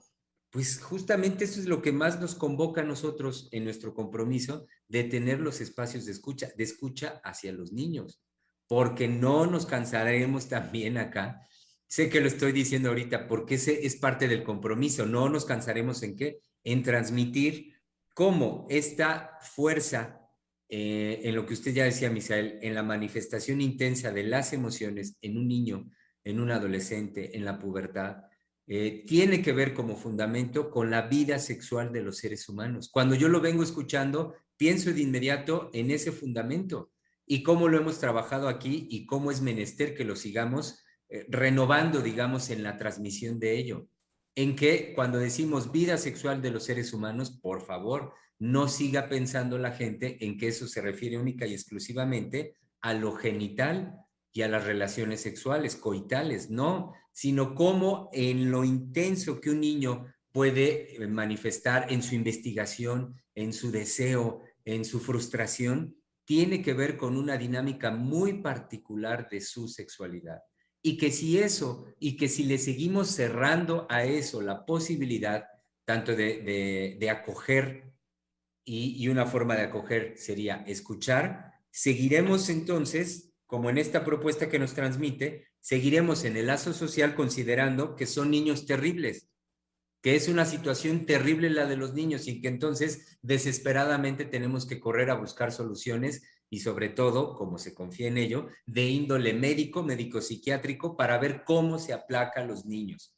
pues 0.51 0.81
justamente 0.81 1.45
eso 1.45 1.61
es 1.61 1.65
lo 1.65 1.81
que 1.81 1.93
más 1.93 2.19
nos 2.19 2.35
convoca 2.35 2.81
a 2.81 2.85
nosotros 2.85 3.47
en 3.53 3.63
nuestro 3.63 3.93
compromiso 3.93 4.67
de 4.89 5.05
tener 5.05 5.39
los 5.39 5.61
espacios 5.61 6.05
de 6.05 6.11
escucha, 6.11 6.49
de 6.57 6.63
escucha 6.65 7.21
hacia 7.23 7.53
los 7.53 7.71
niños, 7.71 8.21
porque 8.67 9.07
no 9.07 9.45
nos 9.45 9.65
cansaremos 9.65 10.49
también 10.49 10.97
acá. 10.97 11.41
Sé 11.87 12.09
que 12.09 12.19
lo 12.19 12.27
estoy 12.27 12.51
diciendo 12.51 12.89
ahorita 12.89 13.27
porque 13.27 13.55
ese 13.55 13.85
es 13.85 13.95
parte 13.95 14.27
del 14.27 14.43
compromiso, 14.43 15.05
no 15.05 15.29
nos 15.29 15.45
cansaremos 15.45 16.03
en 16.03 16.17
qué? 16.17 16.41
En 16.65 16.83
transmitir 16.83 17.81
cómo 18.13 18.67
esta 18.69 19.37
fuerza 19.41 20.21
eh, 20.67 21.21
en 21.23 21.35
lo 21.35 21.45
que 21.45 21.53
usted 21.53 21.73
ya 21.73 21.85
decía, 21.85 22.09
Misael, 22.09 22.59
en 22.61 22.75
la 22.75 22.83
manifestación 22.83 23.61
intensa 23.61 24.11
de 24.11 24.23
las 24.23 24.51
emociones 24.51 25.17
en 25.21 25.37
un 25.37 25.47
niño, 25.47 25.89
en 26.25 26.41
un 26.41 26.51
adolescente, 26.51 27.37
en 27.37 27.45
la 27.45 27.57
pubertad, 27.57 28.23
eh, 28.73 29.03
tiene 29.05 29.41
que 29.41 29.51
ver 29.51 29.73
como 29.73 29.97
fundamento 29.97 30.71
con 30.71 30.89
la 30.91 31.01
vida 31.01 31.39
sexual 31.39 31.91
de 31.91 32.01
los 32.01 32.19
seres 32.19 32.47
humanos. 32.47 32.87
Cuando 32.89 33.15
yo 33.15 33.27
lo 33.27 33.41
vengo 33.41 33.63
escuchando, 33.63 34.33
pienso 34.55 34.93
de 34.93 35.01
inmediato 35.01 35.69
en 35.73 35.91
ese 35.91 36.13
fundamento 36.13 36.89
y 37.25 37.43
cómo 37.43 37.67
lo 37.67 37.77
hemos 37.77 37.99
trabajado 37.99 38.47
aquí 38.47 38.87
y 38.89 39.05
cómo 39.05 39.29
es 39.29 39.41
menester 39.41 39.93
que 39.93 40.05
lo 40.05 40.15
sigamos 40.15 40.85
eh, 41.09 41.25
renovando, 41.27 41.99
digamos, 41.99 42.49
en 42.49 42.63
la 42.63 42.77
transmisión 42.77 43.41
de 43.41 43.57
ello. 43.57 43.87
En 44.35 44.55
que 44.55 44.93
cuando 44.95 45.17
decimos 45.17 45.73
vida 45.73 45.97
sexual 45.97 46.41
de 46.41 46.51
los 46.51 46.63
seres 46.63 46.93
humanos, 46.93 47.29
por 47.41 47.65
favor, 47.65 48.13
no 48.39 48.69
siga 48.69 49.09
pensando 49.09 49.57
la 49.57 49.73
gente 49.73 50.23
en 50.23 50.37
que 50.37 50.47
eso 50.47 50.65
se 50.65 50.79
refiere 50.79 51.17
única 51.17 51.45
y 51.45 51.53
exclusivamente 51.53 52.55
a 52.79 52.93
lo 52.93 53.11
genital 53.17 53.97
y 54.31 54.43
a 54.43 54.47
las 54.47 54.63
relaciones 54.63 55.19
sexuales, 55.19 55.75
coitales, 55.75 56.49
no, 56.49 56.93
sino 57.11 57.55
cómo 57.55 58.09
en 58.13 58.51
lo 58.51 58.63
intenso 58.63 59.39
que 59.39 59.49
un 59.49 59.59
niño 59.59 60.05
puede 60.31 60.95
eh, 60.95 61.07
manifestar 61.07 61.91
en 61.91 62.01
su 62.01 62.15
investigación, 62.15 63.15
en 63.35 63.53
su 63.53 63.71
deseo, 63.71 64.41
en 64.65 64.85
su 64.85 64.99
frustración, 64.99 65.95
tiene 66.25 66.61
que 66.61 66.73
ver 66.73 66.97
con 66.97 67.17
una 67.17 67.37
dinámica 67.37 67.91
muy 67.91 68.41
particular 68.41 69.27
de 69.29 69.41
su 69.41 69.67
sexualidad. 69.67 70.41
Y 70.81 70.97
que 70.97 71.11
si 71.11 71.37
eso, 71.37 71.85
y 71.99 72.15
que 72.15 72.27
si 72.27 72.43
le 72.43 72.57
seguimos 72.57 73.09
cerrando 73.09 73.85
a 73.89 74.03
eso 74.03 74.41
la 74.41 74.65
posibilidad, 74.65 75.45
tanto 75.85 76.15
de, 76.15 76.97
de, 76.97 77.09
acoger, 77.09 77.91
y, 78.63 79.03
y 79.03 79.09
una 79.09 79.25
forma 79.25 79.55
de 79.55 79.63
acoger 79.63 80.17
sería 80.17 80.63
escuchar, 80.67 81.53
seguiremos 81.69 82.49
entonces, 82.49 83.33
como 83.45 83.69
en 83.69 83.77
esta 83.77 84.05
propuesta 84.05 84.47
que 84.49 84.59
nos 84.59 84.73
transmite, 84.73 85.50
seguiremos 85.61 86.25
en 86.25 86.35
el 86.35 86.47
lazo 86.47 86.73
social 86.73 87.15
considerando 87.15 87.95
que 87.95 88.05
son 88.05 88.31
niños 88.31 88.65
terribles, 88.65 89.29
que 90.01 90.15
es 90.15 90.27
una 90.27 90.45
situación 90.45 91.05
terrible 91.05 91.49
la 91.49 91.67
de 91.67 91.77
los 91.77 91.93
niños 91.93 92.27
y 92.27 92.41
que 92.41 92.47
entonces 92.47 93.19
desesperadamente 93.21 94.25
tenemos 94.25 94.65
que 94.65 94.79
correr 94.79 95.11
a 95.11 95.15
buscar 95.15 95.51
soluciones 95.51 96.23
y 96.49 96.59
sobre 96.59 96.89
todo, 96.89 97.35
como 97.35 97.57
se 97.57 97.73
confía 97.73 98.07
en 98.07 98.17
ello, 98.17 98.49
de 98.65 98.89
índole 98.89 99.33
médico, 99.33 99.83
médico-psiquiátrico, 99.83 100.97
para 100.97 101.17
ver 101.17 101.43
cómo 101.45 101.79
se 101.79 101.93
aplaca 101.93 102.41
a 102.41 102.45
los 102.45 102.65
niños. 102.65 103.15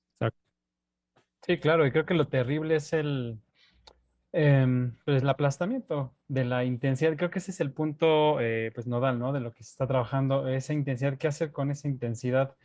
Sí, 1.45 1.58
claro, 1.58 1.86
y 1.86 1.91
creo 1.91 2.06
que 2.06 2.13
lo 2.13 2.27
terrible 2.27 2.75
es 2.75 2.93
el, 2.93 3.38
em, 4.32 4.95
pues 5.03 5.21
el 5.21 5.27
aplastamiento 5.27 6.15
de 6.33 6.45
la 6.45 6.63
intensidad. 6.65 7.15
Creo 7.15 7.29
que 7.29 7.39
ese 7.39 7.51
es 7.51 7.61
el 7.61 7.71
punto 7.71 8.39
eh, 8.41 8.71
pues 8.73 8.87
nodal, 8.87 9.19
¿no? 9.19 9.33
De 9.33 9.39
lo 9.39 9.53
que 9.53 9.63
se 9.63 9.71
está 9.71 9.85
trabajando, 9.85 10.47
esa 10.47 10.73
intensidad, 10.73 11.17
¿qué 11.17 11.27
hacer 11.27 11.51
con 11.51 11.69
esa 11.69 11.87
intensidad? 11.87 12.55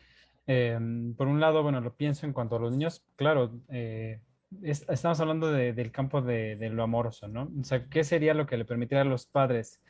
Em, 0.46 1.14
por 1.14 1.28
un 1.28 1.38
lado, 1.40 1.62
bueno, 1.62 1.80
lo 1.82 1.94
pienso 1.94 2.24
en 2.24 2.32
cuanto 2.32 2.56
a 2.56 2.60
los 2.60 2.72
niños, 2.72 3.04
claro, 3.16 3.52
eh, 3.68 4.20
estamos 4.62 5.20
hablando 5.20 5.52
del 5.52 5.92
campo 5.92 6.22
de, 6.22 6.56
lo 6.72 6.82
amoroso, 6.82 7.28
¿no? 7.28 7.50
O 7.60 7.64
sea, 7.64 7.84
¿qué 7.90 8.04
sería 8.04 8.32
lo 8.32 8.46
que 8.46 8.56
le 8.56 8.64
permitiría 8.64 9.02
a 9.02 9.04
los 9.04 9.26
padres, 9.26 9.82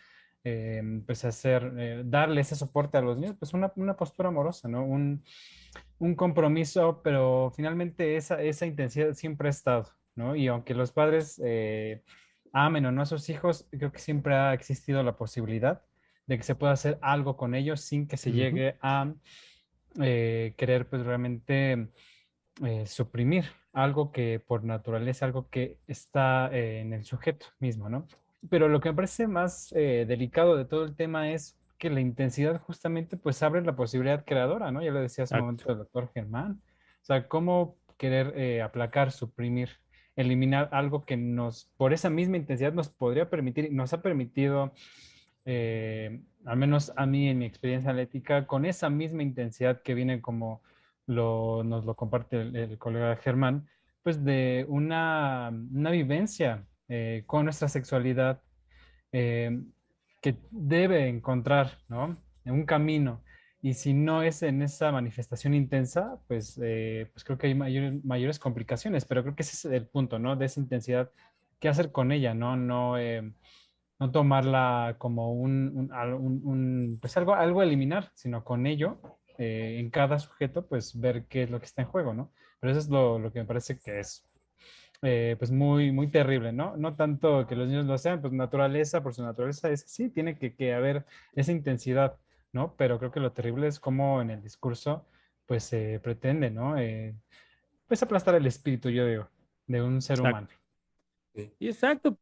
em, 0.42 1.02
pues, 1.04 1.24
hacer, 1.24 1.72
eh, 1.78 2.02
darle 2.04 2.40
ese 2.40 2.56
soporte 2.56 2.98
a 2.98 3.02
los 3.02 3.16
niños? 3.18 3.36
Pues 3.38 3.54
una, 3.54 3.68
postura 3.96 4.30
amorosa, 4.30 4.68
¿no? 4.68 4.84
Un, 4.84 5.22
compromiso, 6.16 7.00
pero 7.02 7.52
finalmente 7.54 8.16
esa, 8.16 8.42
esa 8.42 8.66
intensidad 8.66 9.14
siempre 9.14 9.48
ha 9.48 9.50
estado, 9.50 9.88
¿no? 10.16 10.34
Y 10.36 10.48
aunque 10.48 10.74
los 10.74 10.92
padres 10.92 11.40
amen 12.52 12.86
o 12.86 12.92
no 12.92 13.02
a 13.02 13.06
sus 13.06 13.28
hijos, 13.28 13.66
creo 13.70 13.92
que 13.92 13.98
siempre 13.98 14.34
ha 14.34 14.54
existido 14.54 15.02
la 15.02 15.16
posibilidad 15.16 15.82
de 16.26 16.36
que 16.36 16.44
se 16.44 16.54
pueda 16.54 16.72
hacer 16.72 16.98
algo 17.00 17.36
con 17.36 17.54
ellos 17.54 17.80
sin 17.80 18.06
que 18.06 18.18
se 18.18 18.32
llegue 18.32 18.76
a 18.82 19.12
eh, 20.00 20.54
querer 20.56 20.86
pues 20.86 21.04
realmente 21.04 21.88
eh, 22.64 22.86
suprimir 22.86 23.46
algo 23.72 24.12
que 24.12 24.38
por 24.38 24.62
naturaleza, 24.62 25.24
algo 25.24 25.48
que 25.48 25.78
está 25.86 26.50
eh, 26.52 26.80
en 26.80 26.92
el 26.92 27.04
sujeto 27.04 27.46
mismo, 27.58 27.88
¿no? 27.88 28.06
Pero 28.50 28.68
lo 28.68 28.80
que 28.80 28.90
me 28.90 28.94
parece 28.94 29.26
más 29.26 29.70
delicado 29.70 30.56
de 30.56 30.64
todo 30.64 30.84
el 30.84 30.94
tema 30.94 31.32
es 31.32 31.58
que 31.76 31.90
la 31.90 32.00
intensidad 32.00 32.60
justamente 32.60 33.16
pues 33.16 33.42
abre 33.42 33.62
la 33.62 33.74
posibilidad 33.74 34.24
creadora, 34.24 34.70
¿no? 34.70 34.80
Ya 34.80 34.92
lo 34.92 35.00
decía 35.00 35.24
hace 35.24 35.34
un 35.34 35.40
momento 35.40 35.72
el 35.72 35.78
doctor 35.78 36.10
Germán. 36.14 36.62
O 37.02 37.04
sea, 37.04 37.26
cómo 37.26 37.76
querer 37.96 38.62
aplacar, 38.62 39.10
suprimir, 39.10 39.70
eliminar 40.18 40.68
algo 40.72 41.04
que 41.04 41.16
nos, 41.16 41.70
por 41.76 41.92
esa 41.92 42.10
misma 42.10 42.36
intensidad, 42.36 42.72
nos 42.72 42.88
podría 42.88 43.30
permitir, 43.30 43.72
nos 43.72 43.92
ha 43.92 44.02
permitido 44.02 44.72
eh, 45.44 46.20
al 46.44 46.56
menos 46.56 46.92
a 46.96 47.06
mí 47.06 47.28
en 47.28 47.38
mi 47.38 47.46
experiencia 47.46 47.92
atlética, 47.92 48.46
con 48.46 48.64
esa 48.64 48.90
misma 48.90 49.22
intensidad 49.22 49.80
que 49.80 49.94
viene 49.94 50.20
como 50.20 50.60
lo, 51.06 51.62
nos 51.62 51.84
lo 51.84 51.94
comparte 51.94 52.40
el, 52.40 52.78
colega 52.78 53.16
Germán, 53.16 53.68
pues 54.02 54.24
de 54.24 54.66
una, 54.68 55.52
una 55.72 55.90
vivencia 55.92 56.66
eh, 56.88 57.22
con 57.26 57.44
nuestra 57.44 57.68
sexualidad 57.68 58.42
eh, 59.12 59.62
que 60.20 60.34
debe 60.50 61.08
encontrar, 61.08 61.78
¿no? 61.88 62.16
Un 62.44 62.66
camino. 62.66 63.22
Y 63.60 63.74
si 63.74 63.92
no 63.92 64.22
es 64.22 64.42
en 64.42 64.62
esa 64.62 64.92
manifestación 64.92 65.54
intensa, 65.54 66.20
pues, 66.28 66.54
pues 66.56 67.24
creo 67.24 67.38
que 67.38 67.48
hay 67.48 67.54
mayores 67.54 68.38
complicaciones, 68.38 69.04
pero 69.04 69.22
creo 69.22 69.34
que 69.34 69.42
ese 69.42 69.68
es 69.68 69.74
el 69.74 69.86
punto, 69.86 70.18
¿no? 70.18 70.36
De 70.36 70.46
esa 70.46 70.60
intensidad, 70.60 71.10
¿qué 71.58 71.68
hacer 71.68 71.90
con 71.90 72.12
ella, 72.12 72.34
¿no? 72.34 72.56
No 72.56 72.96
no 73.98 74.10
tomarla 74.10 74.96
como 74.98 75.32
un, 75.32 75.90
un, 75.92 76.98
pues 77.00 77.16
algo, 77.16 77.34
algo 77.34 77.60
a 77.60 77.64
eliminar, 77.64 78.10
sino 78.14 78.44
con 78.44 78.66
ello, 78.66 79.00
eh, 79.38 79.78
en 79.80 79.90
cada 79.90 80.18
sujeto, 80.18 80.66
pues 80.66 80.98
ver 80.98 81.26
qué 81.26 81.44
es 81.44 81.50
lo 81.50 81.58
que 81.58 81.66
está 81.66 81.82
en 81.82 81.88
juego, 81.88 82.14
¿no? 82.14 82.32
Pero 82.60 82.70
eso 82.72 82.80
es 82.80 82.88
lo, 82.88 83.18
lo 83.18 83.32
que 83.32 83.40
me 83.40 83.46
parece 83.46 83.78
que 83.78 84.00
es, 84.00 84.24
eh, 85.02 85.36
pues 85.38 85.50
muy, 85.50 85.90
muy 85.92 86.08
terrible, 86.08 86.52
¿no? 86.52 86.76
No 86.76 86.94
tanto 86.94 87.46
que 87.46 87.56
los 87.56 87.68
niños 87.68 87.86
lo 87.86 87.98
sean, 87.98 88.20
pues 88.20 88.32
naturaleza, 88.32 89.02
por 89.02 89.14
su 89.14 89.22
naturaleza 89.22 89.70
es 89.70 89.84
sí, 89.86 90.10
tiene 90.10 90.38
que, 90.38 90.54
que 90.54 90.74
haber 90.74 91.04
esa 91.34 91.52
intensidad, 91.52 92.16
¿no? 92.52 92.74
Pero 92.76 92.98
creo 92.98 93.10
que 93.10 93.20
lo 93.20 93.32
terrible 93.32 93.66
es 93.66 93.80
cómo 93.80 94.20
en 94.22 94.30
el 94.30 94.42
discurso, 94.42 95.06
pues 95.46 95.64
se 95.64 96.00
pretende, 96.00 96.50
¿no? 96.50 96.78
Eh, 96.78 97.14
pues 97.86 98.02
aplastar 98.02 98.34
el 98.34 98.46
espíritu, 98.46 98.90
yo 98.90 99.06
digo, 99.06 99.28
de 99.66 99.82
un 99.82 100.02
ser 100.02 100.20
humano. 100.20 100.48
Y 101.58 101.68
exacto. 101.68 102.18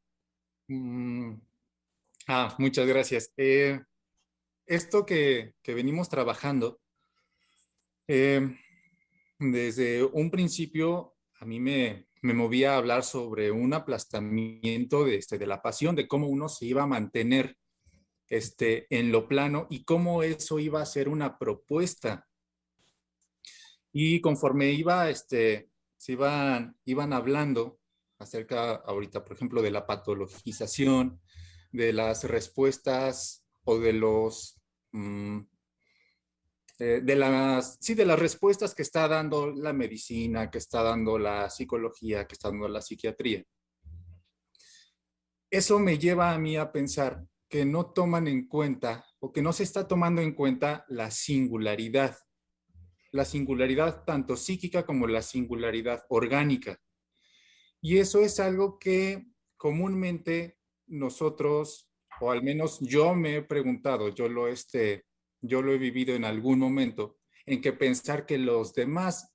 Mm, 0.69 1.35
Ah, 2.29 2.55
muchas 2.59 2.87
gracias. 2.89 3.33
Eh, 3.37 3.81
esto 4.67 5.07
que, 5.07 5.55
venimos 5.65 6.09
trabajando, 6.09 6.81
eh, 8.09 8.57
desde 9.39 10.03
un 10.03 10.31
principio 10.31 11.15
a 11.39 11.45
mí 11.45 11.61
me, 11.61 12.07
movía 12.23 12.75
a 12.75 12.79
hablar 12.79 13.05
sobre 13.05 13.53
un 13.53 13.73
aplastamiento 13.75 15.05
de, 15.05 15.17
este, 15.17 15.39
de 15.39 15.47
la 15.47 15.63
pasión, 15.63 15.95
de 15.95 16.09
cómo 16.09 16.27
uno 16.27 16.49
se 16.49 16.67
iba 16.67 16.83
a 16.83 16.87
mantener 16.87 17.57
este, 18.29 18.87
en 18.91 19.13
lo 19.13 19.29
plano 19.29 19.67
y 19.71 19.85
cómo 19.85 20.23
eso 20.23 20.59
iba 20.59 20.81
a 20.81 20.87
ser 20.87 21.09
una 21.09 21.39
propuesta. 21.39 22.27
Y 23.93 24.21
conforme 24.21 24.73
iba, 24.73 25.09
este, 25.09 25.71
se 25.97 26.13
iban, 26.13 26.77
iban 26.85 27.13
hablando 27.13 27.79
acerca 28.19 28.75
ahorita, 28.75 29.25
por 29.25 29.37
ejemplo, 29.37 29.63
de 29.63 29.71
la 29.71 29.87
patologización, 29.87 31.21
de 31.73 31.93
las 31.93 32.25
respuestas 32.25 33.45
o 33.65 33.79
de 33.79 33.93
los... 33.93 34.61
Mm, 34.93 35.41
eh, 36.79 37.01
de 37.03 37.17
las, 37.17 37.79
sí, 37.81 37.95
de 37.95 38.05
las 38.05 38.19
respuestas 38.19 38.75
que 38.75 38.83
está 38.83 39.09
dando 39.09 39.51
la 39.51 39.73
medicina, 39.73 40.51
que 40.51 40.59
está 40.59 40.83
dando 40.83 41.19
la 41.19 41.49
psicología, 41.49 42.27
que 42.27 42.35
está 42.35 42.51
dando 42.51 42.69
la 42.69 42.83
psiquiatría. 42.83 43.43
Eso 45.51 45.79
me 45.79 45.97
lleva 45.97 46.33
a 46.33 46.39
mí 46.39 46.57
a 46.59 46.71
pensar 46.71 47.25
que 47.49 47.65
no 47.65 47.87
toman 47.93 48.27
en 48.29 48.47
cuenta 48.47 49.07
o 49.21 49.33
que 49.33 49.43
no 49.43 49.53
se 49.53 49.63
está 49.63 49.87
tomando 49.87 50.21
en 50.23 50.33
cuenta 50.33 50.85
la 50.89 51.11
singularidad, 51.11 52.17
la 53.13 53.25
singularidad 53.25 54.05
tanto 54.05 54.37
psíquica 54.37 54.85
como 54.85 55.07
la 55.07 55.23
singularidad 55.23 56.05
orgánica. 56.09 56.81
Y 57.81 57.99
eso 57.99 58.21
es 58.21 58.41
algo 58.41 58.79
que 58.79 59.27
comúnmente 59.57 60.59
nosotros, 60.87 61.89
o 62.21 62.31
al 62.31 62.43
menos 62.43 62.79
yo 62.81 63.15
me 63.15 63.37
he 63.37 63.43
preguntado, 63.43 64.09
yo 64.09 64.29
lo, 64.29 64.49
este, 64.49 65.07
yo 65.41 65.63
lo 65.63 65.73
he 65.73 65.79
vivido 65.79 66.15
en 66.15 66.25
algún 66.25 66.59
momento, 66.59 67.19
en 67.45 67.61
que 67.61 67.73
pensar 67.73 68.27
que 68.27 68.39
los 68.39 68.75
demás, 68.75 69.35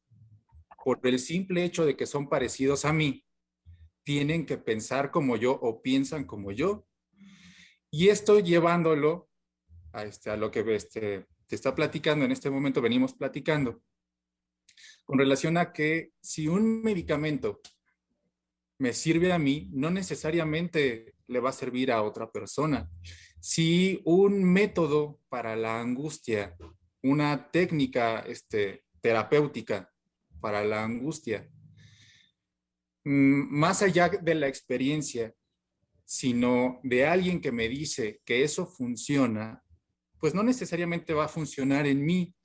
por 0.83 0.99
el 1.03 1.19
simple 1.19 1.63
hecho 1.63 1.85
de 1.85 1.95
que 1.95 2.05
son 2.05 2.27
parecidos 2.27 2.85
a 2.85 2.93
mí, 2.93 3.25
tienen 4.03 4.45
que 4.45 4.57
pensar 4.57 5.11
como 5.11 5.37
yo 5.37 5.53
o 5.53 5.81
piensan 5.81 6.25
como 6.25 6.51
yo. 6.51 6.87
Y 7.91 8.07
esto 8.07 8.39
llevándolo 8.39 9.29
a, 9.91 10.05
este, 10.05 10.29
a 10.29 10.37
lo 10.37 10.49
que 10.49 10.63
este, 10.75 11.27
te 11.45 11.55
está 11.55 11.75
platicando 11.75 12.23
en 12.23 12.31
este 12.31 12.49
momento, 12.49 12.81
venimos 12.81 13.13
platicando, 13.13 13.83
con 15.03 15.19
relación 15.19 15.57
a 15.57 15.73
que 15.73 16.13
si 16.21 16.47
un 16.47 16.81
medicamento 16.81 17.59
me 18.79 18.93
sirve 18.93 19.33
a 19.33 19.37
mí, 19.37 19.69
no 19.73 19.91
necesariamente 19.91 21.15
le 21.27 21.39
va 21.41 21.49
a 21.49 21.53
servir 21.53 21.91
a 21.91 22.01
otra 22.01 22.31
persona. 22.31 22.89
Si 23.41 24.01
un 24.05 24.43
método 24.43 25.19
para 25.27 25.57
la 25.57 25.81
angustia, 25.81 26.55
una 27.03 27.51
técnica 27.51 28.21
este, 28.21 28.85
terapéutica 29.01 29.91
para 30.39 30.63
la 30.63 30.83
angustia, 30.83 31.49
mm, 33.03 33.59
más 33.59 33.81
allá 33.81 34.07
de 34.07 34.35
la 34.35 34.47
experiencia, 34.47 35.35
sino 36.11 36.81
de 36.83 37.05
alguien 37.05 37.39
que 37.39 37.53
me 37.53 37.69
dice 37.69 38.21
que 38.25 38.43
eso 38.43 38.67
funciona, 38.67 39.63
pues 40.19 40.33
no 40.33 40.43
necesariamente 40.43 41.13
va 41.13 41.23
a 41.23 41.29
funcionar 41.29 41.87
en 41.87 42.03
mí. 42.03 42.35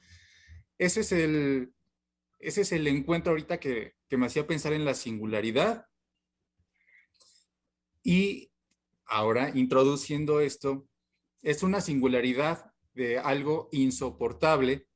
Ese 0.79 1.01
es 1.01 1.11
el, 1.11 1.75
ese 2.39 2.61
es 2.61 2.71
el 2.71 2.87
encuentro 2.87 3.33
ahorita 3.33 3.59
que, 3.59 3.95
que 4.09 4.17
me 4.17 4.27
hacía 4.27 4.47
pensar 4.47 4.73
en 4.73 4.85
la 4.85 4.95
singularidad 4.95 5.85
y 8.05 8.53
ahora, 9.05 9.51
introduciendo 9.53 10.39
esto, 10.39 10.87
es 11.43 11.65
una 11.65 11.81
singularidad 11.81 12.71
de 12.95 13.19
algo 13.19 13.69
insoportable, 13.73 14.87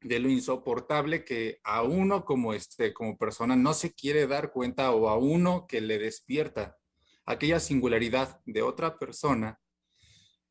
de 0.00 0.20
lo 0.20 0.30
insoportable 0.30 1.22
que 1.26 1.60
a 1.62 1.82
uno 1.82 2.24
como, 2.24 2.54
este, 2.54 2.94
como 2.94 3.18
persona 3.18 3.56
no 3.56 3.74
se 3.74 3.92
quiere 3.92 4.26
dar 4.26 4.52
cuenta 4.52 4.90
o 4.92 5.10
a 5.10 5.18
uno 5.18 5.66
que 5.66 5.82
le 5.82 5.98
despierta 5.98 6.78
aquella 7.26 7.60
singularidad 7.60 8.40
de 8.44 8.62
otra 8.62 8.98
persona, 8.98 9.58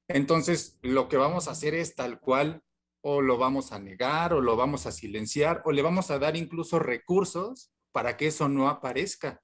entonces 0.07 0.79
lo 0.81 1.07
que 1.07 1.17
vamos 1.17 1.47
a 1.47 1.51
hacer 1.51 1.73
es 1.75 1.95
tal 1.95 2.19
cual 2.19 2.61
o 3.01 3.21
lo 3.21 3.37
vamos 3.37 3.71
a 3.71 3.79
negar 3.79 4.33
o 4.33 4.41
lo 4.41 4.55
vamos 4.55 4.85
a 4.85 4.91
silenciar 4.91 5.61
o 5.65 5.71
le 5.71 5.81
vamos 5.81 6.09
a 6.11 6.19
dar 6.19 6.35
incluso 6.37 6.79
recursos 6.79 7.71
para 7.91 8.17
que 8.17 8.27
eso 8.27 8.49
no 8.49 8.69
aparezca. 8.69 9.41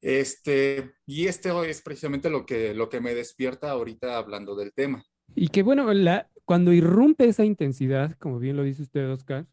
Este, 0.00 0.92
y 1.06 1.26
esto 1.26 1.64
es 1.64 1.82
precisamente 1.82 2.30
lo 2.30 2.46
que, 2.46 2.72
lo 2.74 2.88
que 2.88 3.00
me 3.00 3.14
despierta 3.14 3.70
ahorita 3.70 4.16
hablando 4.16 4.54
del 4.54 4.72
tema. 4.72 5.04
Y 5.34 5.48
que 5.48 5.62
bueno, 5.62 5.86
cuando 6.44 6.72
irrumpe 6.72 7.26
esa 7.26 7.44
intensidad, 7.44 8.16
como 8.18 8.38
bien 8.38 8.56
lo 8.56 8.62
dice 8.62 8.82
usted, 8.82 9.10
Oscar, 9.10 9.46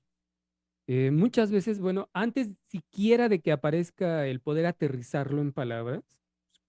eh, 0.88 1.12
muchas 1.12 1.52
veces, 1.52 1.80
bueno, 1.80 2.10
antes 2.14 2.58
siquiera 2.68 3.28
de 3.30 3.40
que 3.40 3.52
aparezca 3.52 4.28
el 4.28 4.40
poder 4.40 4.66
aterrizarlo 4.68 5.42
en 5.42 5.52
palabras, 5.52 6.04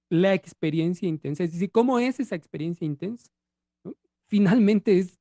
la 0.09 0.35
experiencia 0.35 1.09
intensa, 1.09 1.45
es 1.45 1.53
decir, 1.53 1.71
¿cómo 1.71 1.99
es 1.99 2.21
esa 2.21 2.37
experiencia 2.37 2.87
intensa? 2.87 3.31
Finalmente 4.29 4.99
es, 4.99 5.19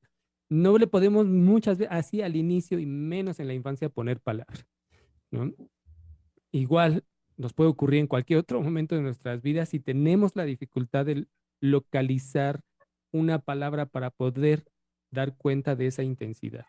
no 0.48 0.78
le 0.78 0.86
podemos 0.86 1.26
muchas 1.26 1.78
veces, 1.78 1.92
así 1.92 2.22
al 2.22 2.36
inicio 2.36 2.78
y 2.78 2.86
menos 2.86 3.40
en 3.40 3.48
la 3.48 3.54
infancia, 3.54 3.88
poner 3.88 4.20
palabras. 4.20 4.66
Igual, 6.52 7.04
nos 7.36 7.52
puede 7.52 7.70
ocurrir 7.70 8.00
en 8.00 8.06
cualquier 8.06 8.38
otro 8.38 8.62
momento 8.62 8.94
de 8.94 9.02
nuestras 9.02 9.42
vidas 9.42 9.68
si 9.68 9.80
tenemos 9.80 10.36
la 10.36 10.44
dificultad 10.44 11.04
de 11.04 11.26
localizar 11.60 12.62
una 13.12 13.40
palabra 13.40 13.86
para 13.86 14.10
poder 14.10 14.64
dar 15.10 15.36
cuenta 15.36 15.76
de 15.76 15.86
esa 15.88 16.02
intensidad. 16.02 16.66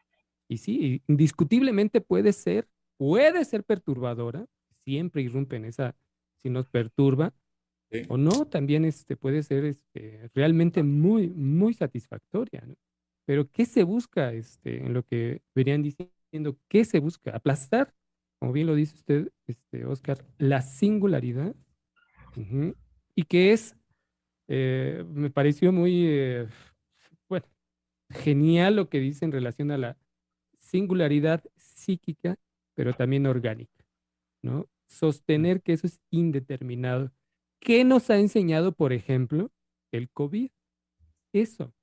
Y 0.50 0.58
sí, 0.58 1.02
indiscutiblemente 1.08 2.02
puede 2.02 2.34
ser, 2.34 2.68
puede 2.98 3.44
ser 3.46 3.64
perturbadora, 3.64 4.46
siempre 4.72 5.22
irrumpe 5.22 5.58
en 5.58 5.66
esa, 5.66 5.96
si 6.42 6.50
nos 6.50 6.68
perturba, 6.70 7.34
o 8.10 8.18
no, 8.18 8.46
también 8.46 8.84
este, 8.84 9.16
puede 9.16 9.44
ser 9.44 9.64
este, 9.64 10.30
realmente 10.34 10.84
muy, 10.84 11.30
muy 11.30 11.74
satisfactoria. 11.74 12.68
Pero 13.26 13.50
¿qué 13.50 13.66
se 13.66 13.84
busca 13.84 14.34
este, 14.34 14.86
en 14.86 14.94
lo 14.94 15.04
que 15.04 15.42
venían 15.56 15.84
diciendo? 15.84 16.58
¿Qué 16.68 16.84
se 16.84 17.00
busca? 17.00 17.36
Aplastar 17.36 17.94
como 18.40 18.54
bien 18.54 18.68
lo 18.68 18.76
dice 18.76 18.96
usted, 18.96 19.32
este, 19.48 19.86
Oscar, 19.86 20.24
la 20.38 20.62
singularidad, 20.62 21.56
y 23.16 23.24
que 23.24 23.52
es, 23.52 23.76
eh, 24.48 25.04
me 25.10 25.32
pareció 25.32 25.72
muy, 25.72 26.06
eh, 26.06 26.48
bueno, 27.28 27.48
genial 28.12 28.76
lo 28.76 28.90
que 28.90 29.00
dice 29.00 29.26
en 29.26 29.32
relación 29.32 29.72
a 29.72 29.78
la 29.78 29.98
singularidad 30.68 31.44
psíquica, 31.56 32.38
pero 32.76 32.94
también 32.94 33.26
orgánica, 33.26 33.86
¿no? 34.42 34.68
Sostener 34.88 35.62
que 35.62 35.74
eso 35.74 35.88
es 35.88 36.00
indeterminado. 36.12 37.12
¿Qué 37.60 37.84
nos 37.84 38.10
ha 38.10 38.20
enseñado, 38.20 38.72
por 38.72 38.94
ejemplo, 38.94 39.52
el 39.92 40.10
COVID? 40.10 40.50
Eso. 41.34 41.74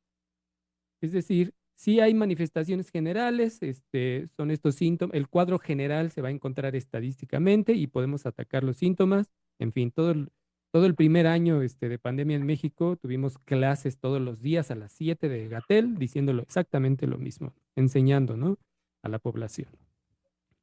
Es 1.01 1.12
decir, 1.12 1.55
Sí 1.77 2.01
hay 2.01 2.14
manifestaciones 2.14 2.90
generales, 2.90 3.62
este, 3.62 4.29
son 4.37 4.51
estos 4.51 4.77
síntomas, 4.77 5.14
el 5.14 5.29
cuadro 5.29 5.59
general 5.59 6.11
se 6.12 6.23
va 6.23 6.29
a 6.29 6.31
encontrar 6.31 6.77
estadísticamente 6.77 7.73
y 7.73 7.88
podemos 7.88 8.27
atacar 8.27 8.62
los 8.62 8.77
síntomas. 8.77 9.31
En 9.59 9.73
fin, 9.73 9.90
todo 9.90 10.12
el, 10.12 10.31
todo 10.73 10.87
el 10.87 10.94
primer 10.94 11.27
año 11.27 11.62
este, 11.62 11.88
de 11.88 11.99
pandemia 11.99 12.37
en 12.37 12.47
México 12.47 12.97
tuvimos 12.97 13.38
clases 13.38 13.99
todos 13.99 14.20
los 14.20 14.40
días 14.40 14.70
a 14.70 14.77
las 14.77 14.92
7 14.92 15.29
de 15.29 15.49
Gatel 15.49 15.97
diciéndolo 15.97 16.42
exactamente 16.42 17.07
lo 17.07 17.18
mismo, 17.18 17.53
enseñando 17.77 18.37
¿no? 18.37 18.57
A 19.05 19.09
la 19.09 19.19
población. 19.21 19.69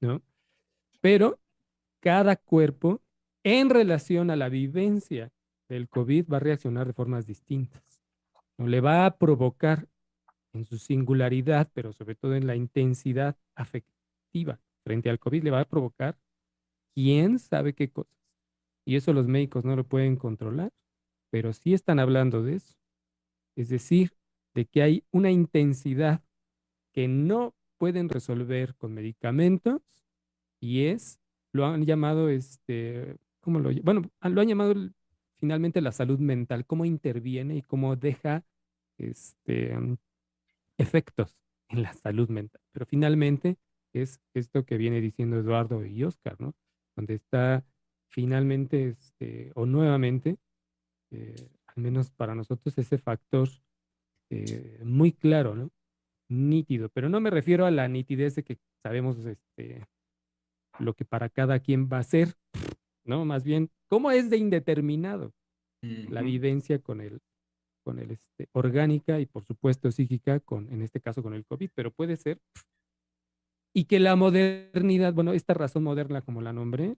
¿no? 0.02 0.22
Pero 1.00 1.40
cada 2.02 2.36
cuerpo 2.36 3.02
en 3.44 3.70
relación 3.70 4.30
a 4.30 4.36
la 4.36 4.50
vivencia 4.50 5.32
del 5.70 5.88
COVID 5.88 6.28
va 6.28 6.38
a 6.38 6.42
reaccionar 6.42 6.88
de 6.88 6.94
formas 6.94 7.26
distintas. 7.26 8.02
¿no? 8.58 8.68
Le 8.68 8.82
va 8.82 9.06
a 9.06 9.18
provocar 9.18 9.88
en 10.54 10.66
su 10.66 10.78
singularidad, 10.78 11.70
pero 11.74 11.94
sobre 11.94 12.16
todo 12.16 12.36
en 12.36 12.48
la 12.48 12.56
intensidad 12.56 13.38
afectiva 13.56 14.60
frente 14.84 15.10
al 15.10 15.20
COVID, 15.20 15.44
le 15.44 15.52
va 15.52 15.62
a 15.62 15.66
provocar 15.66 16.18
quién 16.94 17.40
sabe 17.40 17.74
qué 17.74 17.90
cosas. 17.90 18.18
Y 18.84 18.96
eso 18.96 19.14
los 19.14 19.28
médicos 19.28 19.64
no 19.64 19.76
lo 19.76 19.84
pueden 19.86 20.16
controlar, 20.16 20.74
pero 21.30 21.54
sí 21.54 21.74
están 21.74 22.00
hablando 22.00 22.44
de 22.44 22.56
eso. 22.56 22.76
Es 23.56 23.70
decir, 23.70 24.18
de 24.54 24.66
que 24.66 24.82
hay 24.82 25.04
una 25.12 25.32
intensidad 25.32 26.24
que 26.92 27.08
no 27.08 27.54
pueden 27.82 28.10
resolver 28.10 28.76
con 28.76 28.94
medicamentos 28.94 29.82
y 30.60 30.86
es, 30.86 31.20
lo 31.52 31.66
han 31.66 31.84
llamado, 31.84 32.30
este, 32.30 33.18
¿cómo 33.40 33.60
lo 33.60 33.72
Bueno, 33.82 34.04
lo 34.22 34.42
han 34.42 34.48
llamado 34.48 34.76
finalmente 35.38 35.82
la 35.82 35.92
salud 35.92 36.20
mental, 36.20 36.68
cómo 36.68 36.86
interviene 36.86 37.56
y 37.56 37.64
cómo 37.64 37.96
deja 37.96 38.44
este, 39.00 39.76
efectos 40.78 41.36
en 41.70 41.82
la 41.82 41.92
salud 41.96 42.30
mental. 42.30 42.62
Pero 42.72 42.86
finalmente 42.86 43.58
es 43.94 44.22
esto 44.36 44.64
que 44.64 44.78
viene 44.78 45.02
diciendo 45.02 45.40
Eduardo 45.40 45.84
y 45.84 46.04
Oscar, 46.04 46.40
¿no? 46.40 46.54
Donde 46.96 47.16
está 47.16 47.66
finalmente 48.10 48.90
este, 48.90 49.54
o 49.56 49.66
nuevamente, 49.66 50.38
eh, 51.10 51.50
al 51.66 51.82
menos 51.82 52.12
para 52.12 52.36
nosotros, 52.36 52.78
ese 52.78 53.00
factor 53.00 53.50
eh, 54.30 54.80
muy 54.84 55.14
claro, 55.14 55.56
¿no? 55.56 55.72
Nítido. 56.32 56.90
Pero 56.90 57.10
no 57.10 57.20
me 57.20 57.30
refiero 57.30 57.66
a 57.66 57.72
la 57.72 57.88
nitidez 57.90 58.36
de 58.36 58.44
que 58.44 58.58
sabemos 58.82 59.18
este, 59.26 59.86
lo 60.80 60.94
que 60.94 61.04
para 61.04 61.28
cada 61.30 61.60
quien 61.60 61.90
va 61.92 61.98
a 61.98 62.04
ser, 62.04 62.36
¿no? 63.04 63.26
Más 63.26 63.44
bien, 63.44 63.70
¿cómo 63.90 64.12
es 64.12 64.30
de 64.30 64.38
indeterminado 64.38 65.34
la 65.82 66.22
vivencia 66.22 66.80
con 66.80 67.02
el, 67.02 67.20
con 67.84 68.00
el 68.00 68.12
este, 68.12 68.48
orgánica 68.54 69.20
y 69.20 69.26
por 69.26 69.44
supuesto 69.44 69.92
psíquica, 69.92 70.40
con, 70.40 70.72
en 70.72 70.82
este 70.82 71.02
caso 71.02 71.24
con 71.24 71.34
el 71.34 71.46
COVID, 71.46 71.70
pero 71.74 71.92
puede 71.92 72.18
ser. 72.18 72.40
Y 73.74 73.86
que 73.86 74.00
la 74.00 74.16
modernidad, 74.16 75.14
bueno, 75.14 75.34
esta 75.34 75.54
razón 75.54 75.84
moderna, 75.84 76.22
como 76.22 76.42
la 76.42 76.54
nombré, 76.54 76.96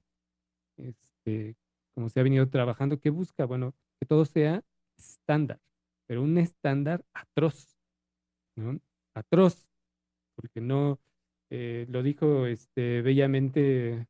este, 0.78 1.56
como 1.94 2.10
se 2.10 2.20
ha 2.20 2.24
venido 2.24 2.50
trabajando, 2.50 3.00
que 3.00 3.10
busca, 3.10 3.46
bueno, 3.46 3.74
que 4.00 4.06
todo 4.06 4.26
sea 4.26 4.64
estándar, 4.98 5.60
pero 6.08 6.24
un 6.24 6.38
estándar 6.38 7.06
atroz, 7.14 7.78
¿no? 8.56 8.80
Atroz, 9.14 9.68
porque 10.36 10.62
no, 10.62 11.00
eh, 11.50 11.86
lo 11.90 12.04
dijo 12.04 12.46
este, 12.46 13.02
bellamente, 13.02 14.08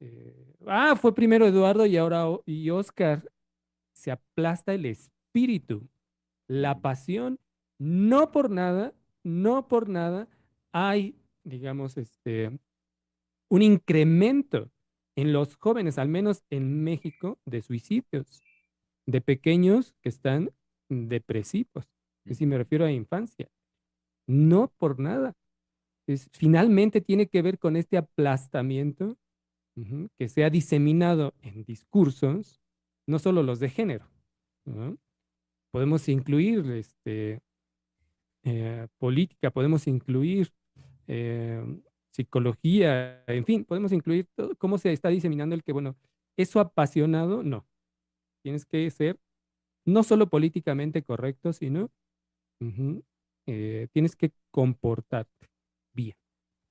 eh, 0.00 0.54
ah, 0.66 0.96
fue 0.96 1.14
primero 1.14 1.46
Eduardo 1.46 1.86
y 1.86 1.96
ahora 1.96 2.26
y 2.46 2.70
Oscar, 2.70 3.30
se 3.92 4.10
aplasta 4.10 4.74
el 4.74 4.86
espíritu 4.86 5.88
la 6.48 6.80
pasión, 6.80 7.38
no 7.78 8.30
por 8.30 8.50
nada, 8.50 8.94
no 9.22 9.68
por 9.68 9.88
nada 9.88 10.28
hay, 10.72 11.16
digamos, 11.44 11.96
este, 11.96 12.58
un 13.48 13.62
incremento 13.62 14.70
en 15.16 15.32
los 15.32 15.56
jóvenes, 15.56 15.98
al 15.98 16.08
menos 16.08 16.42
en 16.50 16.82
México, 16.84 17.38
de 17.44 17.62
suicidios, 17.62 18.42
de 19.06 19.20
pequeños 19.20 19.94
que 20.00 20.08
están 20.08 20.50
depresivos. 20.88 21.88
Y 22.24 22.34
si 22.34 22.46
me 22.46 22.58
refiero 22.58 22.84
a 22.84 22.92
infancia, 22.92 23.48
no 24.32 24.72
por 24.78 24.98
nada. 24.98 25.34
Es, 26.06 26.28
finalmente 26.32 27.00
tiene 27.00 27.28
que 27.28 27.42
ver 27.42 27.58
con 27.58 27.76
este 27.76 27.96
aplastamiento 27.96 29.16
que 30.18 30.28
se 30.28 30.44
ha 30.44 30.50
diseminado 30.50 31.32
en 31.40 31.64
discursos, 31.64 32.60
no 33.06 33.18
solo 33.18 33.42
los 33.42 33.58
de 33.58 33.70
género, 33.70 34.06
podemos 35.70 36.08
incluir 36.08 36.70
este, 36.72 37.40
eh, 38.44 38.86
política, 38.98 39.50
podemos 39.50 39.86
incluir 39.86 40.52
eh, 41.06 41.64
psicología, 42.10 43.24
en 43.26 43.46
fin, 43.46 43.64
podemos 43.64 43.92
incluir 43.92 44.28
todo, 44.34 44.54
cómo 44.56 44.76
se 44.76 44.92
está 44.92 45.08
diseminando 45.08 45.54
el 45.54 45.62
que, 45.62 45.72
bueno, 45.72 45.96
eso 46.36 46.60
apasionado, 46.60 47.42
no. 47.42 47.66
Tienes 48.42 48.66
que 48.66 48.90
ser 48.90 49.18
no 49.86 50.02
solo 50.02 50.28
políticamente 50.28 51.02
correcto, 51.02 51.52
sino 51.52 51.90
eh, 53.46 53.88
tienes 53.92 54.16
que 54.16 54.32
comportarte 54.50 55.50
bien, 55.92 56.16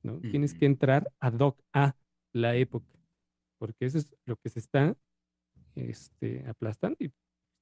¿no? 0.03 0.19
Tienes 0.19 0.53
que 0.53 0.65
entrar 0.65 1.11
ad 1.19 1.39
hoc 1.39 1.61
a 1.74 1.95
la 2.34 2.55
época, 2.55 2.97
porque 3.57 3.86
eso 3.86 3.97
es 3.97 4.15
lo 4.26 4.36
que 4.38 4.49
se 4.49 4.59
está 4.59 4.95
este, 5.76 6.45
aplastando. 6.47 6.97
Y 6.99 7.11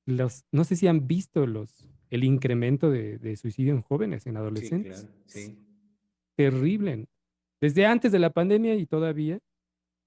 los, 0.06 0.46
no 0.52 0.64
sé 0.64 0.76
si 0.76 0.88
han 0.88 1.08
visto 1.08 1.46
los, 1.46 1.88
el 2.10 2.24
incremento 2.24 2.90
de, 2.90 3.36
suicidio 3.36 3.74
en 3.74 3.82
jóvenes, 3.82 4.26
en 4.26 4.38
adolescentes. 4.38 5.08
Sí, 5.26 5.58
Terrible. 6.36 7.08
Desde 7.60 7.86
antes 7.86 8.14
de 8.14 8.20
la 8.20 8.30
pandemia 8.30 8.76
y 8.76 8.86
todavía 8.86 9.40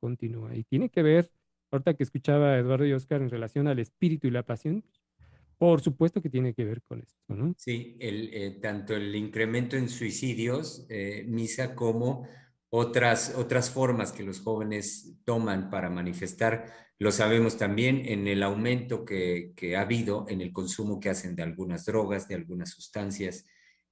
continúa. 0.01 0.57
Y 0.57 0.65
tiene 0.65 0.89
que 0.89 1.03
ver, 1.03 1.31
ahorita 1.71 1.95
que 1.95 2.03
escuchaba 2.03 2.53
a 2.53 2.59
Eduardo 2.59 2.87
y 2.87 2.95
Oscar 2.95 3.21
en 3.21 3.29
relación 3.29 3.69
al 3.69 3.79
espíritu 3.79 4.29
y 4.29 4.31
la 4.31 4.43
pasión, 4.43 4.83
por 5.63 5.81
supuesto 5.81 6.21
que 6.21 6.29
tiene 6.29 6.55
que 6.55 6.65
ver 6.65 6.83
con 6.83 7.01
esto, 7.03 7.37
¿no? 7.37 7.55
Sí, 7.57 7.97
eh, 8.01 8.59
tanto 8.61 8.97
el 8.97 9.15
incremento 9.15 9.77
en 9.77 9.89
suicidios, 9.89 10.85
eh, 10.89 11.25
Misa, 11.29 11.77
como 11.77 12.27
otras, 12.69 13.35
otras 13.37 13.71
formas 13.71 14.11
que 14.11 14.25
los 14.25 14.41
jóvenes 14.41 15.15
toman 15.25 15.71
para 15.71 15.89
manifestar, 15.89 16.67
lo 16.99 17.13
sabemos 17.13 17.59
también 17.59 18.03
en 18.07 18.27
el 18.27 18.43
aumento 18.43 19.05
que, 19.05 19.53
que 19.55 19.77
ha 19.77 19.83
habido 19.83 20.27
en 20.29 20.41
el 20.41 20.53
consumo 20.53 20.99
que 20.99 21.11
hacen 21.11 21.37
de 21.37 21.45
algunas 21.45 21.85
drogas, 21.85 22.27
de 22.27 22.35
algunas 22.35 22.71
sustancias. 22.71 23.47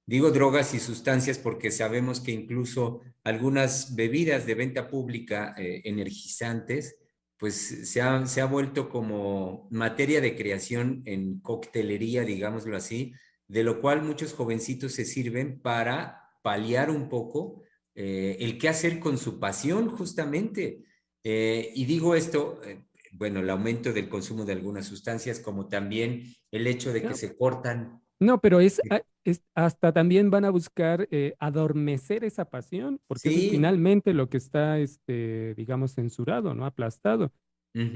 Digo 0.05 0.31
drogas 0.31 0.73
y 0.73 0.79
sustancias 0.79 1.37
porque 1.37 1.71
sabemos 1.71 2.19
que 2.19 2.33
incluso 2.33 2.99
algunas 3.23 3.95
bebidas 3.95 4.45
de 4.45 4.55
venta 4.55 4.89
pública 4.89 5.55
eh, 5.57 5.83
energizantes 5.85 6.97
pues 7.41 7.89
se 7.89 8.03
ha, 8.03 8.27
se 8.27 8.39
ha 8.39 8.45
vuelto 8.45 8.87
como 8.87 9.67
materia 9.71 10.21
de 10.21 10.35
creación 10.35 11.01
en 11.05 11.39
coctelería, 11.39 12.23
digámoslo 12.23 12.77
así, 12.77 13.15
de 13.47 13.63
lo 13.63 13.81
cual 13.81 14.03
muchos 14.03 14.33
jovencitos 14.33 14.93
se 14.93 15.05
sirven 15.05 15.59
para 15.59 16.29
paliar 16.43 16.91
un 16.91 17.09
poco 17.09 17.63
eh, 17.95 18.37
el 18.41 18.59
qué 18.59 18.69
hacer 18.69 18.99
con 18.99 19.17
su 19.17 19.39
pasión, 19.39 19.89
justamente. 19.89 20.83
Eh, 21.23 21.71
y 21.73 21.85
digo 21.85 22.13
esto, 22.13 22.61
eh, 22.63 22.83
bueno, 23.11 23.39
el 23.39 23.49
aumento 23.49 23.91
del 23.91 24.07
consumo 24.07 24.45
de 24.45 24.53
algunas 24.53 24.85
sustancias, 24.85 25.39
como 25.39 25.67
también 25.67 26.31
el 26.51 26.67
hecho 26.67 26.93
de 26.93 27.01
que 27.01 27.15
se 27.15 27.35
cortan. 27.35 28.00
No, 28.21 28.39
pero 28.39 28.59
es, 28.59 28.79
es, 29.23 29.41
hasta 29.55 29.91
también 29.93 30.29
van 30.29 30.45
a 30.45 30.51
buscar 30.51 31.09
adormecer 31.39 32.23
esa 32.23 32.45
pasión, 32.45 33.01
porque 33.07 33.29
es 33.29 33.49
finalmente 33.49 34.13
lo 34.13 34.29
que 34.29 34.37
está, 34.37 34.77
este, 34.77 35.55
digamos, 35.55 35.95
censurado, 35.95 36.53
¿no? 36.53 36.65
Aplastado. 36.65 37.33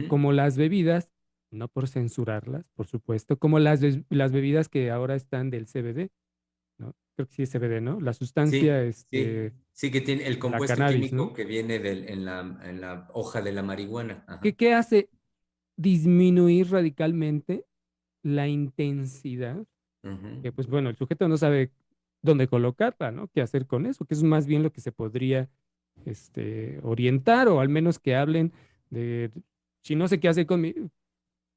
Como 0.07 0.31
las 0.31 0.57
bebidas, 0.57 1.11
no 1.51 1.67
por 1.67 1.87
censurarlas, 1.87 2.65
por 2.73 2.87
supuesto, 2.87 3.37
como 3.37 3.59
las, 3.59 3.81
las 4.09 4.31
bebidas 4.31 4.67
que 4.67 4.89
ahora 4.89 5.15
están 5.15 5.49
del 5.49 5.67
CBD, 5.67 6.09
¿no? 6.79 6.95
Creo 7.15 7.27
que 7.27 7.35
sí 7.35 7.43
es 7.43 7.51
CBD, 7.51 7.81
¿no? 7.81 7.99
La 7.99 8.13
sustancia, 8.13 8.81
sí, 8.83 8.87
este... 8.87 9.53
Sí, 9.73 9.91
que 9.91 10.01
tiene 10.01 10.25
el 10.27 10.39
compuesto 10.39 10.75
químico 10.87 11.33
que 11.33 11.45
viene 11.45 11.75
en, 11.75 12.25
la, 12.25 12.59
en, 12.63 12.81
la, 12.81 13.09
hoja 13.13 13.41
de 13.41 13.51
la 13.51 13.61
marihuana. 13.61 14.25
¿Qué, 14.41 14.55
¿Qué 14.55 14.73
hace? 14.73 15.09
Disminuir 15.77 16.71
radicalmente 16.71 17.65
la 18.23 18.47
intensidad, 18.47 19.65
que 20.41 20.51
pues 20.51 20.67
bueno, 20.67 20.89
el 20.89 20.95
sujeto 20.95 21.27
no 21.27 21.37
sabe 21.37 21.71
dónde 22.21 22.47
colocarla, 22.47 23.11
¿no? 23.11 23.27
¿Qué 23.27 23.41
hacer 23.41 23.65
con 23.65 23.85
eso? 23.85 24.05
Que 24.05 24.13
es 24.13 24.23
más 24.23 24.45
bien 24.45 24.63
lo 24.63 24.71
que 24.71 24.81
se 24.81 24.91
podría 24.91 25.49
este, 26.05 26.79
orientar 26.83 27.47
o 27.47 27.59
al 27.59 27.69
menos 27.69 27.99
que 27.99 28.15
hablen 28.15 28.51
de, 28.89 29.31
si 29.81 29.95
no 29.95 30.07
sé 30.07 30.19
qué 30.19 30.27
hacer 30.27 30.45
con, 30.45 30.91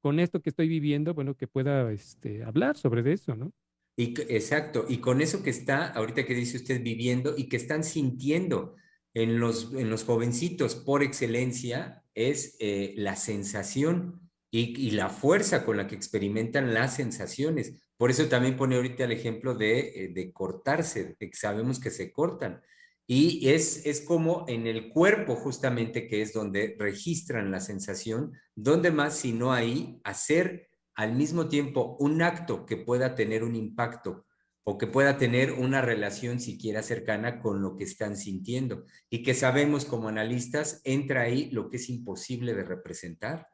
con 0.01 0.19
esto 0.19 0.41
que 0.41 0.49
estoy 0.49 0.67
viviendo, 0.67 1.13
bueno, 1.13 1.35
que 1.35 1.47
pueda 1.47 1.91
este, 1.91 2.43
hablar 2.43 2.77
sobre 2.77 3.11
eso, 3.11 3.35
¿no? 3.35 3.51
Y, 3.97 4.13
exacto, 4.33 4.85
y 4.87 4.99
con 4.99 5.19
eso 5.19 5.43
que 5.43 5.49
está, 5.49 5.87
ahorita 5.87 6.25
que 6.25 6.33
dice 6.33 6.55
usted, 6.55 6.81
viviendo 6.81 7.33
y 7.37 7.49
que 7.49 7.57
están 7.57 7.83
sintiendo 7.83 8.75
en 9.13 9.39
los, 9.39 9.73
en 9.73 9.89
los 9.89 10.05
jovencitos 10.05 10.75
por 10.75 11.03
excelencia, 11.03 12.03
es 12.13 12.55
eh, 12.59 12.93
la 12.95 13.17
sensación 13.17 14.21
y, 14.51 14.79
y, 14.79 14.91
la 14.91 15.09
fuerza 15.09 15.65
con 15.65 15.75
la 15.75 15.87
que 15.87 15.95
experimentan 15.95 16.73
las 16.73 16.95
sensaciones. 16.95 17.88
Por 17.99 18.11
eso 18.11 18.29
también 18.29 18.55
pone 18.55 18.77
ahorita 18.77 19.03
el 19.03 19.11
ejemplo 19.11 19.55
de, 19.55 19.79
eh, 19.79 20.11
de 20.13 20.31
cortarse, 20.31 21.17
que 21.19 21.29
sabemos 21.33 21.81
que 21.81 21.91
se 21.91 22.13
cortan. 22.13 22.61
Y 23.05 23.49
es, 23.49 23.85
es 23.85 23.99
como 23.99 24.45
en 24.47 24.67
el 24.67 24.87
cuerpo 24.87 25.35
justamente 25.35 26.07
que 26.07 26.21
es 26.21 26.31
donde 26.31 26.77
registran 26.79 27.51
la 27.51 27.59
sensación, 27.59 28.31
donde 28.55 28.91
más 28.91 29.17
si 29.17 29.33
no 29.33 29.51
ahí 29.51 29.99
hacer 30.05 30.69
al 30.95 31.13
mismo 31.13 31.49
tiempo 31.49 31.97
un 31.99 32.21
acto 32.21 32.65
que 32.65 32.77
pueda 32.77 33.15
tener 33.15 33.43
un 33.43 33.57
impacto 33.57 34.25
o 34.63 34.77
que 34.77 34.87
pueda 34.87 35.17
tener 35.17 35.51
una 35.51 35.81
relación 35.81 36.39
siquiera 36.39 36.81
cercana 36.81 37.41
con 37.41 37.61
lo 37.61 37.75
que 37.75 37.83
están 37.83 38.15
sintiendo 38.15 38.85
y 39.09 39.23
que 39.23 39.33
sabemos 39.33 39.83
como 39.83 40.07
analistas 40.07 40.79
entra 40.85 41.23
ahí 41.23 41.49
lo 41.51 41.67
que 41.67 41.75
es 41.75 41.89
imposible 41.89 42.53
de 42.53 42.63
representar. 42.63 43.49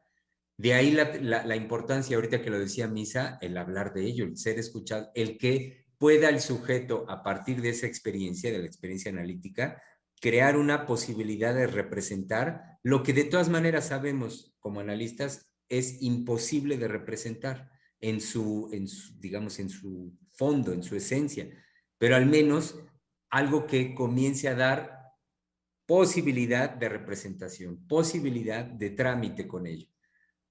De 0.58 0.72
ahí 0.72 0.90
la, 0.90 1.56
importancia, 1.56 2.16
ahorita 2.16 2.40
que 2.40 2.50
lo 2.50 2.58
decía 2.58 2.88
Misa, 2.88 3.38
el 3.42 3.58
hablar 3.58 3.92
de 3.92 4.06
ello, 4.06 4.24
el 4.24 4.38
ser 4.38 4.58
escuchado, 4.58 5.10
el 5.14 5.36
que 5.36 5.86
pueda 5.98 6.30
el 6.30 6.40
sujeto, 6.40 7.04
a 7.08 7.22
partir 7.22 7.60
de 7.60 7.70
esa 7.70 7.86
experiencia, 7.86 8.50
de 8.50 8.58
la 8.58 8.66
experiencia 8.66 9.10
analítica, 9.10 9.82
crear 10.20 10.56
una 10.56 10.86
posibilidad 10.86 11.54
de 11.54 11.66
representar 11.66 12.78
lo 12.82 13.02
que 13.02 13.12
de 13.12 13.24
todas 13.24 13.50
maneras 13.50 13.88
sabemos 13.88 14.54
como 14.58 14.80
analistas 14.80 15.50
es 15.68 16.00
imposible 16.02 16.78
de 16.78 16.88
representar 16.88 17.70
en 18.00 18.20
su, 18.20 18.70
en 18.72 18.86
digamos, 19.18 19.58
en 19.58 19.68
su 19.68 20.16
fondo, 20.32 20.72
en 20.72 20.82
su 20.82 20.96
esencia, 20.96 21.50
pero 21.98 22.16
al 22.16 22.26
menos 22.26 22.78
algo 23.30 23.66
que 23.66 23.94
comience 23.94 24.48
a 24.48 24.54
dar 24.54 24.96
posibilidad 25.86 26.70
de 26.70 26.88
representación, 26.88 27.86
posibilidad 27.86 28.64
de 28.64 28.90
trámite 28.90 29.46
con 29.46 29.66
ello. 29.66 29.88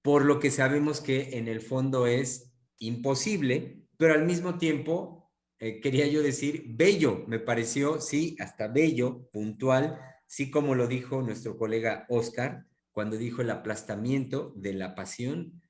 Por 0.05 0.23
lo 0.23 0.39
que 0.39 0.51
sabemos 0.51 1.01
que 1.01 1.39
en 1.39 1.47
el 1.47 1.61
fondo 1.61 2.05
es 2.05 2.53
imposible, 2.77 3.87
pero 3.97 4.13
al 4.13 4.23
mismo 4.23 4.59
tiempo, 4.59 5.31
eh, 5.57 5.81
quería 5.81 6.05
yo 6.05 6.21
decir, 6.21 6.63
bello, 6.67 7.25
me 7.25 7.39
pareció, 7.39 7.99
sí, 7.99 8.35
hasta 8.39 8.67
bello, 8.67 9.27
puntual, 9.33 9.99
sí 10.27 10.51
como 10.51 10.75
lo 10.75 10.85
dijo 10.85 11.23
nuestro 11.23 11.57
colega 11.57 12.05
Oscar, 12.07 12.67
cuando 12.91 13.17
dijo 13.17 13.41
el 13.41 13.49
aplastamiento 13.49 14.53
de 14.55 14.73
la 14.73 14.93
pasión. 14.93 15.63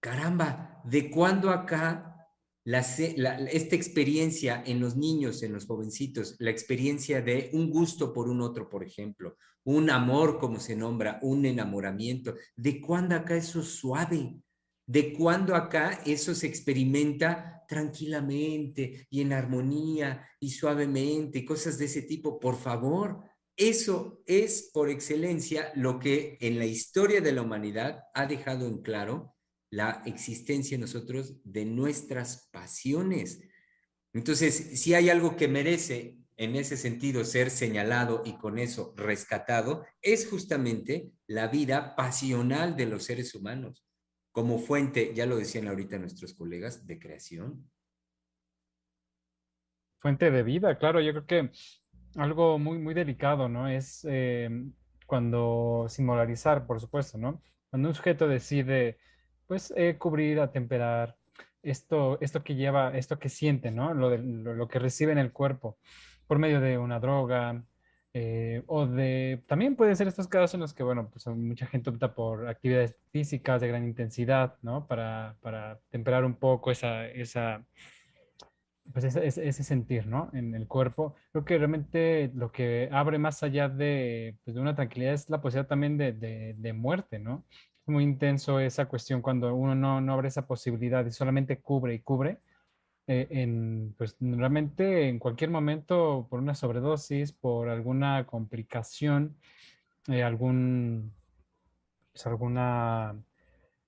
Caramba, 0.00 0.82
¿de 0.84 1.08
cuándo 1.08 1.50
acá 1.50 2.12
esta 2.64 3.76
experiencia 3.76 4.64
en 4.66 4.80
los 4.80 4.96
niños, 4.96 5.44
en 5.44 5.52
los 5.52 5.64
jovencitos, 5.64 6.34
la 6.40 6.50
experiencia 6.50 7.22
de 7.22 7.50
un 7.52 7.70
gusto 7.70 8.12
por 8.12 8.28
un 8.28 8.40
otro, 8.40 8.68
por 8.68 8.82
ejemplo, 8.82 9.36
un 9.66 9.90
amor, 9.90 10.38
como 10.38 10.60
se 10.60 10.76
nombra, 10.76 11.18
un 11.22 11.44
enamoramiento, 11.44 12.36
¿de 12.56 12.80
cuándo 12.80 13.16
acá 13.16 13.36
eso 13.36 13.60
es 13.60 13.66
suave? 13.66 14.36
¿De 14.86 15.12
cuándo 15.12 15.56
acá 15.56 16.02
eso 16.06 16.36
se 16.36 16.46
experimenta 16.46 17.64
tranquilamente 17.66 19.08
y 19.10 19.22
en 19.22 19.32
armonía 19.32 20.24
y 20.38 20.50
suavemente 20.50 21.44
cosas 21.44 21.78
de 21.78 21.86
ese 21.86 22.02
tipo? 22.02 22.38
Por 22.38 22.56
favor, 22.56 23.24
eso 23.56 24.22
es 24.24 24.70
por 24.72 24.88
excelencia 24.88 25.72
lo 25.74 25.98
que 25.98 26.38
en 26.40 26.60
la 26.60 26.66
historia 26.66 27.20
de 27.20 27.32
la 27.32 27.42
humanidad 27.42 28.04
ha 28.14 28.26
dejado 28.26 28.68
en 28.68 28.82
claro 28.82 29.34
la 29.70 30.00
existencia 30.06 30.76
en 30.76 30.82
nosotros 30.82 31.40
de 31.42 31.64
nuestras 31.64 32.48
pasiones. 32.52 33.40
Entonces, 34.12 34.80
si 34.80 34.94
hay 34.94 35.10
algo 35.10 35.34
que 35.34 35.48
merece 35.48 36.18
en 36.36 36.56
ese 36.56 36.76
sentido 36.76 37.24
ser 37.24 37.50
señalado 37.50 38.22
y 38.24 38.36
con 38.36 38.58
eso 38.58 38.94
rescatado, 38.96 39.84
es 40.02 40.28
justamente 40.28 41.10
la 41.26 41.48
vida 41.48 41.96
pasional 41.96 42.76
de 42.76 42.86
los 42.86 43.04
seres 43.04 43.34
humanos, 43.34 43.86
como 44.32 44.58
fuente, 44.58 45.14
ya 45.14 45.24
lo 45.24 45.36
decían 45.36 45.66
ahorita 45.66 45.98
nuestros 45.98 46.34
colegas, 46.34 46.86
de 46.86 46.98
creación. 46.98 47.70
Fuente 49.98 50.30
de 50.30 50.42
vida, 50.42 50.78
claro, 50.78 51.00
yo 51.00 51.12
creo 51.12 51.26
que 51.26 51.50
algo 52.16 52.58
muy, 52.58 52.78
muy 52.78 52.92
delicado, 52.92 53.48
¿no? 53.48 53.68
Es 53.68 54.06
eh, 54.08 54.50
cuando, 55.06 55.86
sin 55.88 56.04
moralizar, 56.04 56.66
por 56.66 56.80
supuesto, 56.80 57.16
¿no? 57.16 57.42
Cuando 57.70 57.88
un 57.88 57.94
sujeto 57.94 58.28
decide, 58.28 58.98
pues, 59.46 59.72
eh, 59.76 59.96
cubrir, 59.98 60.40
atemperar 60.40 61.16
esto, 61.62 62.18
esto 62.20 62.44
que 62.44 62.54
lleva, 62.54 62.96
esto 62.96 63.18
que 63.18 63.28
siente, 63.28 63.70
¿no? 63.70 63.94
Lo, 63.94 64.10
de, 64.10 64.18
lo, 64.18 64.68
que 64.68 64.78
recibe 64.78 65.12
en 65.12 65.18
el 65.18 65.32
cuerpo 65.32 65.78
por 66.26 66.38
medio 66.38 66.60
de 66.60 66.78
una 66.78 67.00
droga, 67.00 67.62
eh, 68.12 68.62
o 68.66 68.86
de, 68.86 69.42
también 69.46 69.76
puede 69.76 69.94
ser 69.94 70.08
estos 70.08 70.26
casos 70.26 70.54
en 70.54 70.60
los 70.60 70.72
que, 70.72 70.82
bueno, 70.82 71.10
pues 71.10 71.26
mucha 71.26 71.66
gente 71.66 71.90
opta 71.90 72.14
por 72.14 72.48
actividades 72.48 72.96
físicas 73.12 73.60
de 73.60 73.68
gran 73.68 73.84
intensidad, 73.84 74.56
¿no? 74.62 74.86
Para, 74.86 75.36
para 75.42 75.80
temperar 75.90 76.24
un 76.24 76.34
poco 76.34 76.70
esa, 76.70 77.06
esa 77.06 77.62
pues 78.92 79.04
ese, 79.04 79.62
sentir, 79.64 80.06
¿no? 80.06 80.30
En 80.32 80.54
el 80.54 80.66
cuerpo. 80.66 81.14
Creo 81.32 81.44
que 81.44 81.58
realmente 81.58 82.30
lo 82.34 82.52
que 82.52 82.88
abre 82.92 83.18
más 83.18 83.42
allá 83.42 83.68
de, 83.68 84.36
pues, 84.44 84.54
de 84.54 84.60
una 84.60 84.74
tranquilidad 84.74 85.14
es 85.14 85.28
la 85.28 85.40
posibilidad 85.40 85.68
también 85.68 85.98
de, 85.98 86.12
de, 86.56 86.72
muerte, 86.72 87.18
¿no? 87.18 87.44
Muy 87.86 88.04
intenso 88.04 88.60
esa 88.60 88.86
cuestión 88.86 89.22
cuando 89.22 89.54
uno 89.54 89.74
no, 89.74 90.00
no 90.00 90.12
abre 90.12 90.28
esa 90.28 90.46
posibilidad 90.46 91.04
y 91.06 91.10
solamente 91.12 91.60
cubre 91.60 91.94
y 91.94 92.00
cubre. 92.00 92.38
Eh, 93.08 93.28
en, 93.30 93.94
pues 93.96 94.16
realmente 94.20 95.08
en 95.08 95.20
cualquier 95.20 95.50
momento 95.50 96.26
por 96.28 96.40
una 96.40 96.56
sobredosis, 96.56 97.32
por 97.32 97.68
alguna 97.68 98.26
complicación, 98.26 99.36
eh, 100.08 100.22
algún, 100.22 101.12
pues 102.12 102.26
alguna, 102.26 103.16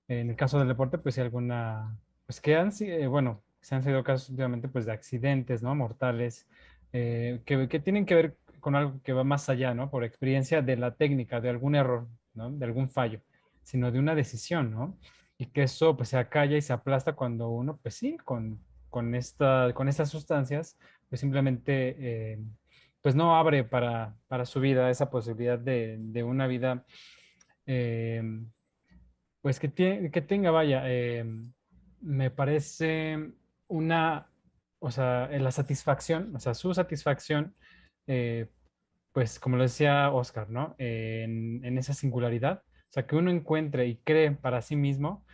en 0.07 0.29
el 0.29 0.35
caso 0.35 0.59
del 0.59 0.67
deporte, 0.67 0.97
pues 0.97 1.15
si 1.15 1.21
alguna, 1.21 1.97
pues 2.25 2.41
que 2.41 2.55
han, 2.55 2.71
eh, 2.81 3.07
bueno, 3.07 3.41
se 3.61 3.75
han 3.75 3.83
sido 3.83 4.03
casos 4.03 4.29
últimamente 4.29 4.67
pues 4.67 4.85
de 4.85 4.91
accidentes, 4.91 5.63
¿no? 5.63 5.75
Mortales, 5.75 6.47
eh, 6.93 7.41
que, 7.45 7.67
que, 7.67 7.79
tienen 7.79 8.05
que 8.05 8.15
ver 8.15 8.37
con 8.59 8.75
algo 8.75 9.01
que 9.03 9.13
va 9.13 9.23
más 9.23 9.49
allá, 9.49 9.73
¿no? 9.73 9.89
Por 9.89 10.03
experiencia 10.03 10.61
de 10.61 10.77
la 10.77 10.95
técnica, 10.95 11.41
de 11.41 11.49
algún 11.49 11.75
error, 11.75 12.07
¿no? 12.33 12.51
De 12.51 12.65
algún 12.65 12.89
fallo, 12.89 13.21
sino 13.63 13.91
de 13.91 13.99
una 13.99 14.15
decisión, 14.15 14.71
¿no? 14.71 14.97
Y 15.37 15.47
que 15.47 15.63
eso 15.63 15.95
pues 15.95 16.09
se 16.09 16.17
acalla 16.17 16.57
y 16.57 16.61
se 16.61 16.73
aplasta 16.73 17.13
cuando 17.13 17.49
uno, 17.49 17.77
pues 17.81 17.95
sí, 17.95 18.17
con, 18.17 18.59
con, 18.89 19.15
esta, 19.15 19.73
con 19.73 19.87
estas 19.87 20.09
sustancias, 20.09 20.77
pues 21.09 21.21
simplemente, 21.21 21.95
eh, 21.99 22.39
pues 23.01 23.15
no 23.15 23.35
abre 23.35 23.63
para, 23.63 24.15
para, 24.27 24.45
su 24.45 24.59
vida 24.59 24.89
esa 24.89 25.09
posibilidad 25.09 25.57
de, 25.59 25.97
de 25.99 26.23
una 26.23 26.47
vida, 26.47 26.85
eh, 27.65 28.21
pues 29.41 29.59
que, 29.59 29.71
que 30.11 30.21
tenga, 30.21 30.51
vaya, 30.51 30.83
me 32.01 32.31
parece 32.31 33.31
una, 33.67 34.29
o 34.79 34.91
sea, 34.91 35.27
la 35.27 35.51
satisfacción, 35.51 36.35
o 36.35 36.39
sea, 36.39 36.53
su 36.53 36.73
satisfacción, 36.73 37.55
eh, 38.07 38.47
pues 39.11 39.39
como 39.39 39.57
lo 39.57 39.63
decía 39.63 40.11
Oscar, 40.11 40.49
¿no? 40.49 40.75
en, 40.77 41.77
esa 41.77 41.93
singularidad, 41.93 42.63
o 42.65 42.91
sea, 42.91 43.05
que 43.05 43.15
uno 43.15 43.31
encuentre 43.31 43.87
y 43.87 43.97
cree 43.97 44.31
para 44.31 44.61
sí 44.61 44.75
mismo 44.75 45.25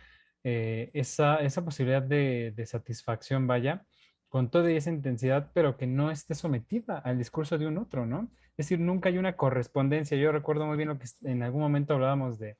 eh, 0.48 0.90
esa, 0.92 1.38
esa, 1.38 1.64
posibilidad 1.64 2.02
de, 2.02 2.54
satisfacción, 2.66 3.48
vaya, 3.48 3.84
con 4.28 4.48
toda 4.48 4.70
esa 4.70 4.90
intensidad, 4.90 5.50
pero 5.52 5.76
que 5.76 5.88
no 5.88 6.12
esté 6.12 6.36
sometida 6.36 6.98
al 6.98 7.18
discurso 7.18 7.58
de 7.58 7.66
un 7.66 7.78
otro, 7.78 8.06
¿no? 8.06 8.30
Es 8.50 8.68
decir, 8.68 8.78
nunca 8.78 9.08
hay 9.08 9.18
una 9.18 9.36
correspondencia. 9.36 10.16
Yo 10.16 10.30
recuerdo 10.30 10.64
muy 10.64 10.76
bien 10.76 10.88
lo 10.88 11.00
que 11.00 11.08
en 11.24 11.42
algún 11.42 11.62
momento 11.62 11.94
hablábamos 11.94 12.38
de, 12.38 12.58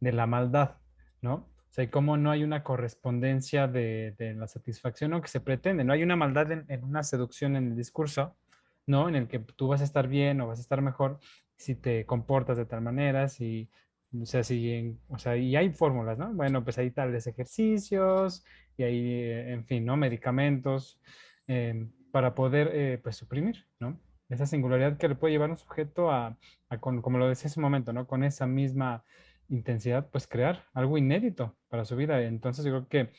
de 0.00 0.12
la 0.12 0.26
maldad, 0.26 0.78
¿no? 1.20 1.34
O 1.34 1.70
sea, 1.70 1.84
y 1.84 1.88
cómo 1.88 2.16
no 2.16 2.30
hay 2.30 2.44
una 2.44 2.64
correspondencia 2.64 3.68
de, 3.68 4.14
la 4.34 4.48
satisfacción 4.48 5.12
o 5.12 5.20
que 5.20 5.28
se 5.28 5.40
pretende. 5.40 5.84
No 5.84 5.92
hay 5.92 6.02
una 6.02 6.16
maldad 6.16 6.50
en, 6.50 6.82
una 6.82 7.02
seducción 7.02 7.56
en 7.56 7.72
el 7.72 7.76
discurso, 7.76 8.38
¿no? 8.86 9.06
En 9.06 9.16
el 9.16 9.28
que 9.28 9.38
tú 9.38 9.68
vas 9.68 9.82
a 9.82 9.84
estar 9.84 10.08
bien 10.08 10.40
o 10.40 10.46
vas 10.46 10.60
a 10.60 10.62
estar 10.62 10.80
mejor 10.80 11.20
si 11.58 11.74
te 11.74 12.06
comportas 12.06 12.56
de 12.56 12.64
tal 12.64 12.80
manera, 12.80 13.28
si, 13.28 13.68
o 14.12 14.26
sea, 14.26 14.42
si, 14.44 14.96
o 15.08 15.18
sea, 15.18 15.36
y 15.36 15.56
hay 15.56 15.70
fórmulas, 15.70 16.18
¿no? 16.18 16.32
Bueno, 16.32 16.64
pues 16.64 16.78
hay 16.78 16.90
tales 16.90 17.26
ejercicios 17.26 18.44
y 18.76 18.82
hay, 18.84 18.98
eh, 19.12 19.52
en 19.52 19.64
fin, 19.64 19.84
¿no? 19.84 19.96
Medicamentos 19.96 21.00
eh, 21.46 21.88
para 22.10 22.34
poder, 22.34 22.70
eh, 22.72 22.98
pues, 23.02 23.16
suprimir, 23.16 23.66
¿no? 23.80 24.00
Esa 24.28 24.46
singularidad 24.46 24.98
que 24.98 25.08
le 25.08 25.14
puede 25.14 25.32
llevar 25.32 25.50
un 25.50 25.56
sujeto 25.56 26.10
a, 26.10 26.36
a 26.68 26.78
como 26.78 27.18
lo 27.18 27.28
decía 27.28 27.48
hace 27.48 27.60
un 27.60 27.64
momento, 27.64 27.92
¿no? 27.92 28.06
Con 28.06 28.24
esa 28.24 28.46
misma 28.46 29.04
intensidad, 29.48 30.10
pues 30.10 30.26
crear 30.26 30.64
algo 30.74 30.98
inédito 30.98 31.56
para 31.68 31.84
su 31.84 31.96
vida. 31.96 32.22
Entonces 32.22 32.64
yo 32.64 32.72
creo 32.72 32.88
que 32.88 33.12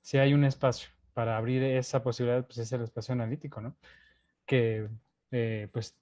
si 0.00 0.18
hay 0.18 0.34
un 0.34 0.44
espacio 0.44 0.90
para 1.12 1.36
abrir 1.36 1.62
esa 1.62 2.02
posibilidad, 2.02 2.44
pues 2.46 2.58
es 2.58 2.72
el 2.72 2.82
espacio 2.82 3.12
analítico, 3.12 3.60
¿no? 3.60 3.76
Que 4.46 4.88
eh, 5.30 5.68
pues 5.72 5.96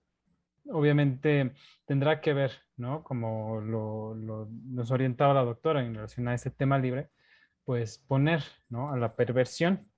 obviamente 0.71 1.53
tendrá 1.85 2.21
que 2.21 2.33
ver, 2.33 2.53
¿no? 2.77 3.03
Como 3.03 3.61
lo, 3.61 4.15
nos 4.15 4.91
orientaba 4.91 5.35
la 5.35 5.45
doctora 5.45 5.85
en 5.85 5.95
relación 5.95 6.29
a 6.29 6.35
este 6.35 6.51
tema 6.51 6.79
libre, 6.79 7.11
pues 7.65 7.99
poner, 7.99 8.43
¿no? 8.69 8.91
A 8.91 8.97
la 8.97 9.15
perversión, 9.15 9.89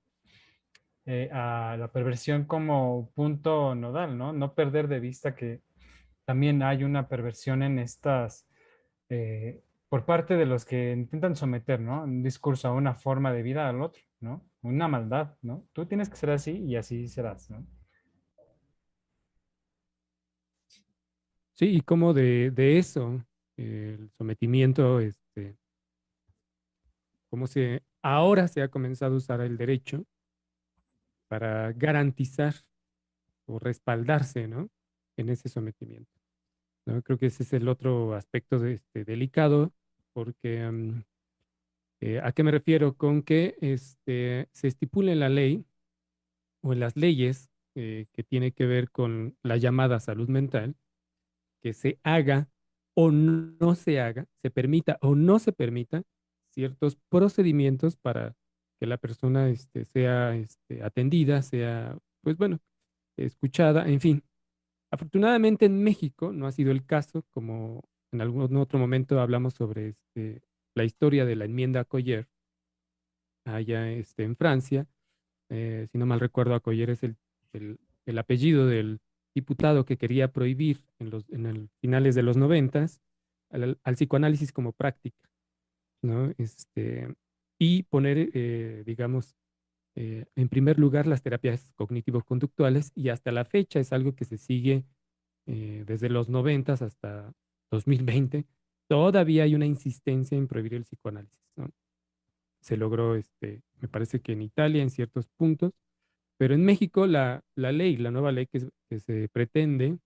eh, 1.05 1.29
a 1.31 1.75
la 1.77 1.91
perversión 1.91 2.45
como 2.45 3.11
punto 3.15 3.75
nodal, 3.75 4.17
¿no? 4.17 4.33
No 4.33 4.53
perder 4.53 4.87
de 4.87 4.99
vista 4.99 5.35
que 5.35 5.61
también 6.25 6.63
hay 6.63 6.83
una 6.83 7.07
perversión 7.07 7.63
en 7.63 7.79
estas 7.79 8.47
eh, 9.09 9.61
por 9.89 10.05
parte 10.05 10.35
de 10.35 10.45
los 10.45 10.65
que 10.65 10.91
intentan 10.91 11.35
someter, 11.35 11.79
¿no? 11.79 12.03
Un 12.03 12.23
discurso 12.23 12.67
a 12.67 12.73
una 12.73 12.95
forma 12.95 13.31
de 13.31 13.43
vida 13.43 13.69
al 13.69 13.81
otro, 13.81 14.01
¿no? 14.19 14.45
Una 14.61 14.87
maldad, 14.87 15.35
¿no? 15.41 15.65
Tú 15.73 15.85
tienes 15.85 16.09
que 16.09 16.15
ser 16.17 16.31
así 16.31 16.51
y 16.51 16.75
así 16.75 17.07
serás, 17.07 17.49
¿no? 17.49 17.65
Sí, 21.55 21.67
y 21.77 21.81
como 21.81 22.13
de, 22.13 22.53
eso, 22.77 23.23
el 23.57 24.11
sometimiento, 24.17 24.99
este, 24.99 25.57
como 27.29 27.47
se 27.47 27.81
ahora 28.01 28.47
se 28.47 28.61
ha 28.61 28.69
comenzado 28.69 29.15
a 29.15 29.17
usar 29.17 29.41
el 29.41 29.57
derecho 29.57 30.05
para 31.29 31.71
garantizar 31.73 32.55
o 33.47 33.59
respaldarse, 33.59 34.47
¿no? 34.47 34.69
En 35.17 35.29
ese 35.29 35.49
sometimiento. 35.49 36.11
Creo 37.03 37.17
que 37.17 37.27
ese 37.27 37.43
es 37.43 37.53
el 37.53 37.67
otro 37.67 38.13
aspecto 38.15 38.59
de 38.59 38.73
este, 38.73 39.05
delicado, 39.05 39.73
porque 40.13 40.69
eh, 42.01 42.19
¿a 42.21 42.31
qué 42.33 42.43
me 42.43 42.51
refiero? 42.51 42.95
Con 42.95 43.23
que 43.23 43.57
este, 43.61 44.49
se 44.51 44.67
estipule 44.67 45.13
en 45.13 45.19
la 45.21 45.29
ley 45.29 45.65
o 46.61 46.73
en 46.73 46.79
las 46.79 46.95
leyes 46.95 47.49
eh, 47.75 48.07
que 48.13 48.23
tiene 48.23 48.51
que 48.51 48.65
ver 48.65 48.91
con 48.91 49.37
la 49.41 49.57
llamada 49.57 49.99
salud 49.99 50.29
mental, 50.29 50.75
que 51.65 51.73
se 51.73 51.97
haga 52.03 52.47
o 52.95 53.09
no 53.09 53.73
se 53.73 53.99
haga, 53.99 54.27
se 54.43 54.51
permita 54.51 54.99
o 55.01 55.15
no 55.15 55.39
se 55.39 55.51
permita 55.51 56.03
ciertos 56.53 56.95
procedimientos 57.09 57.97
para 57.97 58.35
que 58.79 58.85
la 58.85 58.97
persona 58.97 59.49
este, 59.49 59.85
sea 59.85 60.35
este, 60.35 60.83
atendida, 60.83 61.41
sea, 61.41 61.97
pues 62.21 62.37
bueno, 62.37 62.59
escuchada, 63.17 63.87
en 63.87 63.99
fin, 63.99 64.23
Afortunadamente 64.95 65.65
en 65.65 65.83
México 65.83 66.31
no 66.31 66.47
ha 66.47 66.53
sido 66.53 66.71
el 66.71 66.85
caso, 66.85 67.25
como 67.31 67.83
en 68.13 68.21
algún 68.21 68.55
otro 68.55 68.79
momento 68.79 69.19
hablamos 69.19 69.53
sobre 69.53 69.89
este, 69.89 70.41
la 70.73 70.85
historia 70.85 71.25
de 71.25 71.35
la 71.35 71.43
enmienda 71.43 71.83
Coyer, 71.83 72.29
allá 73.43 73.91
este, 73.91 74.23
en 74.23 74.37
Francia. 74.37 74.87
Eh, 75.49 75.87
si 75.91 75.97
no 75.97 76.05
mal 76.05 76.21
recuerdo, 76.21 76.57
Coyer 76.61 76.91
es 76.91 77.03
el, 77.03 77.17
apellido 78.17 78.67
del 78.67 79.01
diputado 79.35 79.85
que 79.85 79.97
quería 79.97 80.31
prohibir 80.31 80.81
en 80.97 81.11
los 81.11 81.25
finales 81.81 82.15
de 82.15 82.23
los 82.23 82.37
noventas 82.37 83.01
al, 83.51 83.77
psicoanálisis 83.95 84.51
como 84.51 84.71
práctica, 84.71 85.29
¿no? 86.01 86.33
Este, 86.37 87.13
y 87.59 87.83
poner, 87.83 88.31
eh, 88.33 88.83
digamos, 88.85 89.35
eh, 89.95 90.25
en 90.35 90.49
primer 90.49 90.79
lugar, 90.79 91.07
las 91.07 91.21
terapias 91.21 91.73
cognitivo-conductuales 91.75 92.91
y 92.95 93.09
hasta 93.09 93.31
la 93.31 93.45
fecha 93.45 93.79
es 93.79 93.93
algo 93.93 94.15
que 94.15 94.25
se 94.25 94.37
sigue 94.37 94.85
eh, 95.47 95.83
desde 95.85 96.09
los 96.09 96.29
90 96.29 96.73
hasta 96.73 97.33
2020. 97.71 98.45
Todavía 98.87 99.43
hay 99.43 99.55
una 99.55 99.65
insistencia 99.65 100.37
en 100.37 100.47
prohibir 100.47 100.75
el 100.75 100.83
psicoanálisis. 100.83 101.39
Se 102.61 102.77
logró, 102.77 103.15
este, 103.15 103.61
me 103.79 103.87
parece 103.87 104.21
que 104.21 104.33
en 104.33 104.41
Italia 104.41 104.81
en 104.81 104.89
ciertos 104.89 105.27
puntos, 105.27 105.73
pero 106.37 106.53
en 106.53 106.65
México 106.65 107.07
la, 107.07 107.43
la 107.55 107.71
ley, 107.71 107.97
la 107.97 108.11
nueva 108.11 108.31
ley 108.31 108.47
que, 108.47 108.69
se 108.99 109.29
pretende 109.29 109.97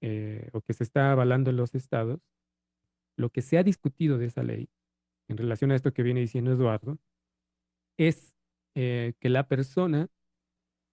eh, 0.00 0.48
o 0.52 0.60
que 0.60 0.72
se 0.72 0.84
está 0.84 1.12
avalando 1.12 1.50
en 1.50 1.56
los 1.56 1.74
estados, 1.74 2.20
lo 3.16 3.30
que 3.30 3.42
se 3.42 3.58
ha 3.58 3.62
discutido 3.62 4.18
de 4.18 4.26
esa 4.26 4.42
ley 4.42 4.68
en 5.28 5.36
relación 5.36 5.70
a 5.70 5.76
esto 5.76 5.92
que 5.92 6.02
viene 6.02 6.20
diciendo 6.20 6.52
Eduardo, 6.52 6.98
es 7.98 8.34
eh, 8.74 9.14
que 9.20 9.28
la 9.28 9.46
persona 9.48 10.08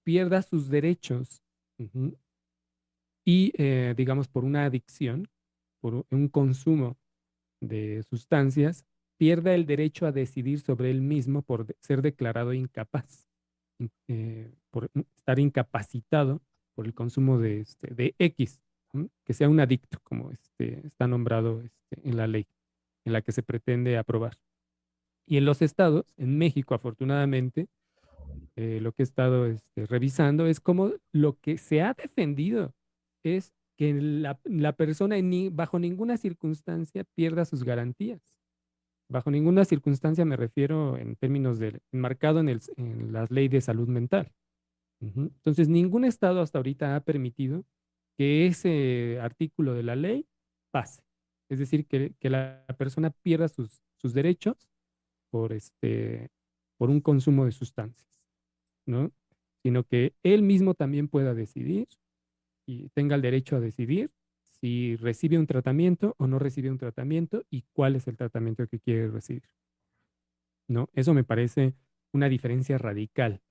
pierda 0.03 0.41
sus 0.41 0.69
derechos 0.69 1.41
y, 3.25 3.53
eh, 3.57 3.93
digamos, 3.97 4.27
por 4.27 4.43
una 4.43 4.65
adicción, 4.65 5.27
por 5.81 6.05
un 6.09 6.27
consumo 6.29 6.97
de 7.61 8.03
sustancias, 8.03 8.85
pierda 9.17 9.55
el 9.55 9.65
derecho 9.65 10.05
a 10.05 10.11
decidir 10.11 10.59
sobre 10.59 10.91
él 10.91 11.01
mismo 11.01 11.41
por 11.41 11.65
ser 11.79 12.01
declarado 12.01 12.53
incapaz, 12.53 13.27
eh, 14.07 14.53
por 14.71 14.89
estar 15.15 15.39
incapacitado 15.39 16.41
por 16.75 16.85
el 16.85 16.93
consumo 16.93 17.39
de, 17.39 17.61
este, 17.61 17.93
de 17.93 18.15
X, 18.19 18.61
que 19.23 19.33
sea 19.33 19.49
un 19.49 19.59
adicto, 19.59 19.99
como 20.03 20.31
este, 20.31 20.85
está 20.85 21.07
nombrado 21.07 21.61
este, 21.61 22.07
en 22.07 22.17
la 22.17 22.27
ley 22.27 22.47
en 23.05 23.13
la 23.13 23.21
que 23.21 23.31
se 23.31 23.43
pretende 23.43 23.97
aprobar. 23.97 24.37
Y 25.27 25.37
en 25.37 25.45
los 25.45 25.61
estados, 25.61 26.05
en 26.17 26.37
México 26.37 26.75
afortunadamente, 26.75 27.67
eh, 28.55 28.79
lo 28.81 28.91
que 28.91 29.03
he 29.03 29.05
estado 29.05 29.45
este, 29.45 29.85
revisando 29.85 30.47
es 30.47 30.59
como 30.59 30.91
lo 31.11 31.39
que 31.39 31.57
se 31.57 31.81
ha 31.81 31.93
defendido 31.93 32.73
es 33.23 33.53
que 33.77 33.93
la, 33.93 34.73
persona 34.73 35.15
bajo 35.51 35.79
ninguna 35.79 36.17
circunstancia 36.17 37.03
pierda 37.15 37.45
sus 37.45 37.63
garantías. 37.63 38.34
Bajo 39.09 39.31
ninguna 39.31 39.65
circunstancia 39.65 40.25
me 40.25 40.35
refiero 40.35 40.97
en 40.97 41.15
términos 41.15 41.59
de 41.59 41.81
enmarcado 41.91 42.39
en, 42.39 42.49
el, 42.49 42.61
en 42.77 43.13
la 43.13 43.25
ley 43.29 43.47
de 43.47 43.61
salud 43.61 43.87
mental. 43.87 44.31
Entonces, 45.01 45.69
ningún 45.69 46.05
estado 46.05 46.41
hasta 46.41 46.57
ahorita 46.57 46.95
ha 46.95 46.99
permitido 47.01 47.63
que 48.17 48.47
ese 48.47 49.19
artículo 49.21 49.73
de 49.73 49.83
la 49.83 49.95
ley 49.95 50.25
pase. 50.71 51.03
Es 51.49 51.59
decir, 51.59 51.85
que, 51.85 52.15
que 52.19 52.29
la 52.29 52.65
persona 52.77 53.11
pierda 53.11 53.47
sus, 53.47 53.83
sus 53.97 54.13
derechos 54.13 54.69
por, 55.29 55.53
este, 55.53 56.29
por 56.77 56.89
un 56.89 57.01
consumo 57.01 57.45
de 57.45 57.51
sustancias, 57.51 58.23
¿no? 58.87 59.11
Sino 59.61 59.83
que 59.83 60.15
él 60.23 60.41
mismo 60.41 60.73
también 60.73 61.07
pueda 61.07 61.33
decidir 61.33 61.87
y 62.67 62.89
tenga 62.89 63.15
el 63.15 63.21
derecho 63.21 63.57
a 63.57 63.59
decidir 63.59 64.11
si 64.65 64.95
recibe 64.95 65.37
un 65.37 65.45
tratamiento 65.45 66.15
o 66.17 66.25
no 66.25 66.39
recibe 66.39 66.71
un 66.71 66.79
tratamiento 66.79 67.45
y 67.51 67.65
cuál 67.71 67.95
es 67.95 68.07
el 68.07 68.17
tratamiento 68.17 68.65
que 68.65 68.79
quiere 68.79 69.07
recibir. 69.09 69.43
¿No? 70.67 70.89
Eso 70.93 71.13
me 71.13 71.23
parece 71.23 71.75
una 72.11 72.29
diferencia 72.29 72.79
radical, 72.79 73.43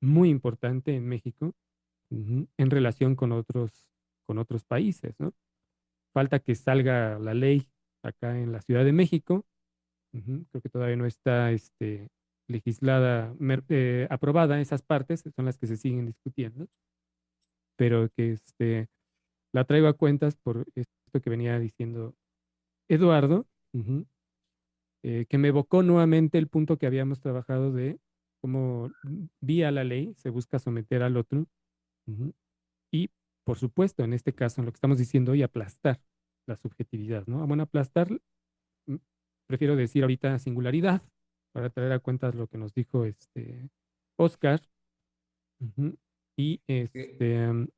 muy 0.00 0.28
importante 0.28 0.94
en 0.94 1.08
México 1.08 1.56
en 2.12 2.70
relación 2.70 3.16
con 3.16 3.32
otros, 3.32 3.88
con 4.26 4.38
otros 4.38 4.62
países, 4.62 5.18
¿no? 5.18 5.34
Falta 6.12 6.38
que 6.38 6.54
salga 6.54 7.18
la 7.18 7.34
ley 7.34 7.68
acá 8.04 8.38
en 8.38 8.52
la 8.52 8.60
Ciudad 8.60 8.84
de 8.84 8.92
México. 8.92 9.46
Creo 10.12 10.62
que 10.62 10.68
todavía 10.68 10.96
no 10.96 11.06
está 11.06 11.50
este, 11.50 12.10
legislada, 12.48 13.34
eh, 13.68 14.06
aprobada 14.08 14.60
esas 14.60 14.82
partes, 14.82 15.24
son 15.34 15.44
las 15.46 15.58
que 15.58 15.66
se 15.66 15.76
siguen 15.76 16.06
discutiendo, 16.06 16.68
pero 17.76 18.08
que 18.10 18.32
este, 18.32 18.88
la 19.52 19.64
traigo 19.64 19.88
a 19.88 19.94
cuentas 19.94 20.36
por 20.36 20.66
esto 20.74 21.20
que 21.22 21.30
venía 21.30 21.58
diciendo 21.58 22.14
Eduardo, 22.88 23.46
eh, 25.02 25.26
que 25.28 25.38
me 25.38 25.48
evocó 25.48 25.82
nuevamente 25.82 26.38
el 26.38 26.48
punto 26.48 26.76
que 26.76 26.86
habíamos 26.86 27.20
trabajado 27.20 27.72
de 27.72 27.98
cómo 28.40 28.90
vía 29.40 29.70
la 29.70 29.84
ley 29.84 30.14
se 30.16 30.30
busca 30.30 30.58
someter 30.58 31.02
al 31.02 31.16
otro 31.16 31.46
y, 32.92 33.10
por 33.44 33.58
supuesto, 33.58 34.02
en 34.02 34.12
este 34.12 34.34
caso, 34.34 34.60
en 34.60 34.66
lo 34.66 34.72
que 34.72 34.76
estamos 34.76 34.98
diciendo 34.98 35.32
hoy, 35.32 35.42
aplastar 35.42 36.00
la 36.46 36.56
subjetividad, 36.56 37.26
¿no? 37.26 37.46
Bueno, 37.46 37.62
aplastar, 37.62 38.10
mm, 38.86 38.96
prefiero 39.46 39.76
decir 39.76 40.02
ahorita 40.02 40.38
singularidad, 40.38 41.02
para 41.52 41.70
traer 41.70 41.92
a 41.92 41.98
cuentas 41.98 42.34
lo 42.34 42.46
que 42.46 42.58
nos 42.58 42.74
dijo 42.74 43.04
este 43.04 43.70
Oscar. 44.16 44.60
Y 46.36 46.60
este, 46.66 47.16
¿me 47.52 47.68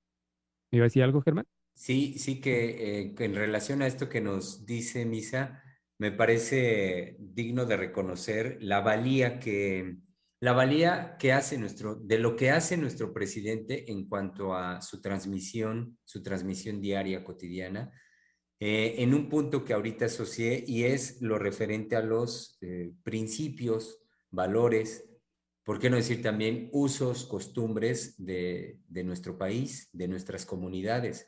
iba 0.70 0.84
a 0.84 0.88
decir 0.88 1.02
algo, 1.02 1.20
Germán? 1.22 1.46
Sí, 1.74 2.18
sí 2.18 2.40
eh, 2.44 3.14
que, 3.16 3.24
en 3.24 3.34
relación 3.34 3.82
a 3.82 3.86
esto 3.86 4.08
que 4.08 4.20
nos 4.20 4.66
dice 4.66 5.04
Misa, 5.04 5.62
me 5.98 6.12
parece 6.12 7.16
digno 7.18 7.64
de 7.64 7.76
reconocer 7.76 8.58
la 8.60 8.80
valía 8.80 9.38
que 9.38 9.96
la 10.40 10.52
valía 10.52 11.16
que 11.20 11.32
hace 11.32 11.56
nuestro 11.56 11.94
de 11.94 12.18
lo 12.18 12.34
que 12.34 12.50
hace 12.50 12.76
nuestro 12.76 13.12
presidente 13.12 13.90
en 13.92 14.08
cuanto 14.08 14.54
a 14.54 14.82
su 14.82 15.00
transmisión, 15.00 15.98
su 16.04 16.20
transmisión 16.22 16.80
diaria 16.80 17.22
cotidiana, 17.22 17.92
eh, 18.58 19.02
en 19.02 19.14
un 19.14 19.28
punto 19.28 19.64
que 19.64 19.72
ahorita 19.72 20.06
asocié 20.06 20.64
y 20.66 20.84
es 20.84 21.20
lo 21.20 21.38
referente 21.38 21.96
a 21.96 22.02
los 22.02 22.58
eh, 22.60 22.92
principios, 23.04 24.02
valores, 24.30 25.04
¿por 25.64 25.78
qué 25.78 25.90
no 25.90 25.96
decir 25.96 26.22
también 26.22 26.68
usos, 26.72 27.24
costumbres 27.24 28.14
de, 28.18 28.78
de 28.88 29.04
nuestro 29.04 29.38
país, 29.38 29.88
de 29.92 30.08
nuestras 30.08 30.46
comunidades? 30.46 31.26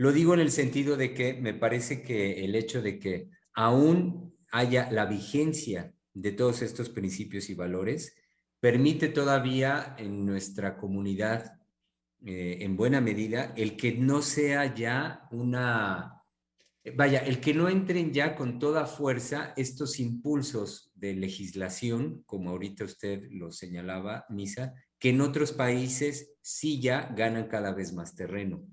Lo 0.00 0.12
digo 0.12 0.32
en 0.32 0.38
el 0.38 0.52
sentido 0.52 0.96
de 0.96 1.12
que 1.12 1.34
me 1.34 1.54
parece 1.54 2.02
que 2.02 2.44
el 2.44 2.54
hecho 2.54 2.80
de 2.82 3.00
que 3.00 3.30
aún 3.52 4.32
haya 4.52 4.88
la 4.92 5.06
vigencia 5.06 5.92
de 6.14 6.30
todos 6.30 6.62
estos 6.62 6.88
principios 6.88 7.50
y 7.50 7.54
valores 7.54 8.14
permite 8.60 9.08
todavía 9.08 9.96
en 9.98 10.24
nuestra 10.24 10.76
comunidad, 10.76 11.58
eh, 12.24 12.58
en 12.60 12.76
buena 12.76 13.00
medida, 13.00 13.52
el 13.56 13.76
que 13.76 13.92
no 13.92 14.22
sea 14.22 14.72
ya 14.72 15.26
una, 15.32 16.22
vaya, 16.94 17.18
el 17.18 17.40
que 17.40 17.52
no 17.52 17.68
entren 17.68 18.12
ya 18.12 18.36
con 18.36 18.60
toda 18.60 18.86
fuerza 18.86 19.52
estos 19.56 19.98
impulsos 19.98 20.92
de 20.94 21.14
legislación, 21.14 22.22
como 22.24 22.50
ahorita 22.50 22.84
usted 22.84 23.24
lo 23.32 23.50
señalaba, 23.50 24.26
Misa, 24.28 24.74
que 24.96 25.10
en 25.10 25.22
otros 25.22 25.50
países 25.50 26.36
sí 26.40 26.80
ya 26.80 27.12
ganan 27.16 27.48
cada 27.48 27.72
vez 27.72 27.92
más 27.92 28.14
terreno 28.14 28.64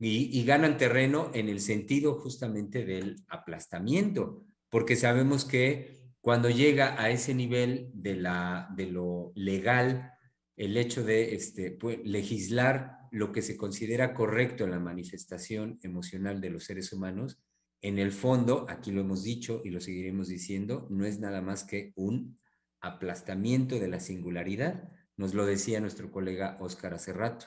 y, 0.00 0.44
ganan 0.44 0.78
terreno 0.78 1.30
en 1.34 1.48
el 1.48 1.60
sentido 1.60 2.14
justamente 2.14 2.84
del 2.84 3.16
aplastamiento, 3.28 4.44
porque 4.68 4.94
sabemos 4.94 5.44
que 5.44 5.98
cuando 6.20 6.50
llega 6.50 7.00
a 7.00 7.10
ese 7.10 7.34
nivel 7.34 7.90
de, 7.94 8.16
la, 8.16 8.68
de 8.76 8.86
lo 8.86 9.32
legal, 9.34 10.12
el 10.56 10.76
hecho 10.76 11.02
de 11.02 11.34
este, 11.34 11.72
pues, 11.72 11.98
legislar 12.04 12.98
lo 13.10 13.32
que 13.32 13.42
se 13.42 13.56
considera 13.56 14.14
correcto 14.14 14.64
en 14.64 14.70
la 14.70 14.78
manifestación 14.78 15.78
emocional 15.82 16.40
de 16.40 16.50
los 16.50 16.64
seres 16.64 16.92
humanos, 16.92 17.40
en 17.80 17.98
el 17.98 18.12
fondo, 18.12 18.66
aquí 18.68 18.90
lo 18.90 19.00
hemos 19.00 19.22
dicho 19.22 19.62
y 19.64 19.70
lo 19.70 19.80
seguiremos 19.80 20.28
diciendo, 20.28 20.86
no 20.90 21.06
es 21.06 21.20
nada 21.20 21.40
más 21.40 21.64
que 21.64 21.92
un 21.94 22.36
aplastamiento 22.80 23.78
de 23.78 23.88
la 23.88 24.00
singularidad. 24.00 24.90
Nos 25.16 25.34
lo 25.34 25.46
decía 25.46 25.80
nuestro 25.80 26.10
colega 26.10 26.56
Oscar 26.60 26.94
hace 26.94 27.12
rato. 27.12 27.46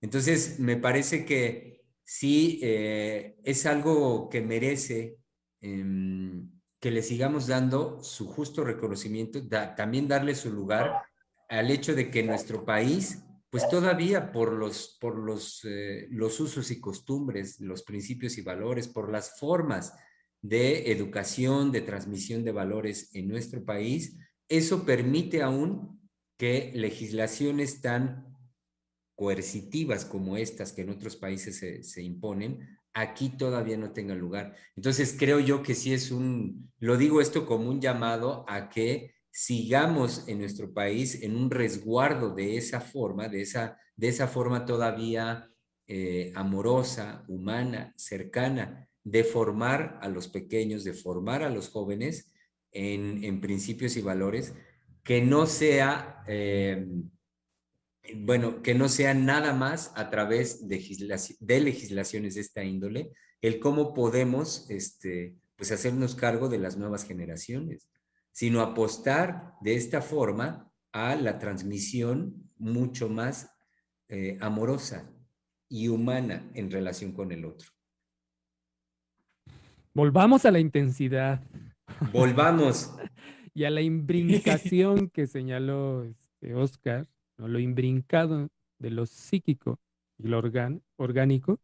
Entonces, 0.00 0.58
me 0.58 0.76
parece 0.76 1.24
que 1.24 1.77
sí 2.08 2.58
eh, 2.62 3.36
es 3.44 3.66
algo 3.66 4.30
que 4.30 4.40
merece 4.40 5.18
em, 5.60 6.50
que 6.80 6.90
le 6.90 7.02
sigamos 7.02 7.46
dando 7.46 8.02
su 8.02 8.26
justo 8.26 8.64
reconocimiento, 8.64 9.46
también 9.76 10.08
darle 10.08 10.34
su 10.34 10.50
lugar 10.50 11.02
al 11.50 11.70
hecho 11.70 11.94
de 11.94 12.10
que 12.10 12.22
nuestro 12.22 12.64
país, 12.64 13.22
pues 13.50 13.68
todavía 13.68 14.32
por 14.32 14.52
los, 14.52 14.96
por 14.98 15.18
los, 15.18 15.62
eh, 15.64 16.06
los 16.10 16.40
usos 16.40 16.70
y 16.70 16.80
costumbres, 16.80 17.60
los 17.60 17.82
principios 17.82 18.38
y 18.38 18.42
valores, 18.42 18.88
por 18.88 19.12
las 19.12 19.38
formas 19.38 19.92
de 20.40 20.90
educación, 20.90 21.70
de 21.70 21.82
transmisión 21.82 22.42
de 22.42 22.52
valores 22.52 23.14
en 23.14 23.28
nuestro 23.28 23.62
país, 23.66 24.16
eso 24.48 24.86
permite 24.86 25.42
aún 25.42 26.00
que 26.38 26.72
legislaciones 26.74 27.82
tan 27.82 28.27
coercitivas 29.18 30.04
como 30.04 30.36
estas 30.36 30.70
que 30.70 30.82
en 30.82 30.90
otros 30.90 31.16
países 31.16 31.58
se, 31.58 32.02
imponen, 32.04 32.78
aquí 32.94 33.30
todavía 33.30 33.76
no 33.76 33.90
tengan 33.90 34.20
lugar. 34.20 34.54
Entonces 34.76 35.16
creo 35.18 35.40
yo 35.40 35.60
que 35.60 35.74
sí 35.74 35.92
es 35.92 36.12
un, 36.12 36.70
lo 36.78 36.96
digo 36.96 37.20
esto 37.20 37.44
como 37.44 37.68
un 37.68 37.80
llamado 37.80 38.44
a 38.48 38.68
que 38.68 39.16
sigamos 39.28 40.28
en 40.28 40.38
nuestro 40.38 40.72
país 40.72 41.20
en 41.20 41.34
un 41.34 41.50
resguardo 41.50 42.32
de 42.32 42.58
esa 42.58 42.80
forma, 42.80 43.28
de 43.28 43.42
esa, 43.42 43.76
de 43.96 44.06
esa 44.06 44.28
forma 44.28 44.64
todavía 44.64 45.50
eh, 45.88 46.30
amorosa, 46.36 47.24
humana, 47.26 47.94
cercana, 47.96 48.88
de 49.02 49.24
formar 49.24 49.98
a 50.00 50.08
los 50.08 50.28
pequeños, 50.28 50.84
de 50.84 50.92
formar 50.92 51.42
a 51.42 51.50
los 51.50 51.70
jóvenes 51.70 52.32
en, 52.70 53.40
principios 53.40 53.96
y 53.96 54.00
valores, 54.00 54.54
que 55.02 55.22
no 55.22 55.46
sea... 55.46 56.22
Eh, 56.28 56.86
bueno, 58.16 58.62
que 58.62 58.74
no 58.74 58.88
sea 58.88 59.14
nada 59.14 59.52
más 59.52 59.92
a 59.94 60.10
través 60.10 60.68
de, 60.68 60.76
legislaciones 61.60 62.34
de 62.34 62.40
esta 62.40 62.64
índole, 62.64 63.12
el 63.40 63.58
cómo 63.60 63.94
podemos 63.94 64.68
este, 64.70 65.36
pues 65.56 65.72
hacernos 65.72 66.14
cargo 66.14 66.48
de 66.48 66.58
las 66.58 66.76
nuevas 66.76 67.04
generaciones, 67.04 67.88
sino 68.32 68.60
apostar 68.60 69.54
de 69.60 69.76
esta 69.76 70.02
forma 70.02 70.70
a 70.92 71.16
la 71.16 71.38
transmisión 71.38 72.50
mucho 72.56 73.08
más 73.08 73.50
eh, 74.08 74.38
amorosa 74.40 75.12
y 75.68 75.88
humana 75.88 76.50
en 76.54 76.70
relación 76.70 77.12
con 77.12 77.32
el 77.32 77.44
otro. 77.44 77.70
Volvamos 79.92 80.44
a 80.44 80.50
la 80.50 80.60
intensidad. 80.60 81.42
Volvamos. 82.12 82.94
y 83.54 83.64
a 83.64 83.70
la 83.70 83.82
imbrincación 83.82 85.10
que 85.10 85.26
señaló 85.26 86.04
este 86.04 86.54
Oscar 86.54 87.08
lo 87.46 87.58
imbrincado 87.60 88.48
de 88.78 88.90
lo 88.90 89.06
psíquico 89.06 89.78
y 90.18 90.28
lo 90.28 90.42
orgánico, 90.96 91.60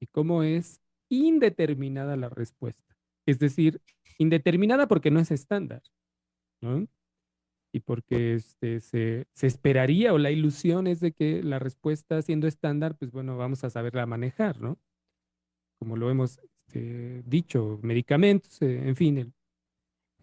y 0.00 0.06
cómo 0.06 0.42
es 0.42 0.80
indeterminada 1.08 2.16
la 2.16 2.28
respuesta. 2.28 2.96
Es 3.26 3.38
decir, 3.38 3.80
indeterminada 4.18 4.86
porque 4.86 5.10
no 5.10 5.20
es 5.20 5.30
estándar, 5.30 5.82
¿no? 6.60 6.86
Y 7.72 7.80
porque 7.80 8.34
este, 8.34 8.80
se, 8.80 9.26
esperaría 9.40 10.12
o 10.12 10.18
la 10.18 10.30
ilusión 10.30 10.86
es 10.86 11.00
de 11.00 11.12
que 11.12 11.42
la 11.42 11.58
respuesta 11.58 12.22
siendo 12.22 12.46
estándar, 12.46 12.96
pues 12.96 13.10
bueno, 13.10 13.36
vamos 13.36 13.64
a 13.64 13.70
saberla 13.70 14.06
manejar, 14.06 14.60
¿no? 14.60 14.78
Como 15.80 15.96
lo 15.96 16.10
hemos 16.10 16.38
este, 16.66 17.22
dicho, 17.26 17.80
medicamentos, 17.82 18.62
eh, 18.62 18.86
en 18.86 18.94
fin, 18.94 19.18
el, 19.18 19.32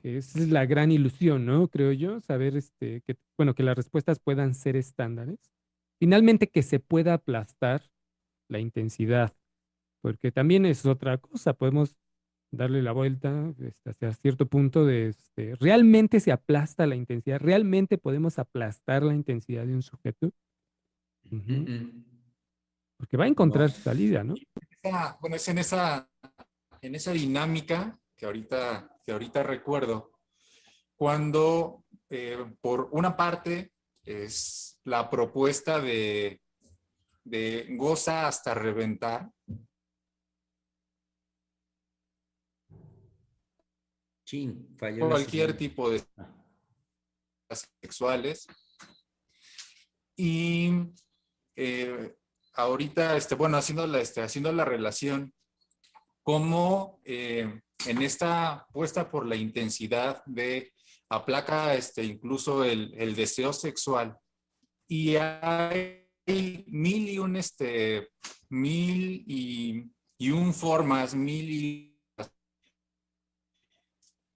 esa 0.04 0.40
es 0.40 0.50
la 0.50 0.66
gran 0.66 0.92
ilusión, 0.92 1.46
¿no? 1.46 1.68
Creo 1.68 1.92
yo, 1.92 2.22
saber 2.22 2.56
este, 2.56 3.02
que, 3.02 3.18
bueno, 3.38 3.54
que 3.54 3.64
las 3.64 3.76
respuestas 3.76 4.20
puedan 4.20 4.54
ser 4.56 4.76
estándares. 4.76 5.40
Finalmente, 6.00 6.48
que 6.48 6.64
se 6.64 6.80
pueda 6.80 7.14
aplastar 7.14 7.84
la 8.50 8.60
intensidad, 8.60 9.34
porque 10.02 10.32
también 10.32 10.66
es 10.66 10.86
otra 10.86 11.18
cosa. 11.18 11.54
Podemos 11.54 11.96
darle 12.52 12.82
la 12.82 12.92
vuelta 12.92 13.54
este, 13.60 13.90
hasta 13.90 14.12
cierto 14.14 14.46
punto 14.46 14.86
de 14.86 15.08
este, 15.08 15.56
realmente 15.56 16.20
se 16.20 16.32
aplasta 16.32 16.86
la 16.86 16.96
intensidad, 16.96 17.40
realmente 17.40 17.98
podemos 17.98 18.40
aplastar 18.40 19.04
la 19.04 19.14
intensidad 19.14 19.66
de 19.66 19.74
un 19.74 19.82
sujeto. 19.82 20.32
Porque 22.98 23.18
va 23.18 23.26
a 23.26 23.28
encontrar 23.28 23.72
su 23.72 23.82
salida, 23.82 24.24
¿no? 24.24 24.36
bueno, 25.22 25.36
es 25.36 25.48
en 25.48 25.60
esa, 25.60 26.10
en 26.82 26.96
esa 26.96 27.14
dinámica 27.14 27.98
que 28.18 28.26
ahorita, 28.26 29.00
que 29.06 29.12
ahorita 29.12 29.44
recuerdo, 29.44 30.12
cuando 30.96 31.84
eh, 32.10 32.38
por 32.62 32.90
una 32.92 33.16
parte 33.16 33.74
es 34.04 34.80
la 34.84 35.10
propuesta 35.10 35.80
de, 35.80 36.42
de 37.24 37.68
goza 37.72 38.28
hasta 38.28 38.54
reventar, 38.54 39.30
cualquier 45.00 45.58
tipo 45.58 45.90
de 45.90 46.04
sexuales. 47.82 48.48
Y 50.16 50.72
eh, 51.56 52.16
ahorita, 52.54 53.18
este, 53.18 53.36
bueno, 53.36 53.58
haciendo 53.58 53.86
la, 53.88 54.00
este, 54.00 54.22
haciendo 54.22 54.52
la 54.52 54.66
relación, 54.66 55.34
como 56.24 57.02
eh, 57.04 57.62
en 57.88 58.02
esta 58.02 58.66
puesta 58.72 59.10
por 59.10 59.26
la 59.26 59.36
intensidad 59.36 60.24
de 60.26 60.74
aplaca 61.10 61.76
este, 61.76 62.04
incluso 62.04 62.64
el, 62.64 62.94
el 62.98 63.16
deseo 63.16 63.54
sexual 63.54 64.18
y 64.88 65.16
hay 65.16 66.08
mil 66.68 67.10
y 67.10 67.18
un, 67.18 67.36
este, 67.36 68.10
mil 68.50 69.24
y, 69.28 69.90
y 70.18 70.32
un 70.32 70.54
formas, 70.54 71.16
mil 71.16 71.50
y 71.50 71.92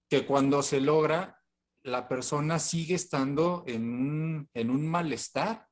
que 0.10 0.26
cuando 0.26 0.62
se 0.62 0.80
logra, 0.80 1.42
la 1.84 2.08
persona 2.08 2.60
sigue 2.60 2.96
estando 2.96 3.64
en 3.68 3.84
un, 4.54 4.88
malestar. 4.88 5.68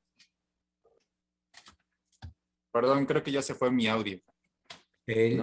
Perdón, 2.71 3.05
creo 3.05 3.23
que 3.23 3.31
ya 3.31 3.41
se 3.41 3.55
fue 3.55 3.71
mi 3.71 3.87
audio. 3.87 4.19
Eh, 5.05 5.41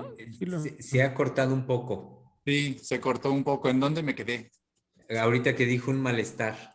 se, 0.80 1.02
ha 1.02 1.14
cortado 1.14 1.54
un 1.54 1.66
poco. 1.66 2.19
Sí, 2.44 2.78
se 2.82 3.00
cortó 3.00 3.32
un 3.32 3.44
poco. 3.44 3.68
¿En 3.68 3.80
dónde 3.80 4.02
me 4.02 4.14
quedé? 4.14 4.50
Ahorita 5.18 5.54
que 5.54 5.66
dijo 5.66 5.90
un 5.90 6.00
malestar. 6.00 6.74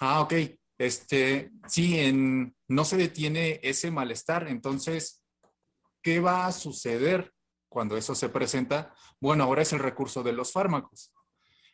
Ah, 0.00 0.20
ok. 0.20 0.34
Este, 0.78 1.50
sí, 1.66 1.98
en, 1.98 2.56
no 2.68 2.84
se 2.84 2.96
detiene 2.96 3.60
ese 3.62 3.90
malestar. 3.90 4.48
Entonces, 4.48 5.22
¿qué 6.02 6.20
va 6.20 6.46
a 6.46 6.52
suceder? 6.52 7.32
cuando 7.68 7.96
eso 7.96 8.14
se 8.14 8.28
presenta, 8.28 8.94
bueno, 9.20 9.44
ahora 9.44 9.62
es 9.62 9.72
el 9.72 9.78
recurso 9.78 10.22
de 10.22 10.32
los 10.32 10.52
fármacos. 10.52 11.12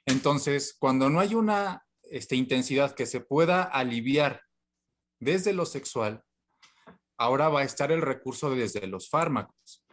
Entonces, 0.06 0.76
cuando 0.78 1.08
no 1.08 1.20
hay 1.20 1.34
una 1.34 1.84
este, 2.02 2.36
intensidad 2.36 2.94
que 2.94 3.06
se 3.06 3.20
pueda 3.20 3.62
aliviar 3.62 4.42
desde 5.20 5.52
lo 5.52 5.64
sexual, 5.64 6.22
ahora 7.16 7.48
va 7.48 7.60
a 7.60 7.64
estar 7.64 7.92
el 7.92 8.02
recurso 8.02 8.50
desde 8.50 8.86
los 8.86 9.08
fármacos. 9.08 9.84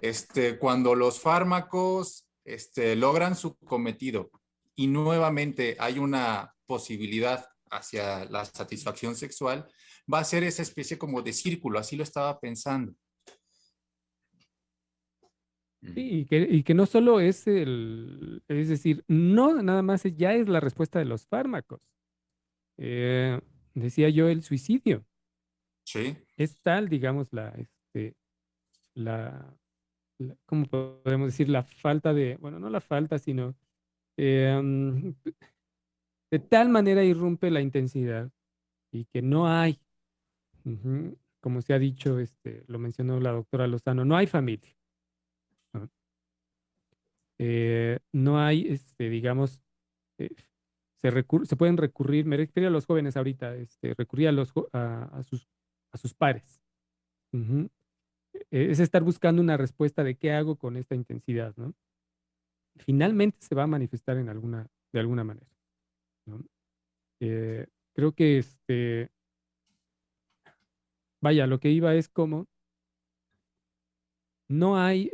Este, 0.00 0.58
cuando 0.58 0.94
los 0.94 1.20
fármacos 1.20 2.26
este, 2.44 2.96
logran 2.96 3.36
su 3.36 3.56
cometido 3.58 4.30
y 4.74 4.86
nuevamente 4.86 5.76
hay 5.78 5.98
una 5.98 6.54
posibilidad 6.66 7.46
hacia 7.70 8.24
la 8.24 8.44
satisfacción 8.44 9.14
sexual, 9.14 9.68
va 10.12 10.20
a 10.20 10.24
ser 10.24 10.42
esa 10.44 10.62
especie 10.62 10.98
como 10.98 11.22
de 11.22 11.32
círculo, 11.32 11.78
así 11.78 11.96
lo 11.96 12.02
estaba 12.02 12.40
pensando. 12.40 12.94
Sí, 15.82 16.26
y 16.30 16.62
que, 16.62 16.74
no 16.74 16.84
solo 16.84 17.20
es 17.20 17.46
el, 17.46 18.42
es 18.48 18.68
decir, 18.68 19.02
no 19.08 19.62
nada 19.62 19.80
más 19.80 20.02
ya 20.02 20.34
es 20.34 20.46
la 20.46 20.60
respuesta 20.60 20.98
de 20.98 21.06
los 21.06 21.26
fármacos. 21.26 21.80
Eh, 22.76 23.40
decía 23.74 24.10
yo 24.10 24.28
el 24.28 24.42
suicidio. 24.42 25.06
Sí. 25.84 26.16
Es 26.36 26.60
tal, 26.60 26.88
digamos, 26.90 27.32
la, 27.32 27.48
este, 27.50 28.14
la, 28.94 29.56
¿cómo 30.46 30.66
podemos 30.66 31.28
decir? 31.28 31.48
La 31.48 31.62
falta 31.62 32.12
de, 32.12 32.36
bueno, 32.36 32.58
no 32.58 32.70
la 32.70 32.80
falta, 32.80 33.18
sino 33.18 33.54
em, 34.16 35.14
de 36.30 36.38
tal 36.38 36.68
manera 36.68 37.04
irrumpe 37.04 37.50
la 37.50 37.60
intensidad 37.60 38.30
y 38.92 39.04
que 39.06 39.22
no 39.22 39.48
hay, 39.48 39.80
como 41.40 41.62
se 41.62 41.74
ha 41.74 41.78
dicho, 41.78 42.18
este, 42.18 42.64
lo 42.66 42.78
mencionó 42.78 43.20
la 43.20 43.32
doctora 43.32 43.66
Lozano, 43.66 44.04
no 44.04 44.16
hay 44.16 44.26
familia. 44.26 44.76
Eh, 47.42 47.98
no 48.12 48.38
hay, 48.38 48.66
este, 48.68 49.08
digamos, 49.08 49.62
eh, 50.18 50.28
se, 51.00 51.56
pueden 51.56 51.78
recurrir, 51.78 52.26
me 52.26 52.36
refiero 52.36 52.68
a 52.68 52.72
los 52.72 52.84
jóvenes 52.84 53.16
ahorita, 53.16 53.56
este, 53.56 53.94
recurrir 53.94 54.28
a, 54.28 54.32
los, 54.32 54.52
a, 54.74 55.22
sus, 55.22 55.48
a 55.92 55.96
sus 55.96 56.12
pares. 56.12 56.60
E, 57.32 57.68
es 58.50 58.80
estar 58.80 59.02
buscando 59.02 59.42
una 59.42 59.56
respuesta 59.56 60.04
de 60.04 60.16
qué 60.16 60.32
hago 60.32 60.56
con 60.56 60.76
esta 60.76 60.94
intensidad, 60.94 61.54
¿no? 61.56 61.74
Finalmente 62.76 63.38
se 63.40 63.54
va 63.54 63.64
a 63.64 63.66
manifestar 63.66 64.16
en 64.16 64.28
alguna, 64.28 64.66
de 64.92 65.00
alguna 65.00 65.24
manera. 65.24 65.46
Eh, 67.20 67.66
creo 67.94 68.12
que 68.12 68.38
este, 68.38 69.10
vaya, 71.20 71.46
lo 71.46 71.60
que 71.60 71.70
iba 71.70 71.94
es 71.94 72.08
como 72.08 72.46
no 74.48 74.78
hay 74.78 75.10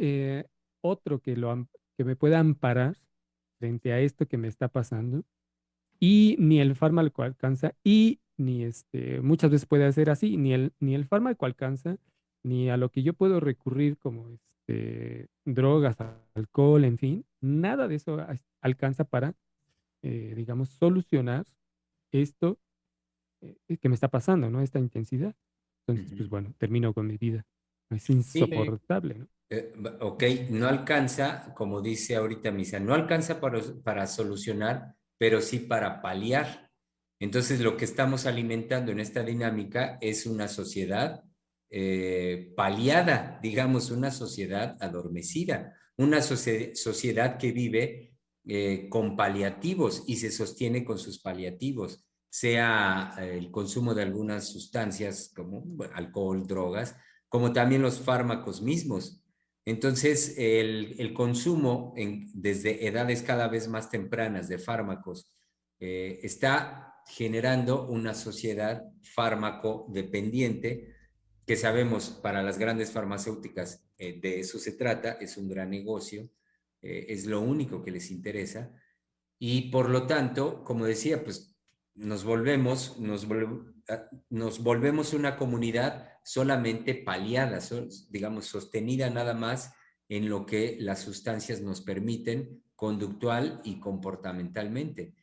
otro 0.81 1.21
que 1.21 1.37
lo, 1.37 1.69
que 1.97 2.05
me 2.05 2.17
pueda 2.17 2.39
amparar 2.39 2.97
frente 3.59 3.93
a 3.93 4.01
esto 4.01 4.27
que 4.27 4.37
me 4.37 4.49
está 4.49 4.69
pasando 4.69 5.25
y 5.99 6.37
ni 6.39 6.61
el 6.61 6.77
fármaco 6.77 7.23
alcanza 7.23 7.75
y 7.83 8.21
ni 8.37 8.65
este, 8.65 9.21
muchas 9.23 9.51
veces 9.51 9.67
puede 9.67 9.87
hacer 9.87 10.11
así, 10.11 10.37
ni 10.37 10.53
el, 10.53 10.73
ni 10.79 10.95
el 10.95 11.07
fármaco 11.07 11.47
alcanza, 11.47 11.97
ni 12.47 12.71
a 12.71 12.77
lo 12.77 12.91
que 12.91 13.03
yo 13.03 13.13
puedo 13.13 13.41
recurrir 13.41 13.99
como 13.99 14.31
este, 14.31 15.29
drogas, 15.45 15.97
alcohol, 16.35 16.85
en 16.85 16.97
fin, 16.97 17.27
nada 17.41 17.89
de 17.89 17.97
eso 17.97 18.25
alcanza 18.61 19.05
para, 19.05 19.35
eh, 20.03 20.33
digamos, 20.37 20.71
solucionar 20.71 21.45
esto 22.13 22.59
eh, 23.43 23.77
que 23.79 23.89
me 23.89 23.97
está 23.97 24.09
pasando, 24.09 24.49
¿no? 24.49 24.63
Esta 24.63 24.79
intensidad. 24.79 25.35
Entonces, 25.87 26.17
pues 26.17 26.29
bueno, 26.29 26.55
termino 26.57 26.95
con 26.95 27.09
mi 27.09 27.17
vida. 27.17 27.45
Es 27.91 28.09
insoportable, 28.11 29.15
¿no? 29.17 29.29
Eh, 29.51 29.73
ok, 30.01 30.25
no 30.51 30.67
alcanza, 30.69 31.53
como 31.55 31.81
dice 31.81 32.17
ahorita 32.17 32.51
Misa, 32.53 32.79
no 32.79 32.95
alcanza 32.95 33.41
para, 33.41 33.61
para 33.83 34.07
solucionar, 34.07 34.95
pero 35.19 35.41
sí 35.41 35.61
para 35.61 36.01
paliar. 36.01 36.71
Entonces, 37.19 37.61
lo 37.61 37.77
que 37.77 37.85
estamos 37.85 38.27
alimentando 38.27 38.93
en 38.93 39.01
esta 39.01 39.23
dinámica 39.23 39.99
es 40.01 40.27
una 40.27 40.49
sociedad 40.49 41.26
eh, 41.71 42.53
paliada, 42.57 43.39
digamos, 43.43 43.91
una 43.91 44.11
sociedad 44.11 44.77
adormecida, 44.81 45.75
una 45.97 46.21
sociedad 46.23 47.39
que 47.39 47.53
vive 47.53 48.13
eh, 48.45 48.89
con 48.89 49.17
paliativos 49.17 50.05
y 50.07 50.17
se 50.17 50.31
sostiene 50.31 50.85
con 50.85 50.99
sus 50.99 51.19
paliativos, 51.21 52.05
sea 52.29 53.15
el 53.19 53.51
consumo 53.51 53.95
de 53.95 54.03
algunas 54.03 54.49
sustancias 54.49 55.33
como 55.35 55.65
alcohol, 55.95 56.47
drogas, 56.47 56.97
como 57.29 57.53
también 57.53 57.83
los 57.83 58.01
fármacos 58.01 58.63
mismos. 58.63 59.23
Entonces, 59.65 60.35
el, 60.39 61.13
consumo 61.13 61.95
desde 62.35 62.87
edades 62.87 63.23
cada 63.23 63.49
vez 63.49 63.69
más 63.69 63.91
tempranas 63.91 64.49
de 64.49 64.59
fármacos 64.59 65.33
eh, 65.81 66.21
está 66.23 66.95
generando 67.07 67.87
una 67.87 68.15
sociedad 68.15 68.83
fármaco 69.03 69.87
dependiente 69.91 70.96
que 71.47 71.57
sabemos 71.57 72.11
para 72.11 72.43
las 72.43 72.59
grandes 72.59 72.91
farmacéuticas 72.91 73.85
eh, 73.99 74.19
de 74.21 74.41
eso 74.41 74.59
se 74.59 74.73
trata, 74.73 75.13
es 75.13 75.37
un 75.37 75.49
gran 75.49 75.71
negocio, 75.71 76.29
eh, 76.83 77.07
es 77.09 77.27
lo 77.27 77.41
único 77.41 77.83
que 77.83 77.93
les 77.93 78.11
interesa 78.11 78.73
y 79.39 79.71
por 79.71 79.89
lo 79.89 80.07
tanto, 80.07 80.65
como 80.65 80.85
decía, 80.85 81.23
pues 81.23 81.57
nos 81.95 82.25
volvemos, 82.25 82.99
nos, 82.99 83.27
ah, 83.89 84.09
nos 84.29 84.63
volvemos 84.63 85.15
una 85.15 85.37
comunidad 85.37 86.09
solamente 86.25 86.95
paliada, 86.95 87.61
digamos, 88.11 88.47
sostenida 88.47 89.09
nada 89.11 89.35
más 89.35 89.73
en 90.09 90.29
lo 90.29 90.47
que 90.47 90.77
las 90.81 91.01
sustancias 91.01 91.61
nos 91.61 91.81
permiten 91.81 92.63
conductual 92.75 93.61
y 93.65 93.81
comportamentalmente, 93.81 95.15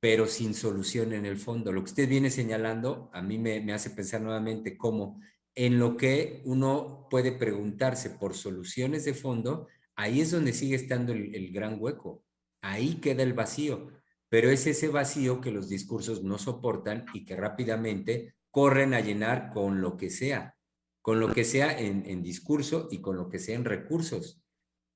pero 0.00 0.26
sin 0.26 0.54
solución 0.54 1.12
en 1.12 1.26
el 1.26 1.38
fondo. 1.38 1.72
Lo 1.72 1.82
que 1.82 1.90
usted 1.90 2.08
viene 2.08 2.30
señalando 2.30 3.10
a 3.12 3.22
mí 3.22 3.38
me, 3.38 3.72
hace 3.72 3.90
pensar 3.90 4.20
nuevamente 4.20 4.76
cómo 4.76 5.20
en 5.54 5.78
lo 5.78 5.96
que 5.96 6.42
uno 6.44 7.06
puede 7.10 7.32
preguntarse 7.32 8.10
por 8.10 8.34
soluciones 8.34 9.04
de 9.04 9.14
fondo, 9.14 9.68
ahí 9.96 10.20
es 10.20 10.30
donde 10.30 10.52
sigue 10.52 10.76
estando 10.76 11.12
el 11.12 11.52
gran 11.52 11.76
hueco, 11.80 12.24
ahí 12.60 12.96
queda 12.96 13.22
el 13.22 13.34
vacío 13.34 13.92
pero 14.34 14.50
es 14.50 14.66
ese 14.66 14.88
vacío 14.88 15.40
que 15.40 15.52
los 15.52 15.68
discursos 15.68 16.24
no 16.24 16.38
soportan 16.38 17.06
y 17.14 17.24
que 17.24 17.36
rápidamente 17.36 18.34
corren 18.50 18.92
a 18.92 18.98
llenar 18.98 19.52
con 19.52 19.80
lo 19.80 19.96
que 19.96 20.10
sea, 20.10 20.56
con 21.02 21.20
lo 21.20 21.32
que 21.32 21.44
sea 21.44 21.78
en, 21.78 22.20
discurso 22.20 22.88
y 22.90 23.00
con 23.00 23.16
lo 23.16 23.28
que 23.28 23.38
sea 23.38 23.54
en 23.54 23.64
recursos. 23.64 24.42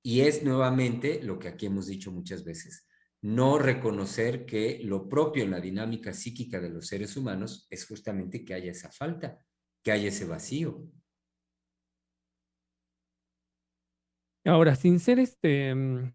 Y 0.03 0.23
es 0.23 0.43
nuevamente 0.43 1.23
lo 1.23 1.39
que 1.39 1.47
aquí 1.47 1.67
hemos 1.67 1.87
dicho 1.87 2.11
muchas 2.11 2.43
veces, 2.43 2.89
no 3.23 3.61
reconocer 3.61 4.45
que 4.45 4.81
lo 4.83 5.09
propio 5.09 5.45
en 5.45 5.53
la 5.53 5.61
dinámica 5.61 6.13
psíquica 6.13 6.59
de 6.59 6.71
los 6.71 6.89
seres 6.89 7.17
humanos 7.17 7.69
es 7.71 7.87
justamente 7.87 8.45
que 8.45 8.55
haya 8.55 8.73
esa 8.73 8.91
falta, 8.91 9.39
que 9.89 9.93
haya 9.93 10.09
ese 10.09 10.27
vacío. 10.27 10.83
Ahora, 14.45 14.77
sin 14.77 15.01
ser 15.01 15.19
este, 15.19 15.75
mm, 15.75 16.13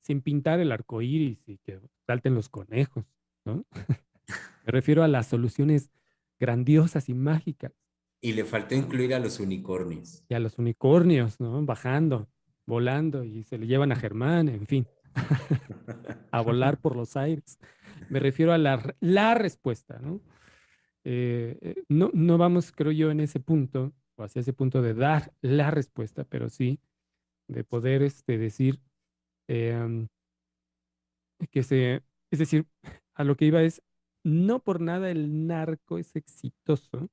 sin 0.00 0.22
pintar 0.22 0.60
el 0.60 0.72
arco 0.72 1.02
iris 1.02 1.46
y 1.46 1.58
que 1.58 1.78
salten 2.06 2.34
los 2.34 2.48
conejos, 2.48 3.04
¿no? 3.44 3.66
Me 4.64 4.72
refiero 4.72 5.02
a 5.02 5.08
las 5.08 5.26
soluciones 5.26 5.90
grandiosas 6.38 7.10
y 7.10 7.12
mágicas. 7.14 7.72
Y 8.22 8.32
le 8.32 8.46
faltó 8.46 8.74
incluir 8.74 9.12
a 9.12 9.18
los 9.18 9.40
unicornios. 9.40 10.24
Y 10.30 10.32
a 10.32 10.38
los 10.38 10.56
unicornios, 10.56 11.38
¿no? 11.38 11.62
Bajando, 11.62 12.30
volando 12.64 13.24
y 13.24 13.42
se 13.44 13.58
le 13.58 13.66
llevan 13.66 13.92
a 13.92 13.96
Germán, 13.96 14.48
en 14.48 14.66
fin, 14.66 14.88
a 16.32 16.40
volar 16.40 16.80
por 16.80 16.96
los 16.96 17.14
aires. 17.14 17.58
Me 18.08 18.20
refiero 18.20 18.54
a 18.54 18.58
la, 18.58 18.96
la 19.00 19.34
respuesta, 19.34 19.98
¿no? 19.98 20.22
Eh, 21.04 21.58
eh, 21.62 21.84
no, 21.88 22.10
no 22.12 22.38
vamos, 22.38 22.72
creo 22.72 22.92
yo, 22.92 23.10
en 23.10 23.20
ese 23.20 23.40
punto, 23.40 23.92
o 24.16 24.22
hacia 24.22 24.40
ese 24.40 24.52
punto 24.52 24.82
de 24.82 24.94
dar 24.94 25.32
la 25.40 25.70
respuesta, 25.70 26.24
pero 26.24 26.48
sí 26.48 26.80
de 27.48 27.64
poder 27.64 28.02
este, 28.02 28.38
decir 28.38 28.80
em, 29.48 30.08
que 31.50 31.62
se, 31.62 32.02
es 32.30 32.38
decir, 32.38 32.66
a 33.14 33.24
lo 33.24 33.36
que 33.36 33.46
iba 33.46 33.62
es, 33.62 33.82
no 34.24 34.60
por 34.60 34.80
nada 34.80 35.10
el 35.10 35.46
narco 35.46 35.98
es 35.98 36.14
exitoso 36.16 37.08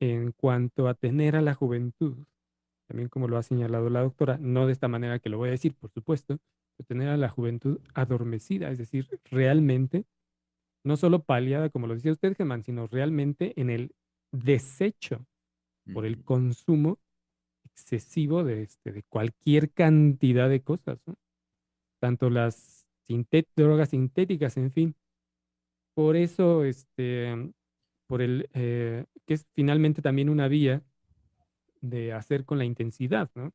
en 0.00 0.32
cuanto 0.32 0.88
a 0.88 0.94
tener 0.94 1.36
a 1.36 1.42
la 1.42 1.54
juventud, 1.54 2.26
también 2.88 3.08
como 3.08 3.28
lo 3.28 3.38
ha 3.38 3.42
señalado 3.42 3.88
la 3.90 4.02
doctora, 4.02 4.38
no 4.38 4.66
de 4.66 4.72
esta 4.72 4.88
manera 4.88 5.18
que 5.18 5.28
lo 5.30 5.38
voy 5.38 5.48
a 5.48 5.52
decir, 5.52 5.74
por 5.74 5.90
supuesto, 5.90 6.38
tener 6.86 7.08
a 7.08 7.16
la 7.16 7.28
juventud 7.28 7.80
adormecida, 7.94 8.70
es 8.70 8.78
decir, 8.78 9.08
realmente, 9.24 10.04
no 10.84 10.96
solo 10.96 11.22
paliada, 11.22 11.70
como 11.70 11.86
lo 11.86 11.94
decía 11.94 12.12
usted, 12.12 12.36
Germán, 12.36 12.62
sino 12.62 12.86
realmente 12.86 13.58
en 13.60 13.70
el 13.70 13.94
desecho 14.32 15.26
por 15.92 16.06
el 16.06 16.22
consumo 16.22 16.98
excesivo 17.64 18.44
de, 18.44 18.62
este, 18.62 18.92
de 18.92 19.02
cualquier 19.02 19.70
cantidad 19.72 20.48
de 20.48 20.62
cosas, 20.62 20.98
tanto 22.00 22.30
las 22.30 22.86
drogas 23.56 23.90
sintéticas, 23.90 24.56
en 24.56 24.72
fin. 24.72 24.94
Por 25.94 26.16
eso, 26.16 26.64
este, 26.64 27.52
por 28.06 28.22
el, 28.22 28.48
eh, 28.52 29.04
que 29.26 29.34
es 29.34 29.46
finalmente 29.54 30.02
también 30.02 30.28
una 30.28 30.48
vía 30.48 30.82
de 31.80 32.12
hacer 32.12 32.44
con 32.44 32.58
la 32.58 32.64
intensidad, 32.64 33.30
¿no? 33.34 33.52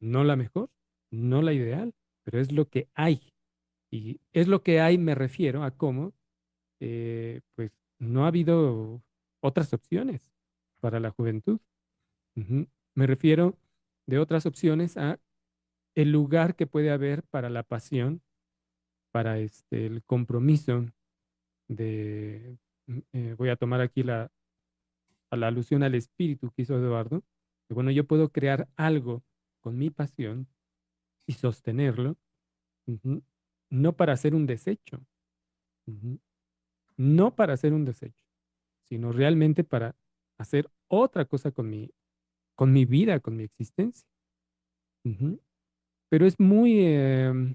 No 0.00 0.24
la 0.24 0.36
mejor, 0.36 0.70
no 1.10 1.42
la 1.42 1.52
ideal, 1.52 1.94
pero 2.24 2.40
es 2.40 2.52
lo 2.52 2.68
que 2.68 2.88
hay. 2.94 3.32
Y 3.90 4.20
es 4.32 4.48
lo 4.48 4.62
que 4.62 4.80
hay, 4.80 4.98
me 4.98 5.14
refiero 5.14 5.62
a 5.62 5.70
cómo, 5.70 6.12
eh, 6.80 7.40
pues, 7.54 7.72
no 7.98 8.24
ha 8.24 8.28
habido 8.28 9.02
otras 9.40 9.72
opciones 9.72 10.30
para 10.80 11.00
la 11.00 11.10
juventud. 11.10 11.60
Me 12.94 13.06
refiero 13.06 13.58
de 14.06 14.18
otras 14.18 14.46
opciones 14.46 14.96
a 14.96 15.18
el 15.94 16.12
lugar 16.12 16.54
que 16.54 16.66
puede 16.66 16.90
haber 16.90 17.24
para 17.24 17.50
la 17.50 17.64
pasión, 17.64 18.22
para 19.10 19.38
este, 19.40 19.86
el 19.86 20.04
compromiso 20.04 20.86
de, 21.68 22.56
mm, 22.86 22.98
eh, 23.12 23.34
voy 23.36 23.48
a 23.48 23.56
tomar 23.56 23.80
aquí 23.80 24.02
la, 24.02 24.30
la 25.30 25.48
alusión 25.48 25.82
al 25.82 25.94
espíritu 25.94 26.50
que 26.50 26.62
hizo 26.62 26.76
Eduardo, 26.76 27.24
que 27.66 27.74
bueno, 27.74 27.90
yo 27.90 28.04
puedo 28.04 28.30
crear 28.30 28.68
algo 28.76 29.22
con 29.60 29.76
mi 29.76 29.90
pasión 29.90 30.46
y 31.26 31.34
sostenerlo, 31.34 32.16
no 33.70 33.92
para 33.92 34.14
hacer 34.14 34.34
un 34.34 34.46
desecho, 34.46 35.04
no 36.98 37.34
para 37.34 37.54
hacer 37.54 37.72
un 37.72 37.84
desecho, 37.86 38.26
sino 38.84 39.12
realmente 39.12 39.64
para 39.64 39.96
hacer 40.38 40.70
otra 40.88 41.24
cosa 41.24 41.50
con 41.52 41.70
mi, 41.70 41.90
con 42.54 42.72
mi 42.72 42.84
vida, 42.84 43.20
con 43.20 43.36
mi 43.36 43.44
existencia. 43.44 44.06
Pero 46.10 46.26
es 46.26 46.38
muy, 46.38 46.80
em, 46.80 47.54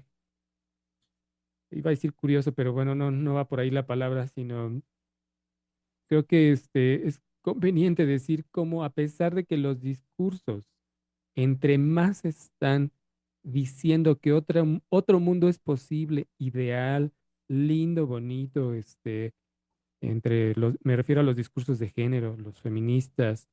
iba 1.70 1.90
a 1.90 1.96
decir 1.96 2.14
curioso, 2.14 2.52
pero 2.52 2.72
bueno, 2.72 2.94
no, 2.94 3.10
no 3.10 3.34
va 3.34 3.48
por 3.48 3.60
ahí 3.60 3.70
la 3.70 3.86
palabra, 3.86 4.26
sino 4.28 4.82
creo 6.08 6.26
que 6.26 6.52
este, 6.52 7.06
es 7.06 7.20
conveniente 7.42 8.06
decir 8.06 8.44
cómo 8.50 8.84
a 8.84 8.90
pesar 8.90 9.34
de 9.34 9.44
que 9.44 9.56
los 9.56 9.80
discursos, 9.80 10.64
entre 11.36 11.78
más 11.78 12.24
están 12.24 12.92
diciendo 13.42 14.18
que 14.18 14.32
otro 14.32 15.20
mundo 15.20 15.48
es 15.48 15.58
posible, 15.58 16.28
ideal, 16.38 17.12
lindo, 17.48 18.06
bonito, 18.06 18.74
este, 18.74 19.34
entre 20.00 20.54
los, 20.54 20.76
me 20.82 20.96
refiero 20.96 21.20
a 21.20 21.24
los 21.24 21.36
discursos 21.36 21.78
de 21.78 21.90
género, 21.90 22.36
los 22.36 22.60
feministas, 22.60 23.48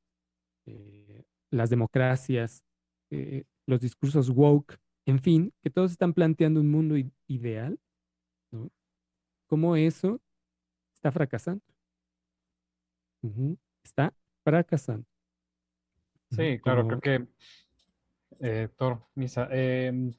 eh, 0.66 1.24
las 1.50 1.70
democracias, 1.70 2.64
eh, 3.10 3.46
los 3.66 3.82
discursos 3.82 4.30
woke, 4.30 4.80
en 5.06 5.20
fin, 5.20 5.54
que 5.62 5.70
todos 5.70 5.92
están 5.92 6.14
planteando 6.14 6.60
un 6.60 6.72
mundo 6.72 6.96
ideal, 7.28 7.80
¿no? 8.52 8.70
¿Cómo 9.48 9.76
eso 9.76 10.22
está 10.94 11.12
fracasando? 11.12 11.64
Está 13.84 14.14
fracasando. 14.44 15.06
Sí, 16.32 16.60
claro, 16.60 16.88
creo 16.88 17.02
que, 17.02 17.28
eh, 18.40 18.70
Thor, 18.78 19.06
Misa, 19.16 19.50
em, 19.52 20.14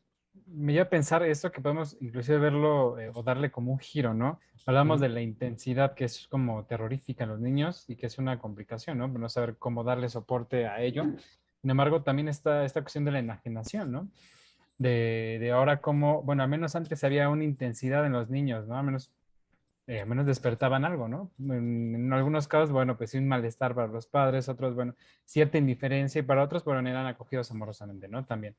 me 0.46 0.72
iba 0.72 0.82
a 0.82 0.88
pensar 0.88 1.22
esto 1.22 1.50
que 1.50 1.60
podemos 1.60 1.96
inclusive 2.00 2.38
verlo 2.38 2.98
eh, 2.98 3.10
o 3.14 3.22
darle 3.22 3.50
como 3.50 3.72
un 3.72 3.78
giro, 3.78 4.14
¿no? 4.14 4.40
Hablamos 4.66 5.00
de 5.00 5.08
la 5.08 5.20
intensidad 5.20 5.94
que 5.94 6.04
es 6.04 6.28
como 6.28 6.64
terrorífica 6.64 7.24
en 7.24 7.30
los 7.30 7.40
niños 7.40 7.84
y 7.88 7.96
que 7.96 8.06
es 8.06 8.18
una 8.18 8.38
complicación, 8.38 8.98
¿no? 8.98 9.08
No 9.08 9.28
saber 9.28 9.56
cómo 9.56 9.82
darle 9.82 10.08
soporte 10.08 10.66
a 10.66 10.80
ello. 10.80 11.04
Sin 11.60 11.70
embargo, 11.70 12.02
también 12.02 12.28
está 12.28 12.64
esta 12.64 12.82
cuestión 12.82 13.04
de 13.04 13.12
la 13.12 13.18
enajenación, 13.18 13.90
¿no? 13.90 14.08
De, 14.78 15.38
de 15.40 15.50
ahora 15.50 15.80
como, 15.80 16.22
bueno, 16.22 16.42
al 16.42 16.48
menos 16.48 16.76
antes 16.76 17.02
había 17.04 17.28
una 17.28 17.44
intensidad 17.44 18.06
en 18.06 18.12
los 18.12 18.30
niños, 18.30 18.66
¿no? 18.66 18.76
Al 18.76 18.84
menos, 18.84 19.12
eh, 19.86 20.00
al 20.00 20.08
menos 20.08 20.26
despertaban 20.26 20.84
algo, 20.84 21.08
¿no? 21.08 21.30
En, 21.38 21.94
en, 21.94 22.12
algunos 22.12 22.48
casos, 22.48 22.70
bueno, 22.70 22.96
pues 22.96 23.10
sí, 23.10 23.18
un 23.18 23.28
malestar 23.28 23.74
para 23.74 23.88
los 23.88 24.06
padres, 24.06 24.48
otros, 24.48 24.74
bueno, 24.74 24.94
cierta 25.24 25.58
indiferencia 25.58 26.20
y 26.20 26.22
para 26.22 26.42
otros, 26.42 26.64
bueno, 26.64 26.88
eran 26.88 27.06
acogidos 27.06 27.50
amorosamente, 27.50 28.08
¿no? 28.08 28.24
También. 28.24 28.56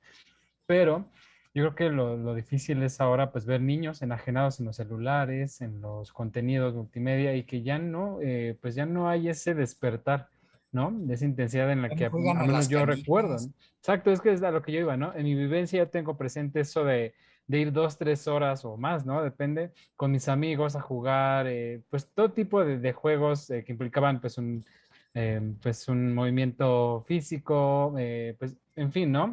Pero 0.65 1.05
yo 1.54 1.64
creo 1.64 1.76
que 1.76 1.95
lo, 1.95 2.18
lo, 2.18 2.34
difícil 2.34 2.82
es 2.82 2.99
ahora 2.99 3.32
pues 3.32 3.45
ver 3.45 3.62
niños 3.62 4.01
enajenados 4.01 4.60
en 4.60 4.66
los 4.66 4.78
celulares, 4.78 5.62
en 5.62 5.82
los 5.82 6.12
contenidos 6.12 6.74
multimedia 6.74 7.36
y 7.36 7.43
que 7.43 7.62
ya 7.62 7.78
no, 7.78 8.20
eh, 8.22 8.58
pues 8.60 8.74
ya 8.74 8.88
no 8.88 9.08
hay 9.08 9.30
ese 9.30 9.54
despertar, 9.54 10.30
¿no? 10.72 10.91
De 10.91 11.14
esa 11.14 11.26
intensidad 11.26 11.72
en 11.72 11.84
la 11.84 11.89
que 11.89 12.06
al 12.06 12.12
menos 12.12 12.70
yo 12.70 12.86
recuerdo. 12.86 13.38
¿no? 13.38 13.54
Exacto, 13.78 14.12
es 14.12 14.20
que 14.20 14.32
es 14.32 14.41
a 14.41 14.49
lo 14.49 14.64
que 14.64 14.72
yo 14.72 14.80
iba, 14.80 14.97
¿no? 14.97 15.14
En 15.14 15.26
mi 15.26 15.36
vivencia 15.36 15.78
yo 15.78 15.89
tengo 15.89 16.18
presente 16.18 16.62
eso 16.62 16.84
de, 16.86 17.14
de 17.45 17.60
ir 17.60 17.72
dos, 17.72 17.99
tres 17.99 18.28
horas 18.28 18.66
o 18.66 18.76
más, 18.76 19.06
¿no? 19.06 19.22
Depende, 19.22 19.72
con 19.95 20.12
mis 20.12 20.28
amigos 20.30 20.76
a 20.76 20.82
jugar, 20.82 21.45
eh, 21.47 21.84
pues 21.89 22.10
todo 22.16 22.32
tipo 22.32 22.66
de, 22.66 22.80
de 22.80 22.93
juegos 22.93 23.51
eh, 23.51 23.64
que 23.64 23.74
implicaban 23.74 24.22
pues 24.22 24.39
un, 24.39 24.66
eh, 25.14 25.41
pues 25.61 25.88
un 25.88 26.14
movimiento 26.14 27.03
físico, 27.07 27.93
eh, 27.97 28.36
pues 28.39 28.55
en 28.76 28.91
fin, 28.91 29.11
¿no? 29.11 29.32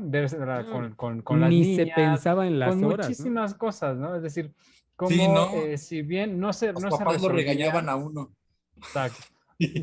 Con, 0.71 0.95
con, 0.95 1.23
con 1.23 1.41
las 1.41 1.51
Ni 1.51 1.61
niñas, 1.61 1.77
se 1.89 1.93
pensaba 1.95 2.47
en 2.47 2.59
las 2.59 2.71
con 2.75 2.85
horas. 2.85 3.07
muchísimas 3.09 3.53
¿no? 3.53 3.59
cosas, 3.59 3.97
¿no? 3.97 4.15
Es 4.17 4.23
decir, 4.23 4.53
como 4.97 5.11
Sí, 5.11 5.29
¿no? 5.29 5.51
eh, 5.55 5.79
si 5.79 6.03
bien 6.03 6.39
no 6.39 6.53
se, 6.53 6.73
Los 6.73 6.83
no 6.83 6.91
se 6.91 6.99
papás 6.99 7.23
lo 7.23 7.29
resolvía- 7.29 7.37
regañaban 7.37 7.89
a 7.89 7.97
uno. 7.97 8.33
Exacto. 8.77 9.19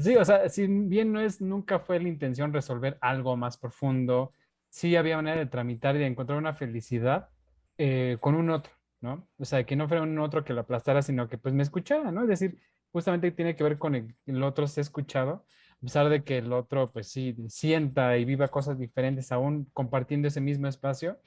Sí, 0.02 0.16
o 0.16 0.26
sea, 0.26 0.50
si 0.50 0.66
bien 0.66 1.14
no 1.14 1.22
es, 1.22 1.39
nunca 1.39 1.78
fue 1.78 2.00
la 2.00 2.08
intención 2.10 2.52
resolver 2.52 2.98
algo 3.00 3.38
más 3.38 3.58
profundo, 3.60 4.32
sí 4.70 4.95
había 4.95 5.18
manera 5.18 5.38
de 5.38 5.45
tramitar 5.45 5.95
y 5.95 6.00
de 6.00 6.08
encontrar 6.08 6.39
una 6.39 6.56
felicidad 6.56 7.30
eh, 7.78 8.18
con 8.20 8.34
un 8.34 8.50
otro, 8.50 8.74
¿no? 9.02 9.28
O 9.38 9.45
sea, 9.45 9.64
que 9.68 9.76
no 9.76 9.88
fuera 9.88 10.02
un 10.02 10.18
otro 10.18 10.43
que 10.43 10.54
lo 10.54 10.62
aplastara, 10.62 11.04
sino 11.04 11.30
que 11.30 11.38
pues 11.38 11.54
me 11.54 11.62
escuchara, 11.62 12.12
¿no? 12.12 12.24
Es 12.24 12.28
decir, 12.28 12.58
justamente 12.91 13.30
tiene 13.30 13.56
que 13.56 13.64
ver 13.64 13.78
con 13.78 13.93
el, 13.93 14.16
el 14.26 14.41
otro 14.41 14.66
ser 14.68 14.82
escuchado, 14.82 15.45
a 15.82 15.86
pesar 15.86 16.09
de 16.09 16.23
que 16.23 16.39
el 16.39 16.53
otro 16.53 16.91
pues 16.91 17.07
sí 17.07 17.36
sienta 17.49 18.17
y 18.17 18.25
viva 18.25 18.47
cosas 18.47 18.80
diferentes 18.80 19.32
aún 19.32 19.69
compartiendo 19.73 20.28
ese 20.28 20.41
mismo 20.41 20.67
espacio, 20.67 21.19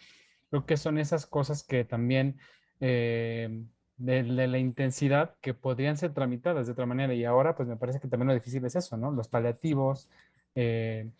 creo 0.50 0.66
que 0.66 0.76
son 0.76 0.98
esas 0.98 1.26
cosas 1.26 1.62
que 1.62 1.84
también 1.84 2.38
eh, 2.80 3.64
de, 3.96 4.22
de 4.22 4.48
la 4.48 4.58
intensidad 4.58 5.36
que 5.40 5.54
podrían 5.54 5.96
ser 5.96 6.14
tramitadas 6.14 6.66
de 6.66 6.72
otra 6.72 6.86
manera. 6.86 7.14
Y 7.14 7.24
ahora, 7.24 7.54
pues 7.54 7.68
me 7.68 7.76
parece 7.76 8.00
que 8.00 8.08
también 8.08 8.28
lo 8.28 8.34
difícil 8.34 8.64
es 8.64 8.74
eso, 8.74 8.96
¿no? 8.96 9.12
Los 9.12 9.28
paliativos, 9.28 10.08
eh, 10.54 11.10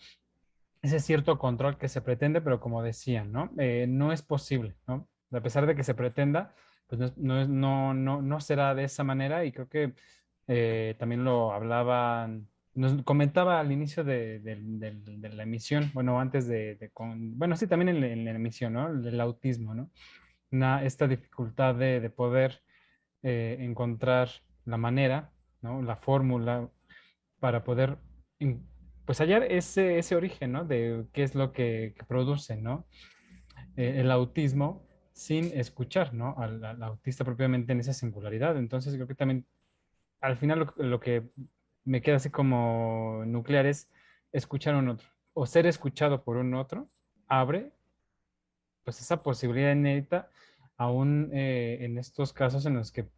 ese 0.83 0.99
cierto 0.99 1.39
control 1.39 1.77
que 1.77 1.89
se 1.89 2.01
pretende, 2.01 2.41
pero 2.41 2.59
como 2.59 2.83
decían, 2.83 3.33
¿no? 3.33 3.51
Eh, 3.59 3.87
no 3.89 4.13
es 4.13 4.23
posible, 4.23 4.77
¿no? 4.87 5.09
A 5.31 5.41
pesar 5.41 5.67
de 5.67 5.77
que 5.77 5.85
se 5.85 5.95
pretenda, 5.95 6.55
pues 6.87 7.17
no, 7.19 7.47
no, 7.47 7.95
no, 7.95 8.23
no 8.23 8.41
será 8.41 8.75
de 8.75 8.85
esa 8.85 9.05
manera 9.05 9.45
y 9.45 9.53
creo 9.53 9.69
que 9.69 9.95
eh, 10.49 10.97
también 10.99 11.23
lo 11.23 11.53
hablaban 11.53 12.49
nos 12.81 13.03
comentaba 13.03 13.61
al 13.61 13.73
inicio 13.73 14.05
de, 14.05 14.41
la 15.35 15.43
emisión, 15.43 15.91
bueno, 15.93 16.19
antes 16.19 16.49
de, 16.49 16.91
bueno, 16.97 17.55
sí, 17.55 17.67
también 17.67 18.03
en, 18.03 18.25
la 18.25 18.31
emisión, 18.31 18.73
¿no? 18.73 18.89
El 18.89 19.21
autismo, 19.21 19.75
¿no? 19.75 19.91
esta 20.83 21.07
dificultad 21.07 21.75
de, 21.75 22.11
poder 22.11 22.63
eh, 23.23 23.59
encontrar 23.61 24.31
la 24.65 24.79
manera, 24.79 25.31
¿no? 25.61 25.83
La 25.83 25.97
fórmula 25.97 26.71
para 27.39 27.65
poder, 27.65 27.99
pues, 29.05 29.21
hallar 29.21 29.45
ese, 29.45 30.17
origen, 30.17 30.53
¿no? 30.53 30.65
De 30.65 31.07
qué 31.13 31.23
es 31.23 31.35
lo 31.35 31.53
que, 31.53 31.95
produce, 32.09 32.57
¿no? 32.57 32.87
Eh, 33.77 34.01
el 34.01 34.11
autismo 34.11 34.89
sin 35.13 35.45
escuchar, 35.55 36.15
¿no? 36.15 36.35
Al, 36.39 36.83
autista 36.83 37.25
propiamente 37.25 37.73
en 37.73 37.81
esa 37.81 37.93
singularidad. 37.93 38.57
Entonces, 38.57 38.95
creo 38.95 39.07
que 39.07 39.15
también, 39.15 39.47
al 40.23 40.39
final, 40.39 40.61
lo, 40.61 40.75
lo 40.83 40.99
que 40.99 41.31
me 41.85 42.03
queda 42.03 42.17
así 42.17 42.31
como 42.31 43.23
nuclear 43.27 43.67
es 43.67 43.89
escuchar 44.33 44.75
a 44.75 44.79
un 44.79 44.89
otro 44.89 45.09
o 45.35 45.47
ser 45.47 45.67
escuchado 45.67 46.23
por 46.23 46.37
un 46.37 46.55
otro 46.55 46.89
abre 47.27 47.73
pues 48.85 49.01
esa 49.01 49.23
posibilidad 49.23 49.73
inédita 49.73 50.31
aún 50.77 51.31
eh, 51.33 51.79
en 51.83 51.99
estos 51.99 52.33
casos 52.33 52.65
en 52.67 52.75
los 52.75 52.91
que 52.93 53.09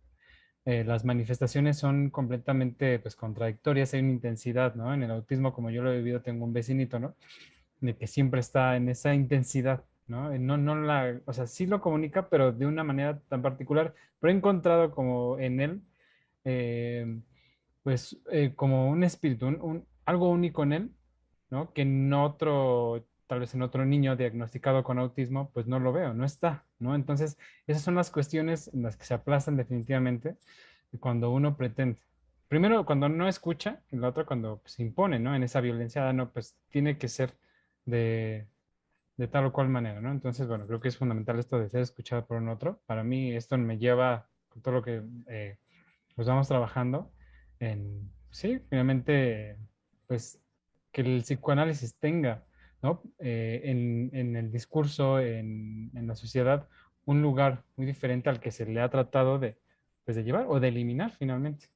eh, 0.64 0.84
las 0.84 1.04
manifestaciones 1.04 1.76
son 1.76 2.10
completamente 2.10 2.98
pues 3.00 3.16
contradictorias, 3.16 3.94
hay 3.94 4.00
una 4.00 4.12
intensidad, 4.12 4.76
¿no? 4.76 4.94
En 4.94 5.02
el 5.02 5.10
autismo, 5.10 5.52
como 5.52 5.70
yo 5.70 5.82
lo 5.82 5.92
he 5.92 5.96
vivido, 5.96 6.22
tengo 6.22 6.44
un 6.44 6.52
vecinito, 6.52 7.00
¿no? 7.00 7.16
De 7.80 7.96
que 7.96 8.06
siempre 8.06 8.40
está 8.40 8.76
en 8.76 8.88
esa 8.88 9.12
intensidad, 9.14 9.84
¿no? 10.06 10.36
No, 10.38 10.56
no 10.56 10.76
la, 10.76 11.20
o 11.26 11.32
sea, 11.32 11.48
sí 11.48 11.66
lo 11.66 11.80
comunica, 11.80 12.28
pero 12.28 12.52
de 12.52 12.66
una 12.66 12.84
manera 12.84 13.18
tan 13.28 13.42
particular, 13.42 13.94
pero 14.20 14.32
he 14.32 14.36
encontrado 14.36 14.92
como 14.92 15.38
en 15.40 15.60
él, 15.60 15.82
eh, 16.44 17.20
pues 17.83 18.18
eh, 18.30 18.53
como 18.55 18.89
un 18.89 19.05
espíritu, 19.05 19.47
un, 19.47 19.87
algo 20.05 20.30
único 20.30 20.62
en 20.62 20.72
él, 20.72 20.91
¿no? 21.51 21.72
Que 21.72 21.83
en 21.83 22.12
otro, 22.12 23.07
tal 23.26 23.41
vez 23.41 23.55
en 23.55 23.62
otro 23.62 23.85
niño 23.85 24.16
diagnosticado 24.16 24.85
con 24.85 24.99
autismo, 24.99 25.51
pues 25.53 25.66
no 25.66 25.80
lo 25.80 25.93
veo, 25.93 26.14
no 26.14 26.24
está, 26.24 26.64
¿no? 26.78 26.95
Entonces, 26.95 27.39
esas 27.66 27.83
son 27.83 27.95
las 27.95 28.11
cuestiones 28.11 28.68
en 28.72 28.83
las 28.83 28.97
que 28.97 29.05
se 29.05 29.14
aplazan 29.14 29.57
definitivamente 29.57 30.37
cuando 31.01 31.30
uno 31.30 31.57
pretende. 31.57 31.99
Primero, 32.49 32.85
cuando 32.85 33.09
no 33.09 33.28
escucha, 33.28 33.80
y 33.91 33.97
la 33.97 34.09
otra 34.09 34.26
cuando 34.26 34.59
pues, 34.59 34.74
se 34.74 34.83
impone, 34.83 35.18
¿no? 35.18 35.35
En 35.35 35.43
esa 35.43 35.61
violencia, 35.61 36.12
no, 36.12 36.30
pues 36.30 36.57
tiene 36.70 36.99
que 36.99 37.09
ser 37.09 37.35
de, 37.87 38.47
de 39.16 39.28
tal 39.28 39.47
o 39.47 39.53
cual 39.53 39.68
manera, 39.68 40.01
¿no? 40.01 40.11
Entonces, 40.11 40.47
bueno, 40.49 40.66
creo 40.66 40.80
que 40.80 40.89
es 40.89 40.99
fundamental 40.99 41.39
esto 41.39 41.59
de 41.59 41.68
ser 41.70 41.80
escuchado 41.80 42.26
por 42.26 42.37
un 42.39 42.49
otro. 42.49 42.80
Para 42.87 43.05
mí, 43.05 43.35
esto 43.35 43.57
me 43.59 43.78
lleva 43.78 44.28
todo 44.62 44.74
lo 44.74 44.83
que 44.83 45.03
eh, 45.28 45.57
pues 46.14 46.28
vamos 46.28 46.49
trabajando 46.49 47.11
sí, 48.30 48.60
finalmente, 48.68 49.56
pues 50.06 50.38
que 50.90 51.00
el 51.02 51.22
psicoanálisis 51.22 51.96
tenga, 51.96 52.44
¿no? 52.82 53.02
Eh, 53.18 53.62
en, 53.64 54.36
el 54.36 54.50
discurso, 54.50 55.20
en, 55.20 55.90
la 55.94 56.14
sociedad, 56.14 56.68
un 57.04 57.22
lugar 57.22 57.64
muy 57.76 57.86
diferente 57.86 58.28
al 58.28 58.40
que 58.40 58.50
se 58.50 58.66
le 58.66 58.80
ha 58.80 58.90
tratado 58.90 59.38
de, 59.38 59.58
pues, 60.04 60.16
de 60.16 60.24
llevar 60.24 60.46
o 60.48 60.60
de 60.60 60.68
eliminar 60.68 61.12
finalmente. 61.12 61.66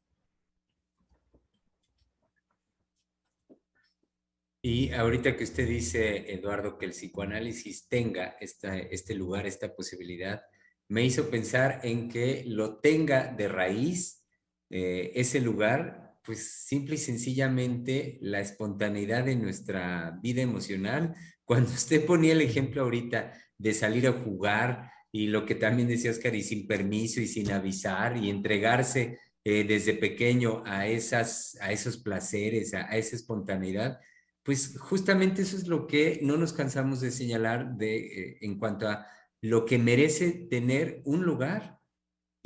Y 4.62 4.92
ahorita 4.92 5.36
que 5.36 5.44
usted 5.44 5.68
dice, 5.68 6.32
Eduardo, 6.32 6.76
que 6.76 6.86
el 6.86 6.90
psicoanálisis 6.90 7.88
tenga 7.88 8.36
esta, 8.40 8.76
este 8.76 9.14
lugar, 9.14 9.46
esta 9.46 9.74
posibilidad, 9.74 10.42
me 10.88 11.04
hizo 11.04 11.30
pensar 11.30 11.80
en 11.84 12.08
que 12.08 12.42
lo 12.46 12.78
tenga 12.78 13.32
de 13.32 13.46
raíz 13.48 14.25
eh, 14.70 15.12
ese 15.14 15.40
lugar, 15.40 16.16
pues 16.24 16.64
simple 16.66 16.96
y 16.96 16.98
sencillamente 16.98 18.18
la 18.20 18.40
espontaneidad 18.40 19.24
de 19.24 19.36
nuestra 19.36 20.18
vida 20.22 20.42
emocional. 20.42 21.14
Cuando 21.44 21.70
usted 21.70 22.04
ponía 22.04 22.32
el 22.32 22.40
ejemplo 22.40 22.82
ahorita 22.82 23.32
de 23.58 23.74
salir 23.74 24.06
a 24.08 24.12
jugar 24.12 24.90
y 25.12 25.28
lo 25.28 25.46
que 25.46 25.54
también 25.54 25.88
decía 25.88 26.10
Oscar, 26.10 26.34
y 26.34 26.42
sin 26.42 26.66
permiso 26.66 27.20
y 27.20 27.26
sin 27.26 27.50
avisar 27.50 28.16
y 28.16 28.28
entregarse 28.28 29.18
eh, 29.44 29.64
desde 29.64 29.94
pequeño 29.94 30.62
a, 30.66 30.88
esas, 30.88 31.56
a 31.60 31.72
esos 31.72 31.96
placeres, 31.96 32.74
a, 32.74 32.82
esa 32.96 33.16
espontaneidad, 33.16 34.00
pues 34.42 34.76
justamente 34.78 35.42
eso 35.42 35.56
es 35.56 35.68
lo 35.68 35.86
que 35.86 36.18
no 36.22 36.36
nos 36.36 36.52
cansamos 36.52 37.00
de 37.00 37.12
señalar 37.12 37.76
de, 37.76 37.96
eh, 37.96 38.38
en 38.40 38.58
cuanto 38.58 38.88
a 38.88 39.06
lo 39.40 39.64
que 39.64 39.78
merece 39.78 40.32
tener 40.32 41.00
un 41.04 41.24
lugar, 41.24 41.75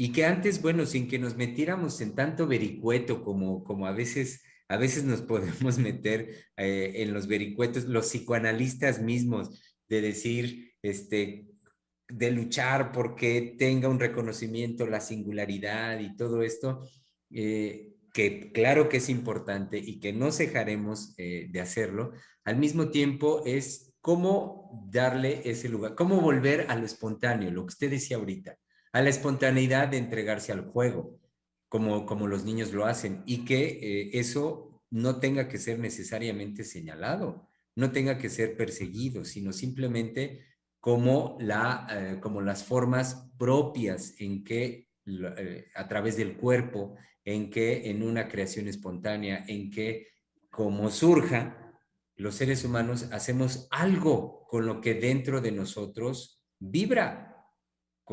y 0.02 0.12
que 0.12 0.24
antes, 0.24 0.62
bueno, 0.62 0.86
sin 0.86 1.08
que 1.08 1.18
nos 1.18 1.36
metiéramos 1.36 2.00
en 2.00 2.14
tanto 2.14 2.46
vericueto 2.46 3.22
como, 3.22 3.62
como 3.62 3.86
a 3.86 3.92
veces 3.92 4.42
a 4.66 4.78
veces 4.78 5.04
nos 5.04 5.20
podemos 5.32 5.76
meter 5.76 6.46
eh, 6.56 6.92
en 6.94 7.12
los 7.12 7.26
vericuetos, 7.26 7.84
los 7.84 8.06
psicoanalistas 8.06 9.02
mismos, 9.02 9.60
de 9.90 10.00
decir, 10.00 10.72
este, 10.80 11.48
de 12.08 12.30
luchar 12.30 12.92
porque 12.92 13.56
tenga 13.58 13.90
un 13.90 14.00
reconocimiento, 14.00 14.86
la 14.86 15.00
singularidad 15.00 16.00
y 16.00 16.16
todo 16.16 16.42
esto, 16.42 16.80
eh, 17.28 17.92
que 18.14 18.52
claro 18.52 18.88
que 18.88 18.96
es 18.96 19.10
importante 19.10 19.76
y 19.76 20.00
que 20.00 20.14
no 20.14 20.32
cejaremos 20.32 21.12
eh, 21.18 21.48
de 21.50 21.60
hacerlo, 21.60 22.12
al 22.44 22.56
mismo 22.56 22.88
tiempo 22.88 23.42
es 23.44 23.92
cómo 24.00 24.82
darle 24.90 25.42
ese 25.44 25.68
lugar, 25.68 25.94
cómo 25.94 26.22
volver 26.22 26.70
a 26.70 26.76
lo 26.76 26.86
espontáneo, 26.86 27.50
lo 27.50 27.66
que 27.66 27.74
usted 27.74 27.90
decía 27.90 28.16
ahorita 28.16 28.56
a 28.92 29.02
la 29.02 29.10
espontaneidad 29.10 29.88
de 29.88 29.98
entregarse 29.98 30.52
al 30.52 30.62
juego, 30.62 31.18
como, 31.68 32.06
como 32.06 32.26
los 32.26 32.44
niños 32.44 32.72
lo 32.72 32.86
hacen, 32.86 33.22
y 33.26 33.44
que 33.44 33.62
eh, 33.62 34.10
eso 34.14 34.82
no 34.90 35.20
tenga 35.20 35.48
que 35.48 35.58
ser 35.58 35.78
necesariamente 35.78 36.64
señalado, 36.64 37.48
no 37.76 37.92
tenga 37.92 38.18
que 38.18 38.28
ser 38.28 38.56
perseguido, 38.56 39.24
sino 39.24 39.52
simplemente 39.52 40.44
como, 40.80 41.36
la, 41.40 41.86
eh, 41.90 42.20
como 42.20 42.40
las 42.40 42.64
formas 42.64 43.30
propias 43.38 44.14
en 44.18 44.42
que 44.42 44.88
eh, 45.06 45.66
a 45.74 45.88
través 45.88 46.16
del 46.16 46.36
cuerpo, 46.36 46.96
en 47.24 47.50
que 47.50 47.90
en 47.90 48.02
una 48.02 48.28
creación 48.28 48.66
espontánea, 48.66 49.44
en 49.46 49.70
que 49.70 50.08
como 50.50 50.90
surja, 50.90 51.56
los 52.16 52.34
seres 52.34 52.64
humanos 52.64 53.08
hacemos 53.12 53.68
algo 53.70 54.46
con 54.48 54.66
lo 54.66 54.80
que 54.80 54.94
dentro 54.94 55.40
de 55.40 55.52
nosotros 55.52 56.42
vibra, 56.58 57.29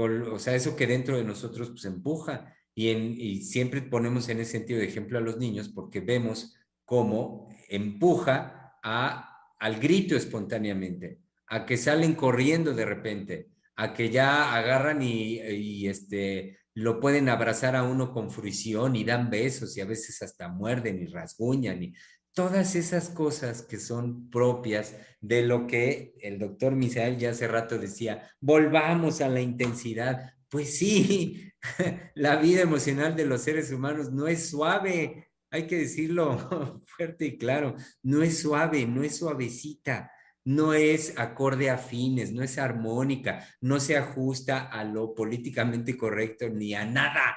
o 0.04 0.40
sea, 0.40 0.56
eso 0.56 0.76
que 0.76 0.88
dentro 0.88 1.18
de 1.18 1.24
nosotros 1.24 1.70
pues 1.70 1.86
empuja. 1.86 2.54
Y, 2.74 3.42
siempre 3.42 3.82
ponemos 3.82 4.30
en 4.30 4.40
ese 4.40 4.52
sentido 4.52 4.80
de 4.80 4.86
ejemplo 4.86 5.18
a 5.18 5.22
los 5.22 5.38
niños 5.38 5.70
porque 5.70 6.00
vemos 6.00 6.56
cómo 6.86 7.50
empuja 7.70 8.78
al 8.84 9.80
grito 9.80 10.16
espontáneamente, 10.16 11.20
a 11.48 11.66
que 11.66 11.76
salen 11.76 12.14
corriendo 12.14 12.74
de 12.74 12.86
repente, 12.86 13.50
a 13.76 13.94
que 13.94 14.12
ya 14.12 14.56
agarran 14.56 15.02
y, 15.02 15.42
y 15.42 15.88
este, 15.88 16.60
lo 16.76 17.00
pueden 17.00 17.30
abrazar 17.30 17.76
a 17.76 17.82
uno 17.82 18.14
con 18.14 18.30
fruición 18.30 18.96
y 18.96 19.04
dan 19.04 19.32
besos 19.32 19.76
y 19.76 19.82
a 19.82 19.86
veces 19.86 20.22
hasta 20.22 20.48
muerden 20.48 21.02
y 21.02 21.08
rasguñan 21.08 21.82
y 21.82 21.94
todas 22.38 22.76
esas 22.76 23.10
cosas 23.10 23.64
que 23.64 23.80
son 23.80 24.30
propias 24.30 24.96
de 25.22 25.42
lo 25.42 25.66
que 25.66 26.14
el 26.22 26.38
doctor 26.38 26.76
Misael 26.76 27.18
ya 27.18 27.32
hace 27.32 27.48
rato 27.48 27.80
decía, 27.80 28.30
volvamos 28.40 29.22
a 29.22 29.28
la 29.28 29.42
intensidad. 29.42 30.36
Pues 30.48 30.78
sí, 30.78 31.52
la 32.14 32.36
vida 32.36 32.62
emocional 32.62 33.16
de 33.16 33.26
los 33.26 33.42
seres 33.42 33.72
humanos 33.72 34.12
no 34.12 34.28
es 34.28 34.52
suave, 34.52 35.32
hay 35.50 35.66
que 35.66 35.78
decirlo 35.78 36.80
fuerte 36.86 37.26
y 37.26 37.38
claro, 37.40 37.76
no 38.04 38.22
es 38.22 38.40
suave, 38.40 38.86
no 38.86 39.02
es 39.02 39.18
suavecita, 39.18 40.12
no 40.46 40.76
es 40.76 41.18
acorde 41.18 41.72
a 41.72 41.80
fines, 41.80 42.34
no 42.34 42.44
es 42.44 42.60
armónica, 42.60 43.48
no 43.62 43.80
se 43.80 43.98
ajusta 43.98 44.68
a 44.68 44.84
lo 44.84 45.16
políticamente 45.16 45.98
correcto 45.98 46.48
ni 46.50 46.76
a 46.76 46.86
nada. 46.86 47.36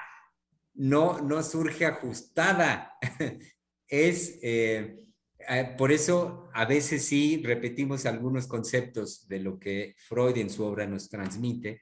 No, 0.75 1.21
no 1.21 1.41
surge 1.41 1.87
ajustada. 1.87 2.93
es, 3.91 4.39
eh, 4.41 5.05
eh, 5.47 5.75
por 5.77 5.91
eso 5.91 6.49
a 6.53 6.65
veces 6.65 7.05
sí 7.05 7.41
repetimos 7.43 8.07
algunos 8.07 8.47
conceptos 8.47 9.27
de 9.27 9.39
lo 9.39 9.59
que 9.59 9.93
Freud 9.97 10.37
en 10.37 10.49
su 10.49 10.63
obra 10.63 10.87
nos 10.87 11.09
transmite 11.09 11.81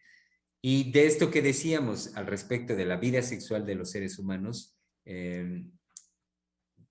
y 0.61 0.91
de 0.91 1.05
esto 1.05 1.31
que 1.31 1.41
decíamos 1.41 2.17
al 2.17 2.27
respecto 2.27 2.75
de 2.75 2.85
la 2.85 2.97
vida 2.97 3.21
sexual 3.21 3.65
de 3.65 3.75
los 3.75 3.91
seres 3.91 4.19
humanos, 4.19 4.77
eh, 5.05 5.63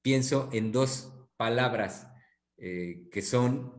pienso 0.00 0.48
en 0.52 0.72
dos 0.72 1.12
palabras 1.36 2.08
que 2.56 3.22
son 3.22 3.78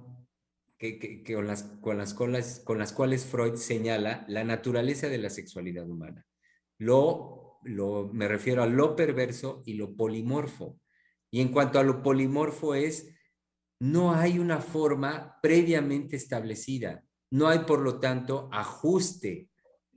que, 0.77 1.23
con, 1.25 1.45
las, 1.45 1.63
con, 1.81 1.97
las, 1.97 2.13
con, 2.13 2.77
las, 2.77 2.93
cuales 2.93 3.25
Freud 3.25 3.55
señala 3.55 4.23
la 4.29 4.45
naturaleza 4.45 5.09
de 5.09 5.17
la 5.17 5.29
sexualidad 5.29 5.89
humana. 5.89 6.25
Lo, 6.77 7.59
lo, 7.63 8.09
me 8.13 8.29
refiero 8.29 8.63
a 8.63 8.67
lo 8.67 8.95
perverso 8.95 9.61
y 9.65 9.73
lo 9.73 9.95
polimorfo. 9.95 10.79
Y 11.31 11.41
en 11.41 11.49
cuanto 11.49 11.79
a 11.79 11.83
lo 11.83 12.01
polimorfo 12.01 12.75
es, 12.75 13.07
no 13.79 14.13
hay 14.13 14.39
una 14.39 14.59
forma 14.59 15.37
previamente 15.41 16.15
establecida. 16.15 17.03
No 17.31 17.47
hay, 17.47 17.59
por 17.59 17.79
lo 17.79 17.99
tanto, 17.99 18.49
ajuste. 18.51 19.49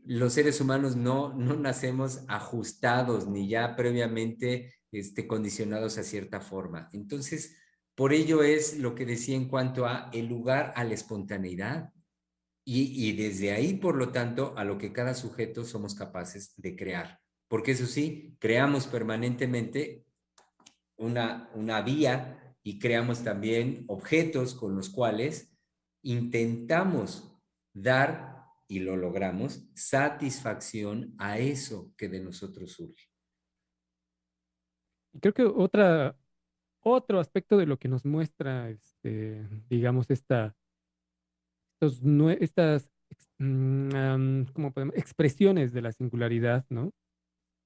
Los 0.04 0.34
seres 0.34 0.60
humanos 0.60 0.96
no, 0.96 1.32
no 1.34 1.56
nacemos 1.56 2.24
ajustados 2.28 3.26
ni 3.26 3.48
ya 3.48 3.74
previamente 3.76 4.74
este, 4.92 5.26
condicionados 5.26 5.98
a 5.98 6.02
cierta 6.02 6.40
forma. 6.40 6.88
Entonces, 6.92 7.56
por 7.94 8.12
ello 8.12 8.42
es 8.42 8.78
lo 8.78 8.94
que 8.94 9.06
decía 9.06 9.36
en 9.36 9.48
cuanto 9.48 9.86
a 9.86 10.10
el 10.12 10.26
lugar 10.26 10.72
a 10.76 10.84
la 10.84 10.94
espontaneidad. 10.94 11.92
Y, 12.64 13.08
y 13.08 13.16
desde 13.16 13.52
ahí, 13.52 13.74
por 13.74 13.96
lo 13.96 14.12
tanto, 14.12 14.54
a 14.56 14.64
lo 14.64 14.78
que 14.78 14.92
cada 14.92 15.14
sujeto 15.14 15.64
somos 15.64 15.94
capaces 15.94 16.52
de 16.56 16.76
crear. 16.76 17.18
Porque 17.48 17.72
eso 17.72 17.86
sí, 17.86 18.36
creamos 18.38 18.86
permanentemente 18.86 20.01
una, 20.96 21.50
una 21.54 21.82
vía 21.82 22.56
y 22.62 22.78
creamos 22.78 23.24
también 23.24 23.84
objetos 23.88 24.54
con 24.54 24.76
los 24.76 24.88
cuales 24.90 25.52
intentamos 26.02 27.32
dar, 27.72 28.46
y 28.68 28.80
lo 28.80 28.96
logramos, 28.96 29.68
satisfacción 29.74 31.14
a 31.18 31.38
eso 31.38 31.92
que 31.96 32.08
de 32.08 32.20
nosotros 32.20 32.72
surge. 32.72 33.08
Creo 35.20 35.34
que 35.34 35.44
otra, 35.44 36.16
otro 36.80 37.20
aspecto 37.20 37.58
de 37.58 37.66
lo 37.66 37.78
que 37.78 37.88
nos 37.88 38.04
muestra, 38.04 38.70
este, 38.70 39.46
digamos, 39.68 40.10
esta, 40.10 40.56
estas 41.80 42.90
mm, 43.38 44.44
podemos? 44.72 44.96
expresiones 44.96 45.72
de 45.72 45.82
la 45.82 45.92
singularidad, 45.92 46.64
¿no? 46.70 46.92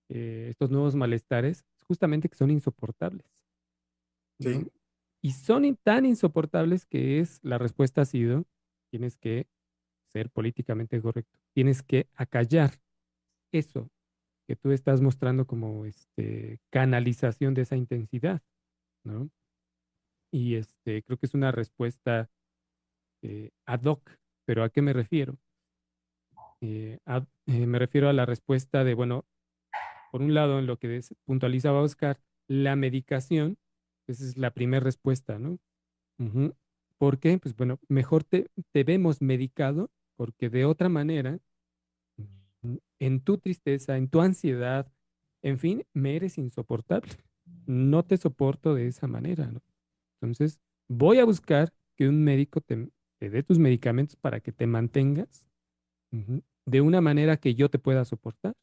Eh, 0.08 0.46
estos 0.50 0.70
nuevos 0.70 0.94
malestares, 0.94 1.64
justamente 1.86 2.28
que 2.28 2.36
son 2.36 2.50
insoportables. 2.50 3.26
Sí. 4.38 4.66
Y 5.22 5.32
son 5.32 5.76
tan 5.76 6.06
insoportables 6.06 6.86
que 6.86 7.18
es, 7.18 7.40
la 7.42 7.58
respuesta 7.58 8.02
ha 8.02 8.04
sido, 8.04 8.44
tienes 8.90 9.16
que 9.16 9.48
ser 10.12 10.30
políticamente 10.30 11.00
correcto, 11.00 11.38
tienes 11.52 11.82
que 11.82 12.08
acallar 12.14 12.80
eso 13.52 13.90
que 14.46 14.56
tú 14.56 14.70
estás 14.70 15.00
mostrando 15.00 15.46
como 15.46 15.84
este, 15.84 16.60
canalización 16.70 17.54
de 17.54 17.62
esa 17.62 17.76
intensidad, 17.76 18.42
¿no? 19.02 19.28
Y 20.30 20.54
este, 20.54 21.02
creo 21.02 21.18
que 21.18 21.26
es 21.26 21.34
una 21.34 21.50
respuesta 21.50 22.30
eh, 23.22 23.50
ad 23.66 23.82
hoc, 23.84 24.10
pero 24.44 24.62
¿a 24.62 24.70
qué 24.70 24.82
me 24.82 24.92
refiero? 24.92 25.38
Eh, 26.60 26.98
eh, 27.46 27.66
me 27.66 27.78
refiero 27.78 28.08
a 28.08 28.12
la 28.12 28.26
respuesta 28.26 28.84
de, 28.84 28.94
bueno, 28.94 29.24
por 30.16 30.22
un 30.22 30.32
lado, 30.32 30.58
en 30.58 30.64
lo 30.64 30.78
que 30.78 30.98
puntualizaba 31.26 31.82
Oscar, 31.82 32.18
la 32.48 32.74
medicación, 32.74 33.58
esa 34.06 34.24
es 34.24 34.38
la 34.38 34.50
primera 34.50 34.82
respuesta, 34.82 35.38
¿no? 35.38 35.58
¿Por 36.96 37.18
qué? 37.18 37.36
Pues 37.36 37.54
bueno, 37.54 37.78
mejor 37.88 38.24
te, 38.24 38.46
te 38.72 38.82
vemos 38.82 39.20
medicado 39.20 39.90
porque 40.16 40.48
de 40.48 40.64
otra 40.64 40.88
manera, 40.88 41.38
en 42.98 43.20
tu 43.20 43.36
tristeza, 43.36 43.98
en 43.98 44.08
tu 44.08 44.22
ansiedad, 44.22 44.90
en 45.42 45.58
fin, 45.58 45.84
me 45.92 46.16
eres 46.16 46.38
insoportable. 46.38 47.12
No 47.66 48.02
te 48.02 48.16
soporto 48.16 48.74
de 48.74 48.86
esa 48.86 49.06
manera, 49.06 49.52
¿no? 49.52 49.60
Entonces, 50.22 50.58
voy 50.88 51.18
a 51.18 51.26
buscar 51.26 51.74
que 51.94 52.08
un 52.08 52.24
médico 52.24 52.62
te, 52.62 52.88
dé 53.20 53.42
tus 53.42 53.58
medicamentos 53.58 54.16
para 54.16 54.40
que 54.40 54.52
te 54.52 54.66
mantengas 54.66 55.46
de 56.64 56.80
una 56.80 57.02
manera 57.02 57.36
que 57.36 57.54
yo 57.54 57.68
te 57.68 57.78
pueda 57.78 58.06
soportar. 58.06 58.54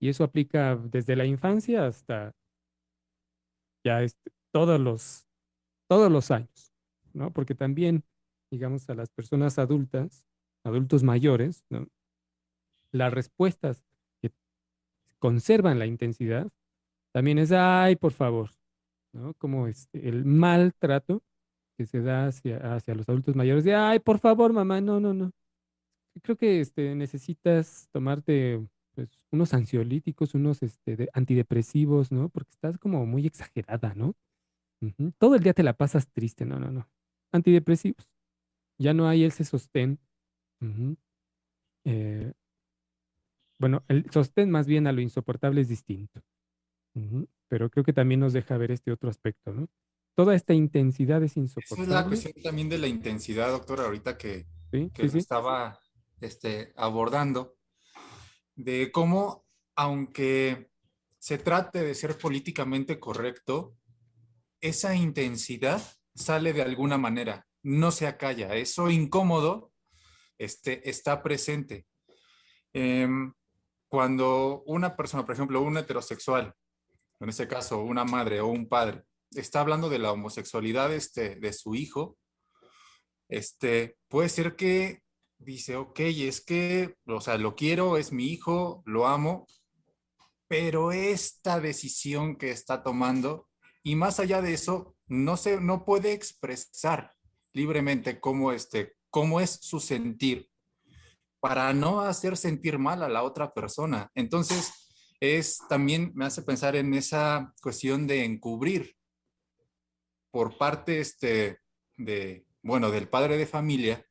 Y 0.00 0.08
eso 0.08 0.24
aplica 0.24 0.76
desde 0.76 1.16
la 1.16 1.26
infancia 1.26 1.86
hasta 1.86 2.32
ya 3.84 4.02
este, 4.02 4.30
todos, 4.52 4.80
los, 4.80 5.26
todos 5.88 6.10
los 6.10 6.30
años, 6.30 6.72
¿no? 7.12 7.32
Porque 7.32 7.54
también, 7.54 8.04
digamos, 8.50 8.88
a 8.90 8.94
las 8.94 9.10
personas 9.10 9.58
adultas, 9.58 10.24
adultos 10.64 11.02
mayores, 11.02 11.64
¿no? 11.70 11.88
las 12.92 13.12
respuestas 13.12 13.84
que 14.20 14.32
conservan 15.18 15.78
la 15.78 15.86
intensidad 15.86 16.48
también 17.12 17.38
es, 17.38 17.52
ay, 17.52 17.96
por 17.96 18.12
favor, 18.12 18.50
¿no? 19.12 19.34
Como 19.34 19.66
este, 19.66 20.08
el 20.08 20.24
maltrato 20.24 21.22
que 21.76 21.86
se 21.86 22.02
da 22.02 22.26
hacia, 22.26 22.74
hacia 22.74 22.94
los 22.94 23.08
adultos 23.08 23.34
mayores 23.36 23.64
de, 23.64 23.74
ay, 23.74 23.98
por 24.00 24.18
favor, 24.18 24.52
mamá, 24.52 24.80
no, 24.80 25.00
no, 25.00 25.14
no. 25.14 25.32
Creo 26.22 26.36
que 26.36 26.60
este, 26.60 26.94
necesitas 26.94 27.88
tomarte 27.92 28.66
pues, 28.98 29.10
unos 29.30 29.54
ansiolíticos, 29.54 30.34
unos 30.34 30.60
este, 30.60 31.08
antidepresivos, 31.12 32.10
¿no? 32.10 32.30
Porque 32.30 32.50
estás 32.50 32.78
como 32.78 33.06
muy 33.06 33.28
exagerada, 33.28 33.94
¿no? 33.94 34.16
Todo 35.18 35.36
el 35.36 35.42
día 35.44 35.54
te 35.54 35.62
la 35.62 35.74
pasas 35.74 36.08
triste, 36.08 36.44
no, 36.44 36.58
no, 36.58 36.72
no. 36.72 36.88
Antidepresivos. 37.30 38.10
Ya 38.76 38.94
no 38.94 39.06
hay 39.08 39.22
ese 39.22 39.44
sostén. 39.44 40.00
Eh, 41.84 42.32
bueno, 43.60 43.84
el 43.86 44.10
sostén 44.10 44.50
más 44.50 44.66
bien 44.66 44.88
a 44.88 44.92
lo 44.92 45.00
insoportable 45.00 45.60
es 45.60 45.68
distinto. 45.68 46.20
Pero 47.46 47.70
creo 47.70 47.84
que 47.84 47.92
también 47.92 48.18
nos 48.18 48.32
deja 48.32 48.56
ver 48.56 48.72
este 48.72 48.90
otro 48.90 49.10
aspecto, 49.10 49.52
¿no? 49.52 49.68
Toda 50.16 50.34
esta 50.34 50.54
intensidad 50.54 51.22
es 51.22 51.36
insoportable. 51.36 51.84
Esa 51.84 51.98
es 51.98 52.02
la 52.02 52.08
cuestión 52.08 52.42
también 52.42 52.68
de 52.68 52.78
la 52.78 52.88
intensidad, 52.88 53.52
doctor, 53.52 53.80
ahorita 53.80 54.18
que, 54.18 54.46
estaba 54.72 55.78
este, 56.20 56.72
abordando 56.74 57.57
de 58.58 58.90
cómo, 58.90 59.46
aunque 59.76 60.68
se 61.20 61.38
trate 61.38 61.82
de 61.84 61.94
ser 61.94 62.18
políticamente 62.18 62.98
correcto, 62.98 63.76
esa 64.60 64.96
intensidad 64.96 65.80
sale 66.14 66.52
de 66.52 66.62
alguna 66.62 66.98
manera, 66.98 67.46
no 67.62 67.92
se 67.92 68.08
acalla, 68.08 68.56
eso 68.56 68.90
incómodo 68.90 69.72
este, 70.38 70.90
está 70.90 71.22
presente. 71.22 71.86
Em, 72.72 73.32
cuando 73.88 74.64
una 74.66 74.96
persona, 74.96 75.24
por 75.24 75.36
ejemplo, 75.36 75.62
un 75.62 75.78
heterosexual, 75.78 76.52
en 77.20 77.28
este 77.28 77.46
caso 77.46 77.80
una 77.80 78.04
madre 78.04 78.40
o 78.40 78.48
un 78.48 78.68
padre, 78.68 79.04
está 79.30 79.60
hablando 79.60 79.88
de 79.88 80.00
la 80.00 80.10
homosexualidad 80.10 80.92
este, 80.92 81.36
de 81.36 81.52
su 81.52 81.76
hijo, 81.76 82.18
este, 83.28 83.96
puede 84.08 84.28
ser 84.28 84.56
que 84.56 85.02
dice, 85.38 85.76
ok, 85.76 86.00
es 86.00 86.40
que, 86.44 86.94
o 87.06 87.20
sea, 87.20 87.38
lo 87.38 87.54
quiero, 87.54 87.96
es 87.96 88.12
mi 88.12 88.26
hijo, 88.26 88.82
lo 88.86 89.06
amo, 89.06 89.46
pero 90.48 90.92
esta 90.92 91.60
decisión 91.60 92.36
que 92.36 92.50
está 92.50 92.82
tomando, 92.82 93.48
y 93.82 93.94
más 93.94 94.20
allá 94.20 94.42
de 94.42 94.54
eso, 94.54 94.96
no, 95.06 95.36
se, 95.36 95.60
no 95.60 95.84
puede 95.84 96.12
expresar 96.12 97.12
libremente 97.52 98.20
cómo, 98.20 98.52
este, 98.52 98.94
cómo 99.10 99.40
es 99.40 99.58
su 99.62 99.80
sentir 99.80 100.50
para 101.40 101.72
no 101.72 102.00
hacer 102.00 102.36
sentir 102.36 102.78
mal 102.78 103.02
a 103.02 103.08
la 103.08 103.22
otra 103.22 103.52
persona. 103.52 104.10
Entonces, 104.14 104.72
es 105.20 105.58
también 105.68 106.12
me 106.14 106.24
hace 106.24 106.42
pensar 106.42 106.76
en 106.76 106.94
esa 106.94 107.54
cuestión 107.62 108.06
de 108.06 108.24
encubrir 108.24 108.94
por 110.30 110.58
parte 110.58 111.00
este, 111.00 111.58
de, 111.96 112.46
bueno, 112.62 112.90
del 112.90 113.08
padre 113.08 113.36
de 113.36 113.46
familia, 113.46 114.04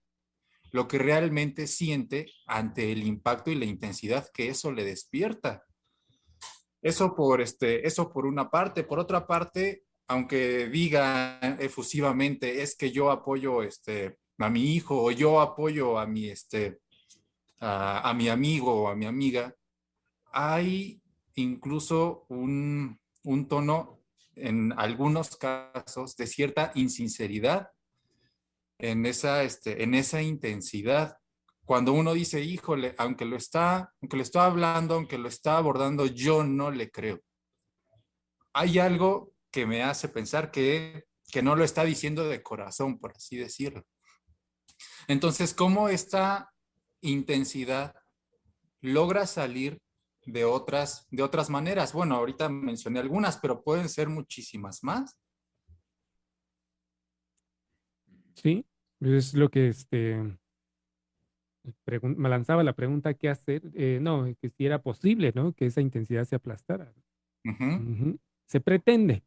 lo 0.71 0.87
que 0.87 0.97
realmente 0.97 1.67
siente 1.67 2.31
ante 2.45 2.91
el 2.91 3.03
impacto 3.03 3.51
y 3.51 3.55
la 3.55 3.65
intensidad 3.65 4.29
que 4.33 4.49
eso 4.49 4.71
le 4.71 4.83
despierta. 4.83 5.63
Eso 6.81 7.15
por, 7.15 7.41
este, 7.41 7.87
eso 7.87 8.11
por 8.11 8.25
una 8.25 8.49
parte. 8.49 8.83
Por 8.83 8.99
otra 8.99 9.25
parte, 9.25 9.83
aunque 10.07 10.67
diga 10.67 11.39
efusivamente, 11.59 12.61
es 12.61 12.75
que 12.75 12.91
yo 12.91 13.11
apoyo 13.11 13.63
este, 13.63 14.17
a 14.37 14.49
mi 14.49 14.75
hijo 14.75 15.03
o 15.03 15.11
yo 15.11 15.41
apoyo 15.41 15.99
a 15.99 16.05
mi, 16.05 16.29
este, 16.29 16.79
a, 17.59 18.13
mi 18.15 18.29
amigo 18.29 18.83
o 18.83 18.87
a 18.87 18.95
mi 18.95 19.05
amiga, 19.05 19.53
hay 20.31 21.01
incluso 21.35 22.25
un, 22.29 22.99
un 23.23 23.47
tono 23.47 24.01
en 24.35 24.73
algunos 24.77 25.35
casos 25.35 26.15
de 26.15 26.27
cierta 26.27 26.71
insinceridad 26.75 27.69
en 28.79 29.05
esa, 29.05 29.43
este, 29.43 29.83
en 29.83 29.93
esa 29.93 30.21
intensidad. 30.21 31.17
Cuando 31.65 31.93
uno 31.93 32.13
dice, 32.13 32.41
híjole, 32.41 32.95
aunque 32.97 33.25
lo 33.25 33.35
está, 33.35 33.93
aunque 34.01 34.17
lo 34.17 34.23
está 34.23 34.45
hablando, 34.45 34.95
aunque 34.95 35.17
lo 35.17 35.27
está 35.27 35.57
abordando, 35.57 36.05
yo 36.05 36.43
no 36.43 36.71
le 36.71 36.89
creo. 36.91 37.21
Hay 38.53 38.79
algo 38.79 39.33
que 39.51 39.65
me 39.65 39.83
hace 39.83 40.07
pensar 40.07 40.51
que, 40.51 41.05
que 41.31 41.41
no 41.41 41.55
lo 41.55 41.63
está 41.63 41.83
diciendo 41.83 42.27
de 42.27 42.41
corazón, 42.41 42.99
por 42.99 43.11
así 43.11 43.37
decirlo. 43.37 43.85
Entonces, 45.07 45.53
¿cómo 45.53 45.89
esta 45.89 46.53
intensidad 47.01 47.95
logra 48.81 49.25
salir 49.25 49.81
de 50.25 50.45
otras, 50.45 51.07
de 51.09 51.23
otras 51.23 51.49
maneras? 51.49 51.93
Bueno, 51.93 52.15
ahorita 52.15 52.49
mencioné 52.49 52.99
algunas, 52.99 53.37
pero 53.37 53.63
pueden 53.63 53.89
ser 53.89 54.09
muchísimas 54.09 54.83
más. 54.83 55.17
Sí, 58.37 58.65
es 58.99 59.33
lo 59.33 59.49
que 59.49 59.69
este, 59.69 60.37
me 62.01 62.29
lanzaba 62.29 62.63
la 62.63 62.73
pregunta, 62.73 63.15
¿qué 63.15 63.29
hacer? 63.29 63.63
Eh, 63.73 63.97
no, 63.99 64.25
que 64.39 64.49
si 64.49 64.65
era 64.65 64.83
posible, 64.83 65.31
¿no? 65.33 65.53
Que 65.53 65.65
esa 65.65 65.81
intensidad 65.81 66.23
se 66.25 66.35
aplastara. 66.35 66.93
Se 68.45 68.61
pretende, 68.61 69.23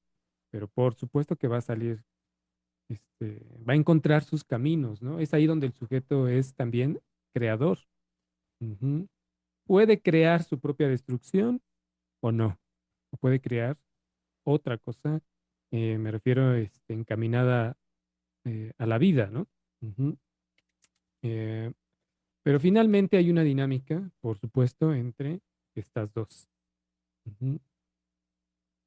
pero 0.51 0.69
por 0.69 0.95
supuesto 0.95 1.35
que 1.35 1.49
va 1.49 1.59
a 1.59 1.63
salir, 1.63 2.05
este, 2.89 3.45
va 3.69 3.73
a 3.73 3.77
encontrar 3.77 4.23
sus 4.23 4.45
caminos, 4.45 5.03
¿no? 5.03 5.19
Es 5.19 5.35
ahí 5.35 5.47
donde 5.47 5.67
el 5.67 5.73
sujeto 5.73 6.29
es 6.29 6.55
también 6.55 7.01
creador. 7.35 7.79
Puede 9.67 10.01
crear 10.01 10.45
su 10.45 10.61
propia 10.61 10.89
destrucción 10.89 11.61
o 12.23 12.31
no. 12.31 12.61
O 13.13 13.17
puede 13.17 13.41
crear 13.41 13.77
otra 14.45 14.79
cosa, 14.79 15.21
eh, 15.73 15.99
me 15.99 16.13
refiero 16.13 16.55
este, 16.55 16.95
encaminada 16.95 17.77
eh, 18.45 18.73
a 18.79 18.87
la 18.87 18.99
vida, 18.99 19.31
¿no? 19.31 19.47
Eh, 21.23 21.73
pero 22.43 22.59
finalmente 22.59 23.17
hay 23.17 23.31
una 23.31 23.43
dinámica, 23.43 24.11
por 24.21 24.39
supuesto, 24.39 24.95
entre 24.95 25.41
estas 25.75 26.13
dos. 26.13 26.49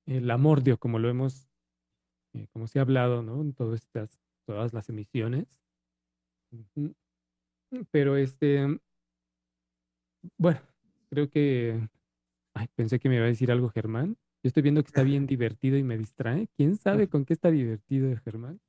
El 0.05 0.29
amordio, 0.31 0.77
como 0.77 0.99
lo 0.99 1.09
hemos, 1.09 1.47
como 2.51 2.67
se 2.67 2.79
ha 2.79 2.81
hablado, 2.81 3.21
¿no? 3.21 3.41
En 3.41 3.53
todas 3.53 3.81
estas, 3.81 4.19
todas 4.45 4.73
las 4.73 4.89
emisiones. 4.89 5.47
Pero 7.91 8.17
este, 8.17 8.79
bueno, 10.37 10.59
creo 11.09 11.29
que, 11.29 11.87
ay, 12.53 12.67
pensé 12.75 12.99
que 12.99 13.09
me 13.09 13.15
iba 13.15 13.25
a 13.25 13.29
decir 13.29 13.51
algo 13.51 13.69
Germán. 13.69 14.17
Yo 14.43 14.47
estoy 14.47 14.63
viendo 14.63 14.83
que 14.83 14.87
está 14.87 15.03
bien 15.03 15.27
divertido 15.27 15.77
y 15.77 15.83
me 15.83 15.97
distrae. 15.97 16.47
¿Quién 16.55 16.75
sabe 16.77 17.07
con 17.07 17.25
qué 17.25 17.33
está 17.33 17.51
divertido 17.51 18.15
Germán? 18.17 18.59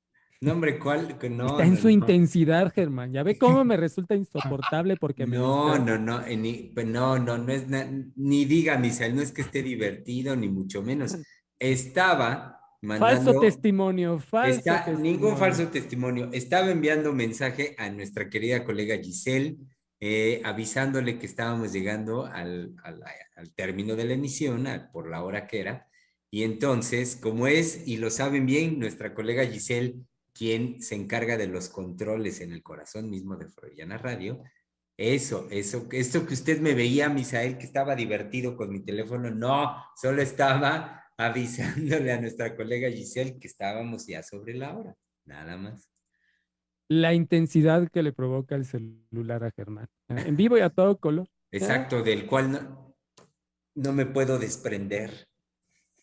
No, 0.44 0.52
hombre, 0.52 0.78
¿cuál? 0.78 1.16
No, 1.30 1.46
está 1.46 1.64
en 1.64 1.76
su 1.76 1.88
intensidad, 1.88 2.72
Germán. 2.72 3.12
Ya 3.12 3.22
ve 3.22 3.38
cómo 3.38 3.64
me 3.64 3.76
resulta 3.76 4.14
insoportable 4.14 4.96
porque 4.96 5.26
me. 5.26 5.36
No, 5.36 5.78
no, 5.78 5.98
no, 5.98 6.20
ni, 6.26 6.70
pues 6.74 6.86
no, 6.86 7.18
no, 7.18 7.38
no 7.38 7.52
es 7.52 7.66
ni 8.16 8.44
diga, 8.44 8.76
Misael, 8.76 9.16
no 9.16 9.22
es 9.22 9.32
que 9.32 9.42
esté 9.42 9.62
divertido, 9.62 10.36
ni 10.36 10.48
mucho 10.48 10.82
menos. 10.82 11.16
Estaba 11.58 12.60
mandando. 12.82 13.24
Falso 13.24 13.40
testimonio, 13.40 14.18
falso 14.18 14.60
testimonio. 14.62 15.00
Ningún 15.00 15.36
falso 15.36 15.68
testimonio. 15.68 16.28
Estaba 16.32 16.70
enviando 16.70 17.12
mensaje 17.12 17.74
a 17.78 17.88
nuestra 17.88 18.28
querida 18.28 18.64
colega 18.64 18.98
Giselle 18.98 19.56
eh, 20.06 20.42
avisándole 20.44 21.18
que 21.18 21.24
estábamos 21.24 21.72
llegando 21.72 22.26
al, 22.26 22.74
término 23.54 23.96
de 23.96 24.04
la 24.04 24.12
emisión, 24.12 24.66
por 24.92 25.08
la 25.08 25.24
hora 25.24 25.46
que 25.46 25.60
era. 25.60 25.88
Y 26.30 26.42
entonces, 26.42 27.16
como 27.16 27.46
es, 27.46 27.86
y 27.86 27.96
lo 27.96 28.10
saben 28.10 28.44
bien, 28.44 28.78
nuestra 28.78 29.14
colega 29.14 29.46
Giselle, 29.46 29.94
quien 30.35 30.82
se 30.82 30.97
encarga 30.97 31.36
de 31.36 31.47
los 31.47 31.69
controles 31.69 32.40
en 32.40 32.52
el 32.52 32.62
corazón 32.62 33.09
mismo 33.09 33.36
de 33.36 33.48
Freudiana 33.48 33.98
Radio, 33.98 34.43
eso, 34.97 35.48
eso, 35.51 35.89
esto 35.90 36.27
que 36.27 36.35
usted 36.35 36.61
me 36.61 36.74
veía, 36.74 37.09
Misael, 37.09 37.59
que 37.59 37.65
estaba 37.65 37.97
divertido 37.97 38.56
con 38.56 38.70
mi 38.70 38.85
teléfono, 38.85 39.31
no, 39.31 39.77
solo 39.97 40.20
estaba 40.20 41.05
avisándole 41.16 42.12
a 42.12 42.20
nuestra 42.20 42.56
colega 42.56 42.90
Giselle 42.90 43.39
que 43.39 43.47
estábamos 43.47 44.06
ya 44.06 44.23
sobre 44.23 44.55
la 44.55 44.77
hora, 44.77 44.97
nada 45.24 45.56
más 45.56 45.94
la 46.89 47.15
intensidad 47.15 47.89
que 47.89 48.02
le 48.02 48.12
provoca 48.12 48.55
el 48.55 48.65
celular 48.65 49.44
a 49.44 49.51
Germán. 49.51 49.89
¿eh? 50.09 50.24
En 50.27 50.36
vivo 50.36 50.59
y 50.59 50.61
a 50.61 50.70
todo 50.70 50.98
color. 50.98 51.28
Exacto, 51.51 52.02
del 52.02 52.27
cual 52.27 52.52
no, 52.52 52.97
no 53.74 53.93
me 53.93 54.06
puedo 54.06 54.39
desprender. 54.39 55.28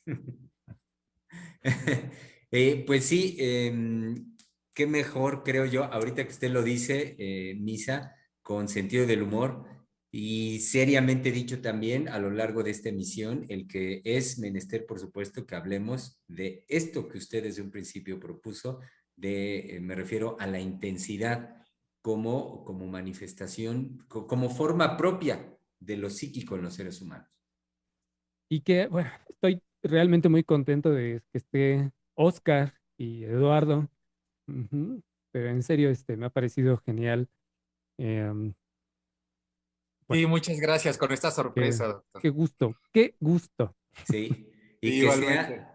Eh, 2.51 2.83
pues 2.85 3.05
sí, 3.05 3.37
em, 3.39 4.35
qué 4.75 4.85
mejor, 4.85 5.43
creo 5.43 5.65
yo, 5.65 5.85
ahorita 5.85 6.23
que 6.25 6.31
usted 6.31 6.51
lo 6.51 6.63
dice, 6.63 7.15
eh, 7.17 7.55
Misa, 7.55 8.15
con 8.41 8.67
sentido 8.67 9.05
del 9.07 9.23
humor 9.23 9.65
y 10.11 10.59
seriamente 10.59 11.31
dicho 11.31 11.61
también 11.61 12.09
a 12.09 12.19
lo 12.19 12.29
largo 12.29 12.63
de 12.63 12.71
esta 12.71 12.89
emisión, 12.89 13.45
el 13.47 13.67
que 13.67 14.01
es 14.03 14.37
menester, 14.39 14.85
por 14.85 14.99
supuesto, 14.99 15.45
que 15.45 15.55
hablemos 15.55 16.19
de 16.27 16.65
esto 16.67 17.07
que 17.07 17.17
usted 17.19 17.43
desde 17.43 17.61
un 17.61 17.71
principio 17.71 18.19
propuso, 18.19 18.79
de, 19.15 19.77
eh, 19.77 19.79
me 19.79 19.95
refiero 19.95 20.35
a 20.39 20.47
la 20.47 20.59
intensidad 20.59 21.55
como, 22.01 22.65
como 22.65 22.87
manifestación, 22.87 23.99
como 24.09 24.49
forma 24.49 24.97
propia 24.97 25.57
de 25.79 25.95
lo 25.97 26.09
psíquico 26.09 26.55
en 26.55 26.63
los 26.63 26.73
seres 26.73 27.01
humanos. 27.01 27.29
Y 28.49 28.61
que, 28.61 28.87
bueno, 28.87 29.09
estoy 29.29 29.61
realmente 29.83 30.27
muy 30.27 30.43
contento 30.43 30.89
de 30.91 31.21
que 31.31 31.37
esté 31.37 31.91
Oscar 32.21 32.73
y 32.97 33.23
Eduardo. 33.23 33.89
Pero 34.45 35.49
en 35.49 35.63
serio, 35.63 35.89
este, 35.89 36.17
me 36.17 36.25
ha 36.25 36.29
parecido 36.29 36.77
genial. 36.77 37.29
Eh, 37.97 38.53
sí, 40.09 40.25
muchas 40.25 40.59
gracias 40.59 40.97
con 40.97 41.11
esta 41.11 41.31
sorpresa, 41.31 41.85
qué, 41.85 41.89
doctor. 41.89 42.21
Qué 42.21 42.29
gusto, 42.29 42.75
qué 42.91 43.15
gusto. 43.19 43.75
Sí, 44.05 44.49
y 44.81 45.01
que 45.01 45.11
sea 45.11 45.71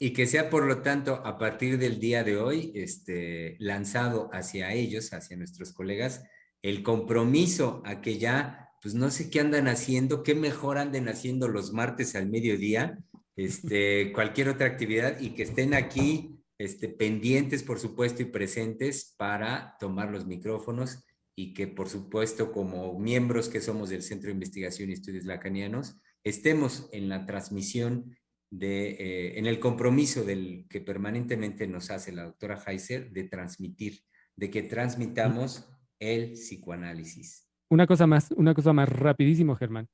y 0.00 0.12
que 0.12 0.26
sea, 0.26 0.48
por 0.48 0.64
lo 0.64 0.82
tanto, 0.82 1.14
a 1.24 1.38
partir 1.38 1.76
del 1.78 1.98
día 1.98 2.22
de 2.22 2.36
hoy, 2.36 2.70
este, 2.74 3.56
lanzado 3.58 4.30
hacia 4.32 4.72
ellos, 4.72 5.12
hacia 5.12 5.36
nuestros 5.36 5.72
colegas, 5.72 6.22
el 6.62 6.84
compromiso 6.84 7.82
a 7.84 8.00
que 8.00 8.18
ya, 8.18 8.70
pues 8.80 8.94
no 8.94 9.10
sé 9.10 9.28
qué 9.28 9.40
andan 9.40 9.66
haciendo, 9.66 10.22
qué 10.22 10.36
mejor 10.36 10.78
anden 10.78 11.08
haciendo 11.08 11.48
los 11.48 11.72
martes 11.72 12.14
al 12.14 12.28
mediodía, 12.28 12.98
este, 13.38 14.12
cualquier 14.12 14.48
otra 14.48 14.66
actividad 14.66 15.20
y 15.20 15.30
que 15.30 15.44
estén 15.44 15.72
aquí 15.72 16.42
este, 16.58 16.88
pendientes, 16.88 17.62
por 17.62 17.78
supuesto, 17.78 18.20
y 18.20 18.26
presentes 18.26 19.14
para 19.16 19.76
tomar 19.78 20.10
los 20.10 20.26
micrófonos 20.26 21.04
y 21.36 21.54
que, 21.54 21.68
por 21.68 21.88
supuesto, 21.88 22.50
como 22.50 22.98
miembros 22.98 23.48
que 23.48 23.60
somos 23.60 23.90
del 23.90 24.02
Centro 24.02 24.26
de 24.26 24.32
Investigación 24.32 24.90
y 24.90 24.94
Estudios 24.94 25.24
Lacanianos, 25.24 26.00
estemos 26.24 26.88
en 26.92 27.08
la 27.08 27.26
transmisión 27.26 28.16
de, 28.50 28.90
eh, 28.90 29.38
en 29.38 29.46
el 29.46 29.60
compromiso 29.60 30.24
del 30.24 30.66
que 30.68 30.80
permanentemente 30.80 31.68
nos 31.68 31.92
hace 31.92 32.10
la 32.10 32.24
doctora 32.24 32.60
Heiser 32.66 33.12
de 33.12 33.22
transmitir, 33.24 34.00
de 34.34 34.50
que 34.50 34.64
transmitamos 34.64 35.70
el 36.00 36.32
psicoanálisis. 36.32 37.48
Una 37.70 37.86
cosa 37.86 38.08
más, 38.08 38.32
una 38.32 38.52
cosa 38.52 38.72
más 38.72 38.88
rapidísimo, 38.88 39.54
Germán. 39.54 39.88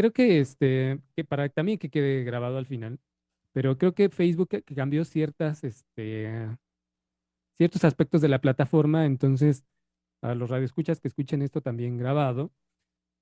Creo 0.00 0.14
que 0.14 0.40
este, 0.40 0.98
que 1.14 1.24
para 1.24 1.46
también 1.50 1.76
que 1.76 1.90
quede 1.90 2.24
grabado 2.24 2.56
al 2.56 2.64
final, 2.64 2.98
pero 3.52 3.76
creo 3.76 3.92
que 3.94 4.08
Facebook 4.08 4.48
cambió 4.74 5.04
ciertas, 5.04 5.62
este, 5.62 6.56
ciertos 7.58 7.84
aspectos 7.84 8.22
de 8.22 8.28
la 8.28 8.40
plataforma, 8.40 9.04
entonces 9.04 9.62
a 10.22 10.34
los 10.34 10.48
radioescuchas 10.48 11.00
que 11.00 11.08
escuchen 11.08 11.42
esto 11.42 11.60
también 11.60 11.98
grabado, 11.98 12.50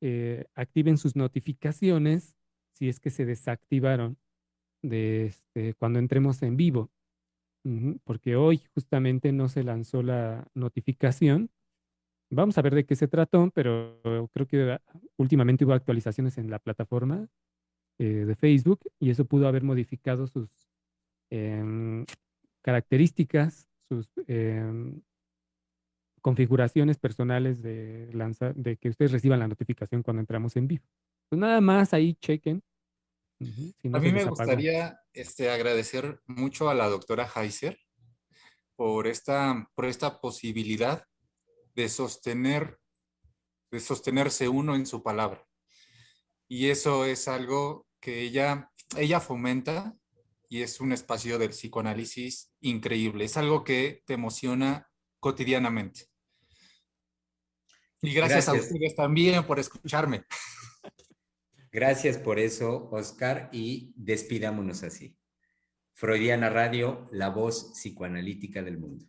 eh, 0.00 0.44
activen 0.54 0.98
sus 0.98 1.16
notificaciones 1.16 2.36
si 2.74 2.88
es 2.88 3.00
que 3.00 3.10
se 3.10 3.26
desactivaron 3.26 4.16
de 4.80 5.26
este, 5.26 5.74
cuando 5.74 5.98
entremos 5.98 6.40
en 6.44 6.56
vivo, 6.56 6.92
porque 8.04 8.36
hoy 8.36 8.62
justamente 8.72 9.32
no 9.32 9.48
se 9.48 9.64
lanzó 9.64 10.04
la 10.04 10.46
notificación. 10.54 11.50
Vamos 12.30 12.58
a 12.58 12.62
ver 12.62 12.74
de 12.74 12.84
qué 12.84 12.94
se 12.94 13.08
trató, 13.08 13.50
pero 13.54 14.00
creo 14.32 14.46
que 14.46 14.78
últimamente 15.16 15.64
hubo 15.64 15.72
actualizaciones 15.72 16.38
en 16.38 16.50
la 16.50 16.58
plataforma 16.58 17.26
eh, 17.98 18.24
de 18.26 18.36
Facebook 18.36 18.80
y 19.00 19.10
eso 19.10 19.24
pudo 19.24 19.48
haber 19.48 19.62
modificado 19.62 20.26
sus 20.26 20.50
em, 21.30 22.04
características, 22.62 23.68
sus 23.88 24.10
em, 24.26 25.00
configuraciones 26.20 26.98
personales 26.98 27.62
de, 27.62 28.10
lanzar, 28.12 28.54
de 28.54 28.76
que 28.76 28.90
ustedes 28.90 29.12
reciban 29.12 29.38
la 29.38 29.48
notificación 29.48 30.02
cuando 30.02 30.20
entramos 30.20 30.54
en 30.56 30.68
vivo. 30.68 30.84
Pues 31.28 31.40
nada 31.40 31.60
más 31.60 31.94
ahí 31.94 32.14
chequen 32.14 32.62
a 33.40 33.98
mí 34.00 34.12
me 34.12 34.24
gustaría 34.24 35.00
este, 35.12 35.50
agradecer 35.50 36.20
mucho 36.26 36.68
a 36.68 36.74
la 36.74 36.88
doctora 36.88 37.28
Heiser 37.36 37.78
por 38.74 39.06
esta, 39.06 39.68
por 39.74 39.86
esta 39.86 40.20
posibilidad 40.20 41.04
de 41.78 41.88
sostener, 41.88 42.80
de 43.70 43.78
sostenerse 43.78 44.48
uno 44.48 44.74
en 44.74 44.84
su 44.84 45.00
palabra. 45.04 45.46
Y 46.48 46.70
eso 46.70 47.04
es 47.04 47.28
algo 47.28 47.86
que 48.00 48.22
ella, 48.22 48.72
ella 48.96 49.20
fomenta 49.20 49.96
y 50.48 50.62
es 50.62 50.80
un 50.80 50.90
espacio 50.92 51.38
del 51.38 51.50
psicoanálisis 51.50 52.50
increíble. 52.60 53.26
Es 53.26 53.36
algo 53.36 53.62
que 53.62 54.02
te 54.06 54.14
emociona 54.14 54.90
cotidianamente. 55.20 56.06
Y 58.02 58.12
gracias. 58.12 58.48
a 58.48 58.54
ustedes 58.54 58.96
también 58.96 59.46
por 59.46 59.60
escucharme. 59.60 60.24
Gracias 61.70 62.18
por 62.18 62.40
eso, 62.40 62.88
Oscar, 62.90 63.50
y 63.52 63.92
despidámonos 63.94 64.82
así. 64.82 65.16
Freudiana 65.94 66.50
Radio, 66.50 67.06
la 67.12 67.28
voz 67.28 67.70
psicoanalítica 67.74 68.62
del 68.62 68.78
mundo. 68.78 69.08